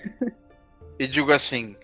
[0.99, 1.75] E digo assim: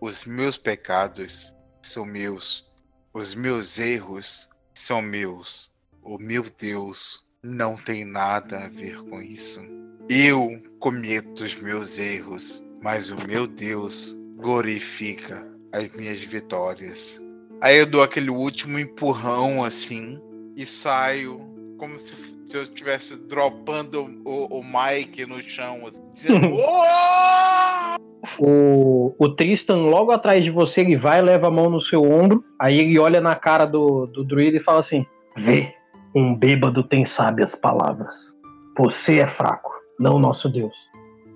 [0.00, 2.64] os meus pecados são meus,
[3.12, 5.70] os meus erros são meus.
[6.02, 9.60] O meu Deus não tem nada a ver com isso.
[10.08, 17.20] Eu cometo os meus erros, mas o meu Deus glorifica as minhas vitórias.
[17.60, 20.20] Aí eu dou aquele último empurrão assim
[20.56, 21.38] e saio
[21.78, 22.14] como se
[22.52, 26.48] eu estivesse dropando o, o Mike no chão, assim, dizendo!
[28.40, 32.44] O, o Tristan, logo atrás de você, ele vai, leva a mão no seu ombro,
[32.58, 35.06] aí ele olha na cara do, do druida e fala assim:
[35.36, 35.72] Vê,
[36.14, 38.36] um bêbado tem sábias palavras.
[38.76, 40.74] Você é fraco, não nosso Deus.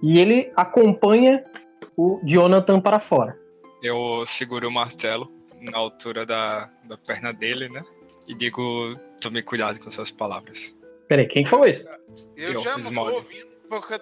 [0.03, 1.45] E ele acompanha
[1.97, 3.39] o Jonathan para fora.
[3.83, 5.31] Eu seguro o martelo
[5.61, 7.83] na altura da, da perna dele, né?
[8.27, 10.75] E digo: tome cuidado com suas palavras.
[11.09, 11.85] Peraí, quem falou isso?
[12.37, 13.11] Eu, Eu, já não Smog.
[13.11, 13.47] tô ouvindo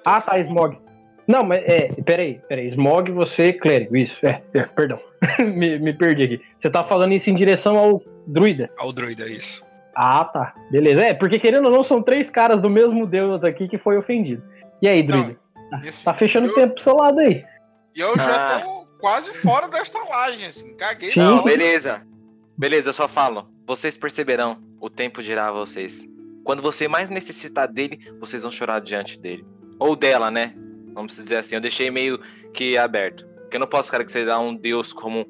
[0.05, 0.79] Ah, tá, Smog.
[1.27, 2.67] Não, mas é, peraí, peraí.
[2.69, 4.25] Smog, você, clérigo, isso.
[4.27, 4.99] É, é perdão.
[5.41, 6.41] me, me perdi aqui.
[6.57, 8.71] Você tá falando isso em direção ao druida.
[8.79, 9.63] Ao druida, é isso.
[9.95, 10.55] Ah, tá.
[10.71, 11.03] Beleza.
[11.05, 14.43] É, porque querendo ou não, são três caras do mesmo deus aqui que foi ofendido.
[14.81, 15.37] E aí, druida?
[15.73, 17.45] Assim, Tá fechando o eu- tempo pro seu lado aí.
[17.95, 18.61] E eu já Ah.
[18.61, 21.11] tô quase fora da estalagem, assim, caguei.
[21.13, 22.03] Sim, Não, beleza.
[22.57, 23.49] Beleza, eu só falo.
[23.69, 26.09] Vocês perceberão, o tempo dirá a vocês.
[26.43, 29.45] Quando você mais necessitar dele, vocês vão chorar diante dele.
[29.79, 30.55] Ou dela, né?
[30.95, 31.55] Vamos dizer assim.
[31.55, 32.19] Eu deixei meio
[32.55, 33.27] que aberto.
[33.43, 35.27] Porque eu não posso caracterizar um deus como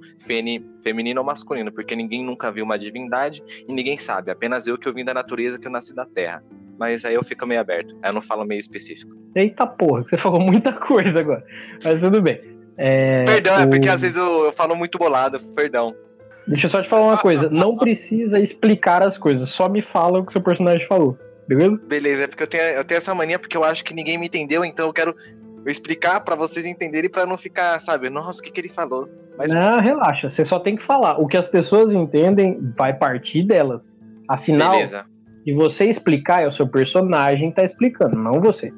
[0.83, 4.31] feminino ou masculino, porque ninguém nunca viu uma divindade e ninguém sabe.
[4.31, 6.43] Apenas eu que eu vim da natureza, que eu nasci da terra.
[6.79, 7.97] Mas aí eu fico meio aberto.
[8.03, 9.13] Aí eu não falo meio específico.
[9.35, 11.45] Eita porra, você falou muita coisa agora.
[11.83, 12.41] Mas tudo bem.
[12.77, 15.41] É, Perdão, é o- porque às vezes eu, eu falo muito bolado.
[15.57, 15.95] Perdão.
[16.49, 17.49] Deixa eu só te falar uma coisa.
[17.51, 21.19] Não precisa explicar as coisas, só me fala o que seu personagem falou.
[21.47, 21.79] Beleza?
[21.87, 24.27] Beleza, é porque eu tenho, eu tenho essa mania porque eu acho que ninguém me
[24.27, 25.15] entendeu, então eu quero
[25.67, 29.09] explicar pra vocês entenderem pra não ficar, sabe, nossa, o que, que ele falou?
[29.37, 30.29] Mas Não, relaxa.
[30.29, 31.21] Você só tem que falar.
[31.21, 33.97] O que as pessoas entendem vai partir delas.
[34.29, 35.05] Afinal, beleza.
[35.45, 38.73] se você explicar, é o seu personagem que tá explicando, não você.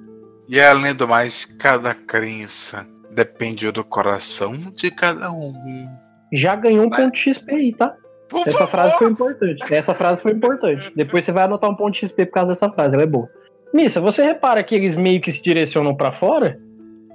[0.48, 5.52] E além do mais, cada crença depende do coração de cada um.
[6.32, 7.02] Já ganhou um Vai.
[7.02, 7.94] ponto de XP aí, tá?
[8.28, 8.68] Por Essa favor.
[8.68, 9.74] frase foi importante.
[9.74, 10.92] Essa frase foi importante.
[10.94, 13.28] Depois você vai anotar um ponto de XP por causa dessa frase, ela é boa.
[13.74, 16.60] Missa, você repara que eles meio que se direcionam pra fora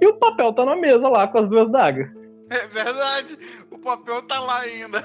[0.00, 2.08] e o papel tá na mesa lá com as duas dagas.
[2.50, 3.38] É verdade,
[3.70, 5.02] o papel tá lá ainda.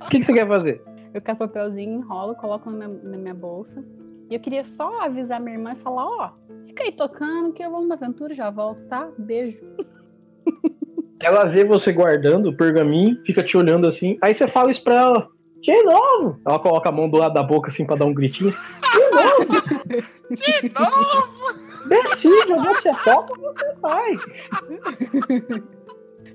[0.00, 0.82] O que, que você quer fazer?
[1.12, 3.84] Eu quero papelzinho, enrolo, coloco na minha, na minha bolsa.
[4.30, 6.30] E eu queria só avisar minha irmã e falar, ó,
[6.66, 9.08] fica aí tocando que eu vou numa aventura e já volto, tá?
[9.18, 9.60] Beijo.
[11.22, 14.18] Ela vê você guardando o pergaminho, fica te olhando assim.
[14.22, 15.28] Aí você fala isso pra ela.
[15.60, 16.40] De novo!
[16.46, 18.50] Ela coloca a mão do lado da boca assim pra dar um gritinho.
[18.50, 20.10] De novo!
[20.30, 21.60] De novo!
[21.88, 24.14] Decide, você toca ou você vai.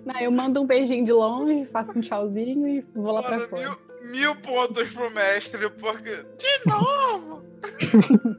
[0.05, 3.47] Não, eu mando um beijinho de longe, faço um tchauzinho e vou lá pra Mano,
[3.47, 3.61] fora.
[4.01, 6.23] mil, mil pontos pro mestre, porque.
[6.37, 7.41] De novo!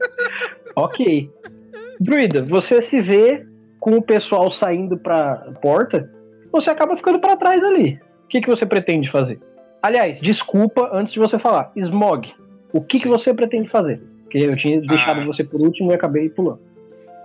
[0.75, 1.29] Ok.
[1.99, 3.43] Druida, você se vê
[3.79, 6.07] com o pessoal saindo pra porta,
[6.51, 7.99] você acaba ficando pra trás ali.
[8.25, 9.39] O que, que você pretende fazer?
[9.81, 11.71] Aliás, desculpa antes de você falar.
[11.75, 12.33] Smog,
[12.73, 14.01] o que, que você pretende fazer?
[14.23, 15.25] Porque eu tinha deixado Ah.
[15.25, 16.59] você por último e acabei pulando.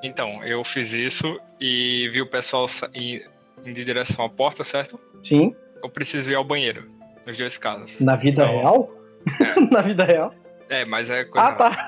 [0.02, 3.26] Então, eu fiz isso e vi o pessoal ir-
[3.64, 4.98] indo em direção à porta, certo?
[5.22, 6.84] Sim, Eu preciso ir ao banheiro,
[7.26, 8.00] nos dois casos.
[8.00, 8.90] na vida Então, real?
[9.70, 10.32] na vida real?
[10.68, 11.48] É, mas é coisa.
[11.48, 11.86] Ah, tá.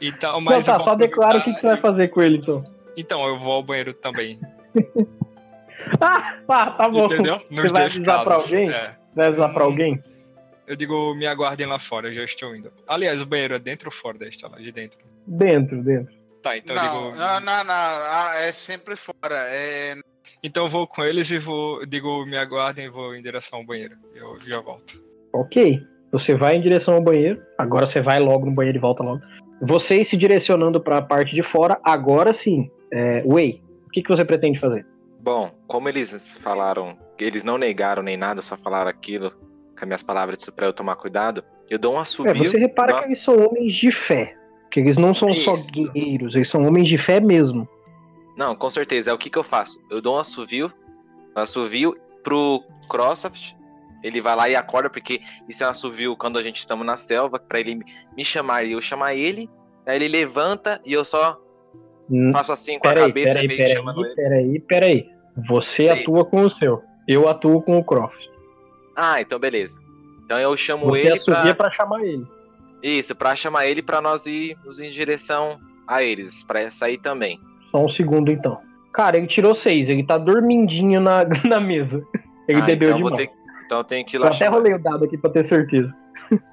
[0.00, 2.38] Então, Não, mas eu tá, só declara o que, que você vai fazer com ele,
[2.38, 2.62] então.
[2.96, 4.38] Então, eu vou ao banheiro também.
[6.00, 7.06] Ah, tá, tá bom.
[7.06, 7.40] Entendeu?
[7.50, 8.24] Nos vai dois avisar casos.
[8.24, 8.70] pra alguém?
[8.70, 8.88] É.
[8.88, 10.04] Você vai avisar pra alguém?
[10.66, 12.72] Eu digo, me aguardem lá fora, eu já estou indo.
[12.86, 14.72] Aliás, o banheiro é dentro ou fora da estalagem?
[14.72, 14.98] Dentro.
[15.26, 16.14] Dentro, dentro.
[16.42, 17.16] Tá, então eu não, digo.
[17.16, 19.36] não, não, não, ah, é sempre fora.
[19.48, 19.96] É...
[20.42, 21.84] Então eu vou com eles e vou.
[21.86, 23.96] Digo, me aguardem e vou em direção ao banheiro.
[24.14, 25.02] Eu já volto.
[25.32, 25.80] Ok.
[26.12, 27.42] Você vai em direção ao banheiro.
[27.58, 29.22] Agora você vai logo no banheiro e volta logo.
[29.60, 31.78] Vocês se direcionando pra parte de fora.
[31.82, 32.70] Agora sim.
[32.92, 34.86] É, Way, o que, que você pretende fazer?
[35.24, 40.02] Bom, como eles falaram, eles não negaram nem nada, só falaram aquilo com as minhas
[40.02, 42.44] palavras pra eu tomar cuidado, eu dou um É, assovio.
[42.44, 43.04] você repara Nossa.
[43.08, 44.36] que eles são homens de fé.
[44.70, 45.66] Que eles não são só Isso.
[45.72, 47.66] guerreiros, eles são homens de fé mesmo.
[48.36, 49.10] Não, com certeza.
[49.10, 49.80] É o que, que eu faço?
[49.90, 50.70] Eu dou um assovio,
[51.34, 53.54] um assovio pro Crosssoft.
[54.02, 56.98] Ele vai lá e acorda, porque isso é um assovio quando a gente estamos na
[56.98, 57.76] selva, pra ele
[58.14, 59.48] me chamar e eu chamar ele.
[59.86, 61.40] Aí ele levanta e eu só
[62.10, 64.14] Hum, faço assim com a Peraí, cabeça meio peraí, chamando ele.
[64.14, 65.13] peraí, peraí.
[65.36, 66.82] Você atua com o seu.
[67.06, 68.18] Eu atuo com o Croft.
[68.96, 69.76] Ah, então beleza.
[70.24, 71.68] Então eu chamo Você ele assovia pra...
[71.68, 72.26] pra chamar ele.
[72.82, 77.40] Isso, pra chamar ele pra nós irmos em direção a eles, pra sair também.
[77.70, 78.60] Só um segundo então.
[78.92, 82.02] Cara, ele tirou seis, ele tá dormindinho na, na mesa.
[82.46, 83.32] Ele Ah, bebeu então eu demais.
[83.66, 84.56] Então eu tenho que ir Eu lá até chamar.
[84.56, 85.92] rolei o dado aqui pra ter certeza.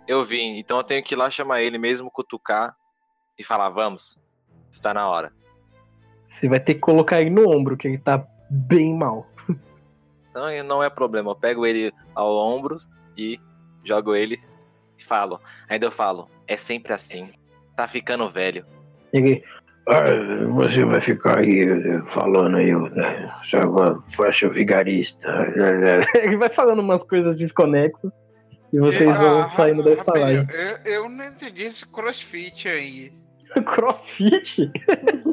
[0.07, 2.75] Eu vim, então eu tenho que ir lá chamar ele mesmo, cutucar
[3.37, 4.21] e falar, vamos,
[4.71, 5.31] está na hora.
[6.25, 9.25] Você vai ter que colocar ele no ombro, que ele tá bem mal.
[10.29, 12.77] Então aí não é problema, eu pego ele ao ombro
[13.17, 13.39] e
[13.83, 14.37] jogo ele
[14.99, 15.39] e falo.
[15.69, 17.31] Ainda eu falo, é sempre assim,
[17.75, 18.65] tá ficando velho.
[19.87, 20.03] "Ah,
[20.45, 23.33] você vai ficar aí eh, falando aí, né?
[23.51, 25.27] Vai- faixa vigarista.
[26.15, 28.21] Ele vai falando umas coisas desconexas
[28.71, 30.47] e vocês vão Ah, saindo da estalagem.
[30.85, 33.11] Eu, eu não entendi esse crossfit aí.
[33.65, 34.71] Crossfit?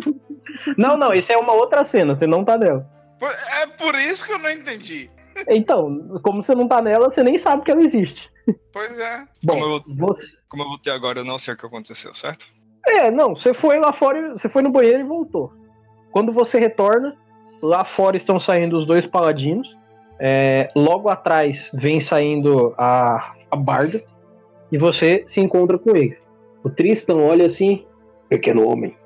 [0.77, 2.98] não, não, isso é uma outra cena, você não tá nela.
[3.19, 3.31] Por-
[3.62, 5.11] É por isso que eu não entendi.
[5.49, 8.31] Então, como você não tá nela, você nem sabe que ela existe.
[8.73, 9.24] Pois é.
[9.47, 10.36] Como Bom, eu, você.
[10.49, 12.47] como eu voltei agora, eu não sei o que aconteceu, certo?
[12.86, 15.53] É, não, você foi lá fora, você foi no banheiro e voltou.
[16.11, 17.15] Quando você retorna,
[17.62, 19.77] lá fora estão saindo os dois paladinos.
[20.19, 24.03] É, logo atrás vem saindo a, a Barda.
[24.73, 26.27] E você se encontra com eles.
[26.65, 27.86] O Tristan olha assim:
[28.28, 28.97] Pequeno homem,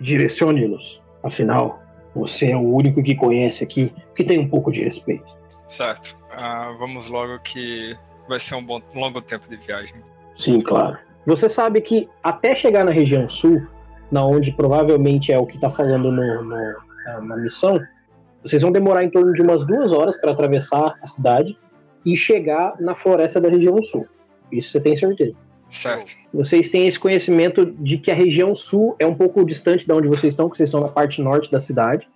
[0.00, 1.00] direcione-nos.
[1.22, 1.80] Afinal,
[2.14, 5.24] você é o único que conhece aqui que tem um pouco de respeito.
[5.66, 6.16] Certo.
[6.32, 7.96] Ah, vamos logo que
[8.28, 9.96] vai ser um bom, longo tempo de viagem.
[10.34, 10.98] Sim, claro.
[11.26, 13.62] Você sabe que até chegar na região sul,
[14.10, 17.80] na onde provavelmente é o que está falando no- no- na- na missão,
[18.42, 21.56] vocês vão demorar em torno de umas duas horas para atravessar a cidade
[22.04, 24.06] e chegar na floresta da região sul.
[24.50, 25.36] Isso você tem certeza.
[25.70, 26.16] Certo.
[26.34, 30.08] Vocês têm esse conhecimento de que a região sul é um pouco distante de onde
[30.08, 32.08] vocês estão, que vocês estão na parte norte da cidade,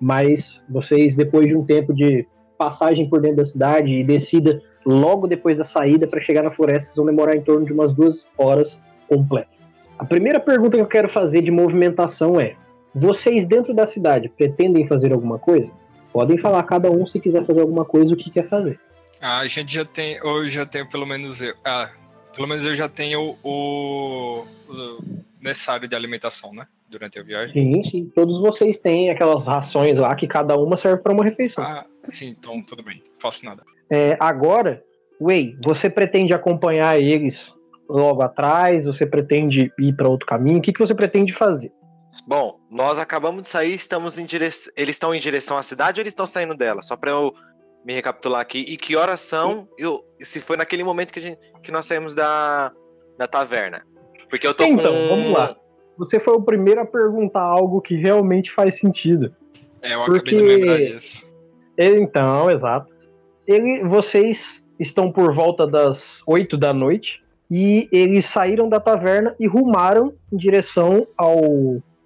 [0.00, 2.26] mas vocês, depois de um tempo de
[2.58, 6.86] passagem por dentro da cidade e descida logo depois da saída para chegar na floresta,
[6.86, 9.64] vocês vão demorar em torno de umas duas horas completas.
[9.98, 12.56] A primeira pergunta que eu quero fazer de movimentação é:
[12.94, 15.72] vocês dentro da cidade pretendem fazer alguma coisa?
[16.12, 18.78] Podem falar cada um se quiser fazer alguma coisa o que quer fazer.
[19.20, 21.90] Ah, a gente já tem, eu já tenho pelo menos eu, ah,
[22.34, 24.98] pelo menos eu já tenho o, o
[25.40, 26.66] necessário de alimentação, né?
[26.88, 27.52] Durante a viagem.
[27.52, 28.12] Sim, sim.
[28.14, 31.64] Todos vocês têm aquelas rações lá que cada uma serve para uma refeição.
[31.64, 33.62] Ah, sim, então tudo bem, faço nada.
[33.90, 34.82] É, agora,
[35.20, 37.52] Way, você pretende acompanhar eles
[37.88, 38.84] logo atrás?
[38.84, 40.58] Você pretende ir para outro caminho?
[40.58, 41.72] O que, que você pretende fazer?
[42.26, 44.72] Bom, nós acabamos de sair, estamos em direção.
[44.76, 46.82] Eles estão em direção à cidade ou eles estão saindo dela?
[46.82, 47.34] Só pra eu
[47.84, 48.58] me recapitular aqui.
[48.60, 49.68] E que horas são?
[49.78, 52.72] Eu, se foi naquele momento que, a gente, que nós saímos da,
[53.18, 53.84] da taverna.
[54.30, 55.08] Porque eu tô Então, com.
[55.08, 55.56] vamos lá.
[55.98, 59.34] Você foi o primeiro a perguntar algo que realmente faz sentido.
[59.82, 61.30] É, eu Porque- acabei de lembrar disso.
[61.78, 62.94] Então, exato.
[63.46, 69.46] Ele, vocês estão por volta das 8 da noite e eles saíram da taverna e
[69.46, 71.42] rumaram em direção ao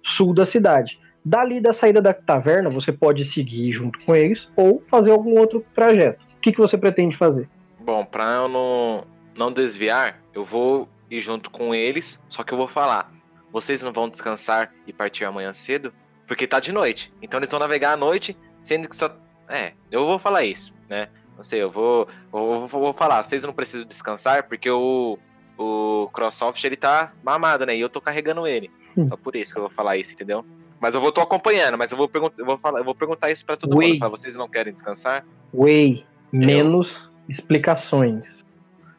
[0.03, 0.99] sul da cidade.
[1.29, 5.63] Dali da saída da taverna, você pode seguir junto com eles ou fazer algum outro
[5.75, 6.25] trajeto.
[6.35, 7.47] O que, que você pretende fazer?
[7.79, 9.05] Bom, pra eu não,
[9.37, 13.13] não desviar, eu vou ir junto com eles, só que eu vou falar.
[13.51, 15.93] Vocês não vão descansar e partir amanhã cedo?
[16.25, 17.13] Porque tá de noite.
[17.21, 19.15] Então eles vão navegar à noite, sendo que só.
[19.47, 21.09] É, eu vou falar isso, né?
[21.37, 22.07] Não sei, eu vou.
[22.33, 25.19] Eu vou, vou falar, vocês não precisam descansar, porque o.
[25.59, 27.75] O Crossoft ele tá mamado, né?
[27.75, 28.71] E eu tô carregando ele.
[28.97, 29.09] Hum.
[29.09, 30.45] Só por isso que eu vou falar isso, entendeu?
[30.79, 33.29] Mas eu vou tô acompanhando, mas eu vou perguntar, eu vou falar, eu vou perguntar
[33.31, 33.99] isso pra todo mundo.
[33.99, 35.25] Falar, vocês não querem descansar?
[35.53, 38.45] Way, menos explicações.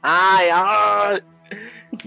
[0.03, 1.23] Ai, ai.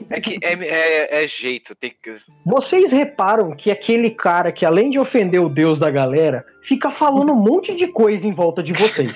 [0.10, 2.16] É que é, é, é jeito, tem que.
[2.46, 7.34] Vocês reparam que aquele cara que, além de ofender o deus da galera, fica falando
[7.34, 9.14] um monte de coisa em volta de vocês.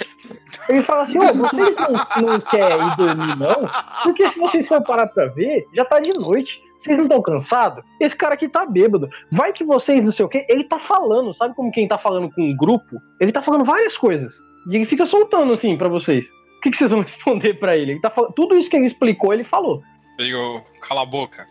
[0.68, 3.70] Ele fala assim: Ô, vocês não, não querem ir dormir, não?
[4.04, 6.62] Porque se vocês for parar pra ver, já tá de noite.
[6.80, 7.84] Vocês não estão cansados?
[8.00, 9.10] Esse cara aqui tá bêbado.
[9.32, 10.46] Vai que vocês não sei o quê.
[10.50, 13.02] Ele tá falando, sabe como quem tá falando com um grupo?
[13.20, 14.34] Ele tá falando várias coisas.
[14.70, 16.26] E ele fica soltando assim pra vocês.
[16.58, 17.94] O que, que vocês vão responder pra ele?
[17.94, 19.82] ele tá falando, tudo isso que ele explicou, ele falou.
[20.20, 21.48] Eu digo, cala a boca,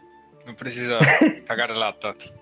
[0.47, 0.99] não precisa
[1.47, 2.33] tagarelar tanto.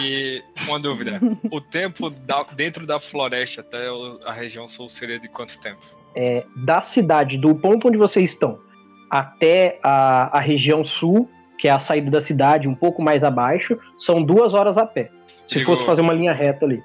[0.00, 1.20] E uma dúvida,
[1.50, 3.86] o tempo da- dentro da floresta até
[4.24, 5.80] a região sul seria de quanto tempo?
[6.16, 8.60] é, da cidade, do ponto onde vocês estão,
[9.10, 11.28] até a, a região sul,
[11.64, 15.10] que é a saída da cidade, um pouco mais abaixo, são duas horas a pé.
[15.48, 16.82] Se Digo- fosse fazer uma linha reta ali.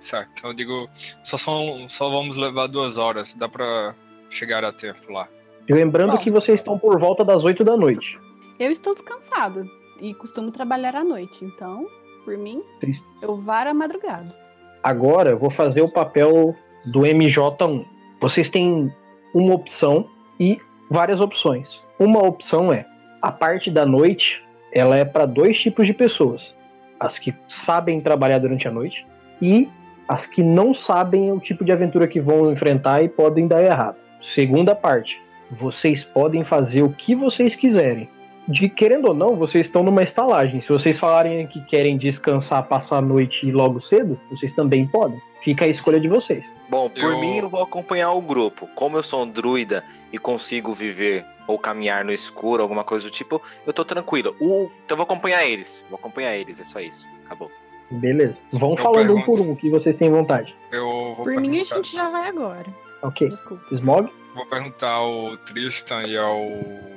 [0.00, 0.88] Certo, então eu digo,
[1.22, 3.94] só, são, só vamos levar duas horas, dá pra
[4.30, 5.28] chegar a tempo lá.
[5.68, 6.16] E lembrando Bom.
[6.16, 8.18] que vocês estão por volta das 8 da noite.
[8.58, 9.66] Eu estou descansada
[10.00, 11.86] e costumo trabalhar à noite, então,
[12.24, 13.04] por mim, Triste.
[13.20, 14.34] eu varo a madrugada.
[14.82, 16.56] Agora eu vou fazer o papel
[16.86, 17.84] do MJ1.
[18.18, 18.90] Vocês têm
[19.34, 20.08] uma opção
[20.40, 20.58] e
[20.90, 21.82] várias opções.
[21.98, 22.86] Uma opção é
[23.22, 24.42] a parte da noite,
[24.72, 26.54] ela é para dois tipos de pessoas:
[26.98, 29.06] as que sabem trabalhar durante a noite
[29.40, 29.68] e
[30.08, 33.96] as que não sabem o tipo de aventura que vão enfrentar e podem dar errado.
[34.20, 35.20] Segunda parte,
[35.50, 38.08] vocês podem fazer o que vocês quiserem.
[38.48, 40.60] De querendo ou não, vocês estão numa estalagem.
[40.60, 45.20] Se vocês falarem que querem descansar, passar a noite e logo cedo, vocês também podem.
[45.42, 46.48] Fica a escolha de vocês.
[46.68, 48.68] Bom, por Eu- mim eu vou acompanhar o grupo.
[48.74, 53.10] Como eu sou um druida e consigo viver ou caminhar no escuro, alguma coisa do
[53.10, 54.36] tipo, eu tô tranquilo.
[54.40, 54.70] O...
[54.84, 55.84] Então eu vou acompanhar eles.
[55.90, 57.08] Vou acompanhar eles, é só isso.
[57.26, 57.50] Acabou.
[57.90, 58.36] Beleza.
[58.52, 59.38] Vão Eu falando um pergunto.
[59.38, 60.54] por um o que vocês têm vontade.
[60.70, 62.66] Eu vou Por mim, a perguntar, gente já vai agora.
[63.02, 63.28] Ok.
[63.28, 63.64] Desculpa.
[63.74, 64.08] Smog?
[64.34, 66.40] vou perguntar ao Tristan e ao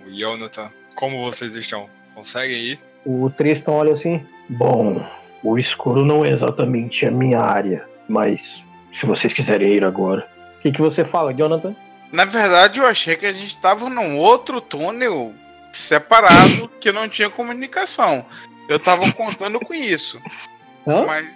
[0.07, 1.89] Jonathan como vocês estão.
[2.13, 2.79] Conseguem ir?
[3.05, 4.25] O Tristan olha assim.
[4.47, 5.03] Bom,
[5.43, 8.61] o escuro não é exatamente a minha área, mas
[8.91, 10.27] se vocês quiserem ir agora.
[10.57, 11.75] O que, que você fala, Jonathan?
[12.11, 15.33] Na verdade, eu achei que a gente tava num outro túnel
[15.71, 18.25] separado que não tinha comunicação.
[18.69, 20.19] Eu tava contando com isso.
[20.87, 21.05] Hã?
[21.05, 21.27] Mas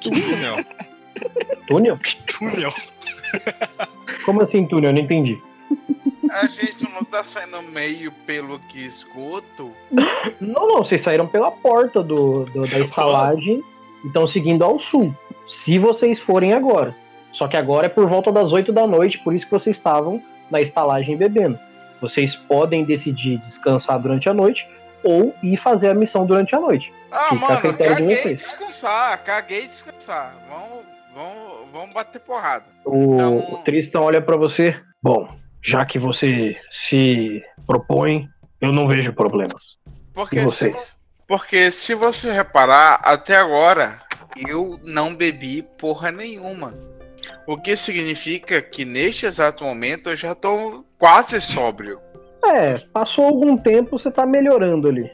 [0.00, 0.56] Que túnel?
[1.68, 1.96] Túnel?
[1.98, 2.72] que túnel?
[4.24, 4.90] Como assim túnel?
[4.90, 5.40] Eu não entendi.
[6.30, 9.70] a gente não tá saindo meio pelo que esgoto.
[10.40, 13.62] Não, não, vocês saíram pela porta do, do- da estalagem
[14.02, 15.14] e estão seguindo ao sul.
[15.46, 16.94] Se vocês forem agora.
[17.32, 20.22] Só que agora é por volta das 8 da noite, por isso que vocês estavam
[20.50, 21.58] na estalagem bebendo.
[22.00, 24.68] Vocês podem decidir descansar durante a noite
[25.02, 26.92] ou ir fazer a missão durante a noite.
[27.10, 28.40] Ah, Fica a mano, critério de caguei vocês.
[28.40, 30.34] descansar, caguei descansar.
[30.48, 30.84] Vamos,
[31.14, 32.64] vamos, vamos bater porrada.
[32.84, 34.76] O, Então- o Tristan olha pra você.
[35.02, 35.28] Bom,
[35.62, 38.28] já que você se propõe,
[38.60, 39.76] eu não vejo problemas.
[40.12, 40.98] Porque E se, vocês?
[41.26, 43.98] porque se você reparar, até agora
[44.48, 46.74] eu não bebi porra nenhuma.
[47.46, 52.00] O que significa que neste exato momento eu já tô quase sóbrio.
[52.44, 55.10] É, passou algum tempo, você tá melhorando ali.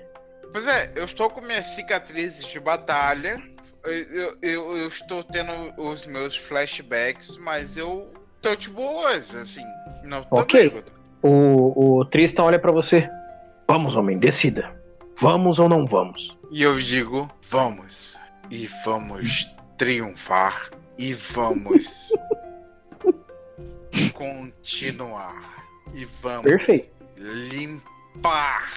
[0.52, 3.40] Pois é, eu estou com minhas cicatrizes de batalha.
[3.84, 9.62] Eu, eu, eu- estou tendo os meus flashbacks, mas eu tô de boas, assim.
[10.05, 10.68] Não tô Ok.
[10.68, 10.92] bêbado.
[11.22, 13.09] O, o Tristan olha pra você.
[13.68, 14.68] Vamos, homem, decida.
[15.20, 16.36] Vamos ou não vamos?
[16.51, 18.18] E eu digo, vamos.
[18.51, 19.48] E vamos
[19.78, 20.70] triunfar.
[20.98, 22.12] E vamos
[24.12, 25.64] continuar.
[25.94, 26.90] E vamos Perfeito.
[27.16, 28.70] limpar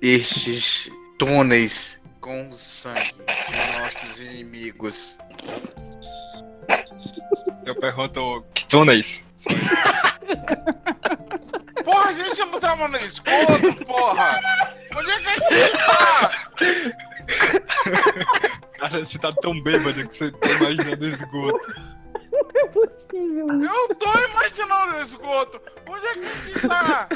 [0.00, 3.14] estes túneis com o sangue
[3.48, 5.18] de nossos inimigos.
[7.64, 9.26] Eu pergunto, que túneis?
[11.84, 14.40] Porra, a gente não tava no esgoto, porra!
[14.96, 16.30] Onde é que a gente tá?
[18.78, 21.74] Cara, você tá tão bêbado que você tá imaginando o esgoto.
[22.32, 23.46] Não é possível.
[23.48, 25.60] Eu tô imaginando o esgoto.
[25.88, 27.08] Onde é que a gente tá?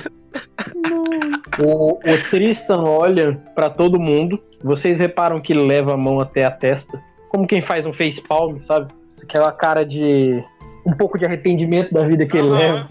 [0.89, 1.63] Nossa.
[1.63, 4.43] O, o Tristan olha pra todo mundo.
[4.63, 7.03] Vocês reparam que ele leva a mão até a testa.
[7.29, 8.93] Como quem faz um face palm, sabe?
[9.23, 10.43] Aquela cara de.
[10.87, 12.59] Um pouco de arrependimento da vida que ele Aham.
[12.59, 12.91] leva.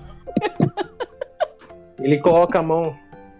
[2.00, 2.96] Ele coloca a mão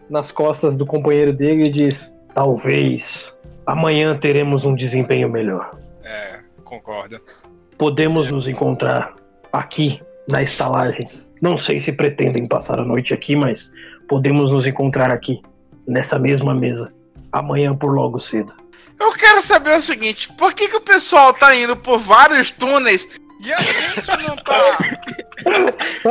[0.10, 3.34] nas costas do companheiro dele e diz: Talvez
[3.70, 5.78] amanhã teremos um desempenho melhor.
[6.04, 7.22] É, concordo.
[7.78, 9.14] Podemos nos encontrar
[9.54, 11.06] aqui na estalagem.
[11.40, 13.72] Não sei se pretendem passar a noite aqui, mas
[14.08, 15.42] podemos nos encontrar aqui,
[15.88, 16.92] nessa mesma mesa,
[17.32, 18.52] amanhã por logo cedo.
[19.00, 23.08] Eu quero saber o seguinte: por que, que o pessoal tá indo por vários túneis
[23.40, 24.78] e a gente não tá?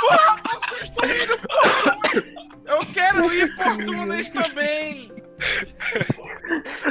[0.00, 1.52] Porra, vocês estão indo por
[1.84, 2.34] túneis.
[2.64, 5.12] Eu quero ir por túneis também.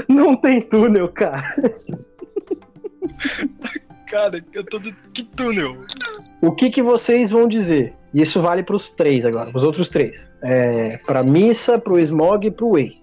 [0.07, 1.55] Não tem túnel, cara.
[4.07, 4.93] Cara, eu tô do...
[5.13, 5.77] Que túnel?
[6.41, 7.93] O que, que vocês vão dizer?
[8.13, 10.27] Isso vale pros três agora, pros outros três.
[10.43, 12.97] É, pra Missa, pro Smog e pro Way.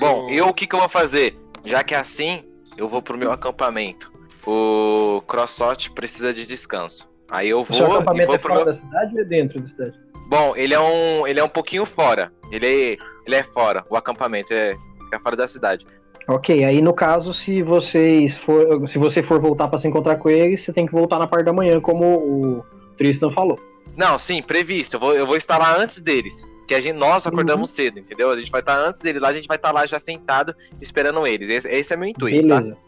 [0.00, 1.36] Bom, eu o que, que eu vou fazer?
[1.64, 2.44] Já que é assim,
[2.76, 4.12] eu vou pro meu acampamento.
[4.46, 7.08] O Crossot precisa de descanso.
[7.30, 8.64] Aí eu O seu vou acampamento vou é fora meu...
[8.66, 9.98] da cidade ou é dentro da cidade?
[10.28, 11.26] Bom, ele é um.
[11.26, 12.32] Ele é um pouquinho fora.
[12.50, 13.84] Ele é, ele é fora.
[13.90, 14.74] O acampamento é,
[15.04, 15.86] fica fora da cidade.
[16.26, 20.30] Ok, aí no caso, se vocês for, se você for voltar pra se encontrar com
[20.30, 22.64] eles, você tem que voltar na parte da manhã, como o
[22.96, 23.58] Tristan falou.
[23.96, 24.96] Não, sim, previsto.
[24.96, 26.42] Eu vou, eu vou estar lá antes deles.
[26.66, 27.76] Que a gente, nós acordamos Uhum.
[27.76, 28.30] cedo, entendeu?
[28.30, 31.26] A gente vai estar antes deles lá, a gente vai estar lá já sentado, esperando
[31.26, 31.50] eles.
[31.50, 32.58] Esse, esse é meu intuito, tá?
[32.60, 32.78] Beleza.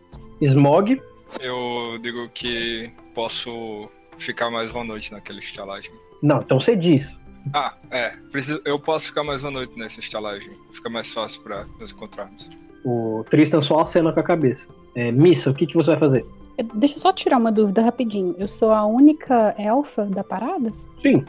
[0.40, 1.02] Smog,
[1.40, 3.88] eu digo que posso
[4.18, 5.92] ficar mais uma noite naquela estalagem.
[6.22, 7.20] não, então você diz.
[7.52, 8.12] Ah, é.
[8.32, 8.60] Preciso...
[8.64, 10.50] Eu posso ficar mais uma noite nessa estalagem.
[10.72, 12.50] Fica mais fácil pra nos encontrarmos.
[12.84, 14.66] O Tristan só acena com a cabeça.
[14.94, 16.26] É, Missa, o que, que você vai fazer?
[16.58, 18.34] Eu- Deixa eu só tirar uma dúvida rapidinho.
[18.38, 20.72] Eu sou a única elfa da parada?
[21.02, 21.24] Sim,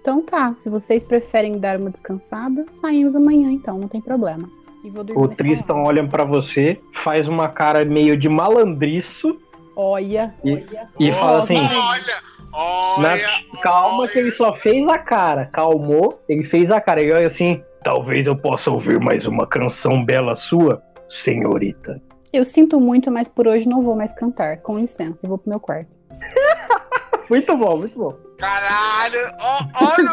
[0.00, 4.50] Então tá, se vocês preferem dar uma descansada, saímos amanhã então, não tem problema.
[4.84, 9.38] E vou dormir o Tristan olha pra você, faz uma cara meio de malandriço
[9.74, 10.88] Olha, E- olha.
[11.00, 12.22] E fala assim: Olha,
[12.54, 13.18] olha.
[13.18, 15.46] Na- calma, que ele só fez a cara.
[15.52, 17.00] Calmou, ele fez a cara.
[17.00, 21.94] Ele olha assim: talvez eu possa ouvir mais uma canção bela sua, senhorita.
[22.32, 24.58] Eu sinto muito, mas por hoje não vou mais cantar.
[24.58, 25.90] Com licença, eu vou pro meu quarto.
[27.30, 28.12] Muito bom, muito bom.
[28.38, 30.12] Caralho, ó- olha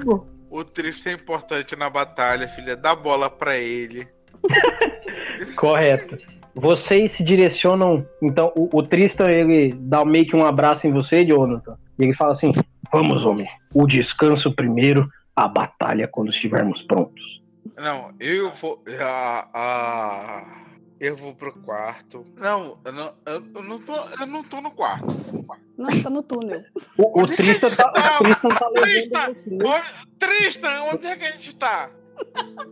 [0.00, 0.26] o bom.
[0.48, 2.74] O Tristan é importante na batalha, filha.
[2.74, 4.08] Dá bola pra ele.
[5.54, 6.16] Correto.
[6.56, 8.06] Vocês se direcionam.
[8.22, 11.76] Então, o, o Tristan, ele dá meio que um abraço em você, Jonathan.
[11.98, 12.50] E ele fala assim:
[12.90, 13.46] Vamos, homem.
[13.74, 17.42] O descanso primeiro, a batalha quando estivermos prontos.
[17.76, 18.82] Não, eu vou.
[18.98, 20.64] Ah, ah,
[20.98, 22.24] eu vou pro quarto.
[22.38, 25.06] Não, eu não, eu, não, tô, eu não tô no quarto.
[25.76, 26.62] Não, tá no túnel.
[26.96, 28.18] O, o Onde é que Tristan tá, tá?
[28.18, 29.34] o Tristan tá Tristan!
[29.34, 29.54] você.
[29.54, 31.90] Ô, Tristan, onde é que a gente tá?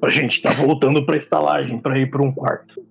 [0.03, 2.83] A gente tá voltando pra estalagem pra ir pra um quarto.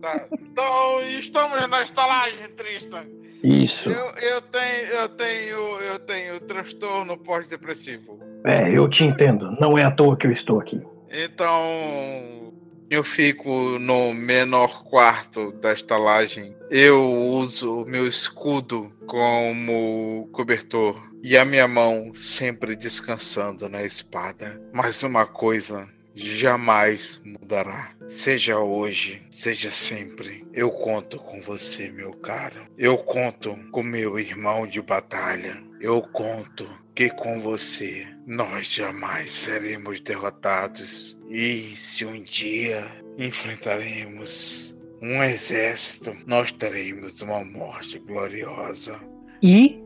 [0.00, 0.26] Tá.
[0.32, 3.04] Então, estamos na estalagem, Tristan.
[3.42, 3.90] Isso.
[3.90, 8.20] Eu, eu tenho, eu tenho, eu tenho transtorno pós-depressivo.
[8.44, 9.50] É, eu te entendo.
[9.60, 10.80] Não é à toa que eu estou aqui.
[11.10, 12.52] Então,
[12.88, 16.54] eu fico no menor quarto da estalagem.
[16.70, 24.60] Eu uso meu escudo como cobertor e a minha mão sempre descansando na espada.
[24.72, 27.90] Mas uma coisa jamais mudará.
[28.06, 30.44] Seja hoje, seja sempre.
[30.52, 32.62] Eu conto com você, meu caro.
[32.76, 35.56] Eu conto com meu irmão de batalha.
[35.80, 41.18] Eu conto que com você nós jamais seremos derrotados.
[41.28, 42.86] E se um dia
[43.18, 49.00] enfrentaremos um exército, nós teremos uma morte gloriosa.
[49.42, 49.80] E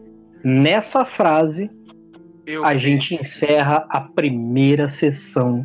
[0.44, 1.70] nessa frase,
[2.44, 5.64] Eu a vi- gente encerra a primeira sessão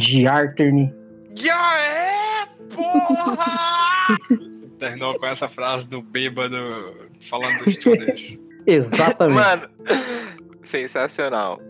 [0.00, 0.92] de Artern.
[1.36, 4.16] Já é, porra!
[4.78, 6.56] Terminou com essa frase do bêbado
[7.28, 8.40] falando dos túneis.
[8.66, 9.34] Exatamente.
[9.34, 9.68] Mano,
[10.64, 11.60] sensacional.